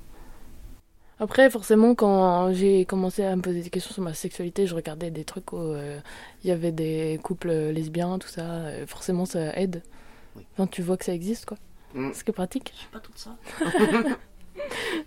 Après, 1.19 1.49
forcément, 1.49 1.95
quand 1.95 2.51
j'ai 2.53 2.83
commencé 2.83 3.23
à 3.23 3.33
me 3.35 3.41
poser 3.41 3.61
des 3.61 3.69
questions 3.69 3.93
sur 3.93 4.03
ma 4.03 4.13
sexualité, 4.13 4.67
je 4.67 4.75
regardais 4.75 5.09
des 5.11 5.23
trucs 5.23 5.53
où 5.53 5.57
euh, 5.57 5.97
il 6.43 6.49
y 6.49 6.51
avait 6.51 6.73
des 6.73 7.17
couples 7.23 7.49
lesbiens, 7.71 8.19
tout 8.19 8.27
ça. 8.27 8.63
forcément, 8.87 9.25
ça 9.25 9.57
aide. 9.57 9.81
Oui. 10.35 10.43
Enfin, 10.53 10.67
tu 10.67 10.81
vois 10.81 10.97
que 10.97 11.05
ça 11.05 11.13
existe, 11.13 11.45
quoi. 11.45 11.57
Mm. 11.93 12.11
Ce 12.13 12.23
qui 12.25 12.31
est 12.31 12.33
pratique. 12.33 12.73
Je 12.75 12.81
sais 12.81 12.87
pas 12.91 12.99
tout 12.99 13.13
ça. 13.15 13.37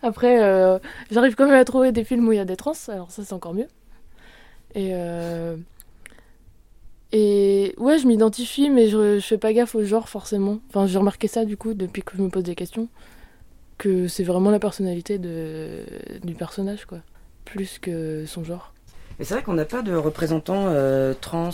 Après, 0.02 0.42
euh, 0.42 0.78
j'arrive 1.10 1.34
quand 1.34 1.46
même 1.46 1.54
à 1.54 1.64
trouver 1.64 1.92
des 1.92 2.04
films 2.04 2.28
où 2.28 2.32
il 2.32 2.36
y 2.36 2.40
a 2.40 2.44
des 2.44 2.56
trans, 2.56 2.72
alors 2.88 3.10
ça 3.10 3.24
c'est 3.24 3.32
encore 3.32 3.54
mieux. 3.54 3.68
Et, 4.74 4.90
euh, 4.92 5.56
et 7.12 7.74
ouais, 7.78 7.98
je 7.98 8.06
m'identifie, 8.06 8.70
mais 8.70 8.88
je, 8.88 9.18
je 9.18 9.24
fais 9.26 9.38
pas 9.38 9.52
gaffe 9.52 9.74
au 9.74 9.84
genre 9.84 10.08
forcément. 10.08 10.60
Enfin, 10.68 10.86
j'ai 10.86 10.98
remarqué 10.98 11.26
ça 11.28 11.44
du 11.44 11.56
coup 11.56 11.74
depuis 11.74 12.02
que 12.02 12.12
je 12.16 12.22
me 12.22 12.28
pose 12.28 12.44
des 12.44 12.54
questions, 12.54 12.88
que 13.78 14.08
c'est 14.08 14.24
vraiment 14.24 14.50
la 14.50 14.58
personnalité 14.58 15.18
de, 15.18 15.84
du 16.22 16.34
personnage, 16.34 16.84
quoi, 16.84 16.98
plus 17.44 17.78
que 17.78 18.24
son 18.26 18.44
genre. 18.44 18.72
Mais 19.18 19.24
c'est 19.24 19.34
vrai 19.34 19.42
qu'on 19.42 19.54
n'a 19.54 19.64
pas 19.64 19.82
de 19.82 19.94
représentants 19.94 20.66
euh, 20.68 21.12
trans, 21.12 21.50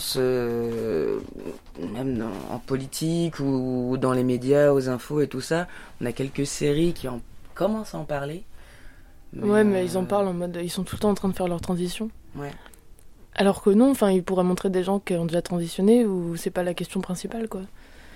même 1.79 2.27
en 2.51 2.59
politique 2.59 3.39
ou 3.39 3.97
dans 3.99 4.13
les 4.13 4.23
médias, 4.23 4.71
aux 4.71 4.87
infos 4.87 5.21
et 5.21 5.27
tout 5.27 5.41
ça. 5.41 5.67
On 5.99 6.05
a 6.05 6.11
quelques 6.11 6.45
séries 6.45 6.93
qui 6.93 7.07
en 7.07 7.21
commencent 7.55 7.95
à 7.95 7.97
en 7.97 8.05
parler. 8.05 8.43
ouais, 9.35 9.63
mais 9.63 9.79
euh, 9.79 9.83
ils 9.83 9.97
en 9.97 10.05
parlent 10.05 10.27
en 10.27 10.33
mode, 10.33 10.59
ils 10.61 10.69
sont 10.69 10.83
tout 10.83 10.95
le 10.95 10.99
temps 10.99 11.09
en 11.09 11.15
train 11.15 11.29
de 11.29 11.33
faire 11.33 11.47
leur 11.47 11.61
transition. 11.61 12.09
Ouais. 12.35 12.51
Alors 13.33 13.61
que 13.61 13.69
non, 13.71 13.91
enfin, 13.91 14.11
ils 14.11 14.23
pourraient 14.23 14.43
montrer 14.43 14.69
des 14.69 14.83
gens 14.83 14.99
qui 14.99 15.13
ont 15.15 15.25
déjà 15.25 15.41
transitionné 15.41 16.05
ou 16.05 16.35
c'est 16.35 16.51
pas 16.51 16.63
la 16.63 16.73
question 16.73 17.01
principale, 17.01 17.49
quoi. 17.49 17.61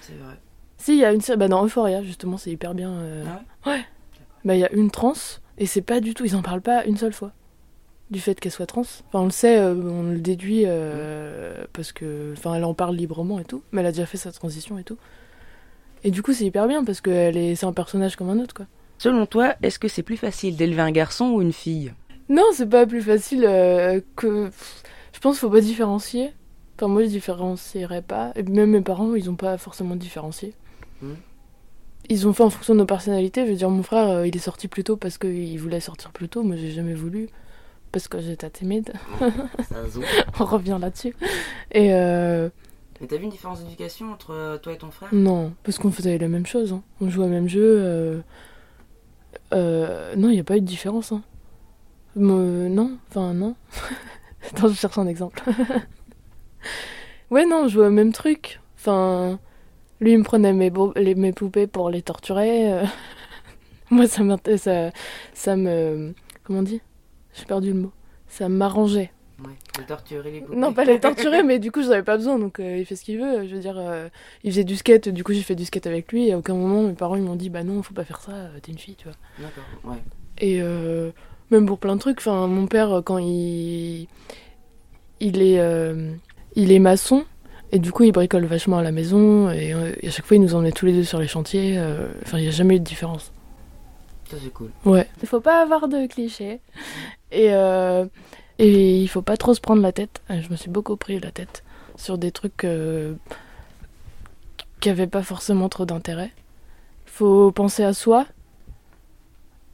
C'est 0.01 0.13
vrai. 0.13 0.35
Si, 0.77 0.93
il 0.93 0.99
y 0.99 1.03
a 1.05 1.11
une 1.11 1.21
bah 1.37 1.47
dans 1.49 1.65
Euphoria, 1.65 2.03
justement, 2.03 2.37
c'est 2.37 2.51
hyper 2.51 2.73
bien. 2.73 2.91
euh, 2.91 3.25
Ah 3.65 3.69
ouais? 3.69 3.81
Bah, 4.45 4.55
il 4.55 4.59
y 4.59 4.63
a 4.63 4.71
une 4.71 4.91
trans, 4.91 5.13
et 5.57 5.65
c'est 5.65 5.81
pas 5.81 5.99
du 5.99 6.13
tout, 6.13 6.23
ils 6.23 6.37
en 6.37 6.41
parlent 6.41 6.61
pas 6.61 6.85
une 6.85 6.95
seule 6.95 7.11
fois. 7.11 7.33
Du 8.09 8.21
fait 8.21 8.39
qu'elle 8.39 8.53
soit 8.53 8.65
trans. 8.65 8.81
Enfin, 8.81 9.19
on 9.19 9.25
le 9.25 9.29
sait, 9.31 9.59
euh, 9.59 9.75
on 9.75 10.03
le 10.11 10.19
déduit, 10.19 10.63
euh, 10.65 11.65
parce 11.73 11.91
que. 11.91 12.33
Enfin, 12.37 12.55
elle 12.55 12.63
en 12.63 12.73
parle 12.73 12.95
librement 12.95 13.39
et 13.39 13.43
tout, 13.43 13.61
mais 13.71 13.81
elle 13.81 13.87
a 13.87 13.91
déjà 13.91 14.05
fait 14.05 14.17
sa 14.17 14.31
transition 14.31 14.79
et 14.79 14.83
tout. 14.83 14.97
Et 16.05 16.11
du 16.11 16.23
coup, 16.23 16.31
c'est 16.33 16.45
hyper 16.45 16.67
bien, 16.67 16.85
parce 16.85 17.01
que 17.01 17.09
elle 17.11 17.35
est... 17.37 17.55
c'est 17.55 17.65
un 17.65 17.73
personnage 17.73 18.15
comme 18.15 18.29
un 18.29 18.39
autre, 18.39 18.55
quoi. 18.55 18.65
Selon 18.99 19.25
toi, 19.25 19.55
est-ce 19.63 19.79
que 19.79 19.87
c'est 19.87 20.03
plus 20.03 20.17
facile 20.17 20.55
d'élever 20.55 20.81
un 20.81 20.91
garçon 20.91 21.29
ou 21.31 21.41
une 21.41 21.53
fille? 21.53 21.93
Non, 22.29 22.43
c'est 22.53 22.69
pas 22.69 22.85
plus 22.85 23.01
facile 23.01 23.43
euh, 23.47 24.01
que. 24.15 24.51
Je 25.13 25.19
pense 25.19 25.35
qu'il 25.37 25.41
faut 25.41 25.49
pas 25.49 25.61
différencier. 25.61 26.31
Enfin, 26.77 26.87
moi, 26.89 27.01
je 27.03 27.07
différencierais 27.07 28.01
pas. 28.03 28.31
Et 28.35 28.43
même 28.43 28.69
mes 28.71 28.81
parents, 28.81 29.15
ils 29.15 29.29
ont 29.29 29.35
pas 29.35 29.57
forcément 29.57 29.95
différencié. 29.95 30.53
Mhm. 31.01 31.15
Ils 32.09 32.27
ont 32.27 32.33
fait 32.33 32.43
en 32.43 32.49
fonction 32.49 32.73
de 32.73 32.79
nos 32.79 32.85
personnalités. 32.85 33.45
Je 33.45 33.51
veux 33.51 33.57
dire, 33.57 33.69
mon 33.69 33.83
frère, 33.83 34.09
euh, 34.09 34.27
il 34.27 34.35
est 34.35 34.39
sorti 34.39 34.67
plus 34.67 34.83
tôt 34.83 34.97
parce 34.97 35.17
qu'il 35.17 35.59
voulait 35.59 35.79
sortir 35.79 36.11
plus 36.11 36.27
tôt. 36.29 36.43
Moi, 36.43 36.55
j'ai 36.57 36.71
jamais 36.71 36.93
voulu. 36.93 37.29
Parce 37.91 38.07
que 38.07 38.19
j'étais 38.19 38.49
timide. 38.49 38.93
Ça 39.69 39.87
zoom. 39.89 40.03
On 40.39 40.45
revient 40.45 40.77
là-dessus. 40.79 41.15
Et 41.71 41.93
euh, 41.93 42.49
Mais 43.01 43.07
t'as 43.07 43.17
vu 43.17 43.23
une 43.23 43.29
différence 43.31 43.63
d'éducation 43.63 44.11
entre 44.11 44.31
euh, 44.33 44.57
toi 44.57 44.73
et 44.73 44.77
ton 44.77 44.91
frère? 44.91 45.09
Non, 45.11 45.53
parce 45.63 45.77
qu'on 45.79 45.91
faisait 45.91 46.17
les 46.17 46.27
mêmes 46.27 46.45
choses. 46.45 46.71
hein. 46.73 46.83
On 47.01 47.09
jouait 47.09 47.25
au 47.25 47.29
même 47.29 47.47
jeu. 47.49 47.61
euh, 47.63 48.19
euh, 49.53 50.15
non, 50.15 50.29
il 50.29 50.33
n'y 50.33 50.39
a 50.39 50.43
pas 50.43 50.57
eu 50.57 50.61
de 50.61 50.65
différence. 50.65 51.11
Hein. 51.11 51.23
Me- 52.15 52.67
non, 52.67 52.97
enfin, 53.09 53.33
non. 53.33 53.55
Attends, 54.51 54.67
je 54.69 54.73
cherche 54.73 54.97
un 54.97 55.07
exemple. 55.07 55.41
ouais, 57.31 57.45
non, 57.45 57.63
on 57.63 57.67
jouait 57.67 57.87
au 57.87 57.91
même 57.91 58.13
truc. 58.13 58.61
Enfin, 58.77 59.39
lui, 59.99 60.13
il 60.13 60.19
me 60.19 60.23
prenait 60.23 60.53
mes, 60.53 61.33
poupées 61.33 61.67
pour 61.67 61.89
les 61.89 62.01
torturer. 62.01 62.71
euh. 62.73 62.85
Moi, 63.91 64.07
ça, 64.07 64.91
ça 65.33 65.55
me. 65.55 66.13
Comment 66.43 66.59
on 66.59 66.63
dit? 66.63 66.81
J'ai 67.33 67.45
perdu 67.45 67.73
le 67.73 67.79
mot. 67.79 67.91
Ça 68.27 68.49
m'arrangeait. 68.49 69.11
Ouais, 69.43 69.81
de 69.81 69.87
torturer 69.87 70.31
les 70.31 70.41
poupées. 70.41 70.57
Non, 70.57 70.73
pas 70.73 70.83
les 70.83 70.99
torturer, 70.99 71.43
mais 71.43 71.59
du 71.59 71.71
coup, 71.71 71.81
j'en 71.81 71.91
avais 71.91 72.03
pas 72.03 72.17
besoin, 72.17 72.37
donc 72.37 72.59
euh, 72.59 72.77
il 72.77 72.85
fait 72.85 72.95
ce 72.95 73.03
qu'il 73.03 73.19
veut. 73.19 73.47
Je 73.47 73.55
veux 73.55 73.61
dire, 73.61 73.77
euh, 73.77 74.09
il 74.43 74.51
faisait 74.51 74.63
du 74.63 74.75
skate, 74.75 75.09
du 75.09 75.23
coup, 75.23 75.33
j'ai 75.33 75.41
fait 75.41 75.55
du 75.55 75.65
skate 75.65 75.87
avec 75.87 76.11
lui, 76.11 76.27
et 76.27 76.33
à 76.33 76.37
aucun 76.37 76.55
moment, 76.55 76.83
mes 76.83 76.93
parents 76.93 77.15
ils 77.15 77.23
m'ont 77.23 77.35
dit, 77.35 77.49
bah 77.49 77.63
non, 77.63 77.81
faut 77.81 77.93
pas 77.93 78.03
faire 78.03 78.19
ça, 78.21 78.31
euh, 78.31 78.59
t'es 78.61 78.71
une 78.71 78.77
fille, 78.77 78.95
tu 78.95 79.05
vois. 79.05 79.15
D'accord, 79.39 79.63
ouais. 79.85 80.03
Et 80.39 80.61
euh, 80.61 81.11
même 81.51 81.65
pour 81.65 81.79
plein 81.79 81.95
de 81.95 82.01
trucs, 82.01 82.19
enfin, 82.19 82.47
mon 82.47 82.67
père, 82.67 83.01
quand 83.05 83.17
il. 83.17 84.07
Il 85.21 85.41
est, 85.41 85.59
euh, 85.59 86.13
il 86.55 86.71
est 86.71 86.79
maçon, 86.79 87.25
et 87.73 87.79
du 87.79 87.91
coup, 87.91 88.03
il 88.03 88.13
bricole 88.13 88.45
vachement 88.45 88.77
à 88.77 88.81
la 88.83 88.93
maison, 88.93 89.49
et, 89.49 89.73
euh, 89.73 89.91
et 90.01 90.07
à 90.07 90.11
chaque 90.11 90.25
fois, 90.25 90.37
il 90.37 90.41
nous 90.41 90.55
emmenait 90.55 90.71
tous 90.71 90.85
les 90.85 90.93
deux 90.93 91.03
sur 91.03 91.19
les 91.19 91.27
chantiers, 91.27 91.77
euh, 91.77 92.07
enfin, 92.23 92.37
il 92.37 92.43
n'y 92.43 92.47
a 92.47 92.51
jamais 92.51 92.77
eu 92.77 92.79
de 92.79 92.85
différence. 92.85 93.33
Ça, 94.29 94.37
c'est 94.41 94.53
cool. 94.53 94.69
Ouais. 94.85 95.07
Il 95.21 95.27
faut 95.27 95.41
pas 95.41 95.61
avoir 95.61 95.89
de 95.89 96.07
clichés. 96.07 96.61
Et, 97.33 97.49
euh, 97.49 98.05
et 98.59 98.99
il 99.01 99.07
faut 99.07 99.21
pas 99.23 99.37
trop 99.37 99.53
se 99.53 99.61
prendre 99.61 99.81
la 99.81 99.91
tête. 99.91 100.21
Euh, 100.29 100.41
Je 100.41 100.49
me 100.49 100.55
suis 100.55 100.69
beaucoup 100.69 100.95
pris 100.97 101.19
la 101.19 101.31
tête 101.31 101.63
sur 101.95 102.17
des 102.17 102.31
trucs 102.31 102.63
euh, 102.65 103.15
qui 104.79 104.89
avaient 104.89 105.07
pas 105.07 105.23
forcément 105.23 105.69
trop 105.69 105.85
d'intérêt. 105.85 106.31
Il 107.07 107.11
faut 107.11 107.51
penser 107.51 107.83
à 107.83 107.93
soi 107.93 108.25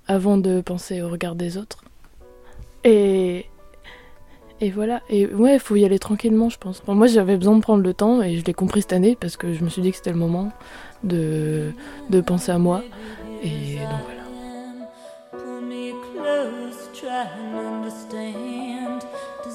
avant 0.07 0.37
de 0.37 0.61
penser 0.61 1.01
au 1.01 1.09
regard 1.09 1.35
des 1.35 1.57
autres. 1.57 1.83
Et, 2.83 3.47
et 4.61 4.69
voilà. 4.69 5.01
Et 5.09 5.25
ouais, 5.27 5.55
il 5.55 5.59
faut 5.59 5.75
y 5.75 5.83
aller 5.83 5.99
tranquillement, 5.99 6.49
je 6.49 6.57
pense. 6.57 6.81
Moi, 6.87 7.07
j'avais 7.07 7.37
besoin 7.37 7.55
de 7.55 7.61
prendre 7.61 7.83
le 7.83 7.93
temps 7.93 8.21
et 8.21 8.37
je 8.37 8.45
l'ai 8.45 8.53
compris 8.53 8.81
cette 8.81 8.93
année 8.93 9.17
parce 9.19 9.35
que 9.35 9.53
je 9.53 9.63
me 9.63 9.69
suis 9.69 9.81
dit 9.81 9.91
que 9.91 9.97
c'était 9.97 10.11
le 10.11 10.17
moment 10.17 10.51
de, 11.03 11.71
de 12.09 12.21
penser 12.21 12.51
à 12.51 12.59
moi. 12.59 12.83
Et 13.43 13.77
donc 13.77 13.99
voilà. 14.05 14.21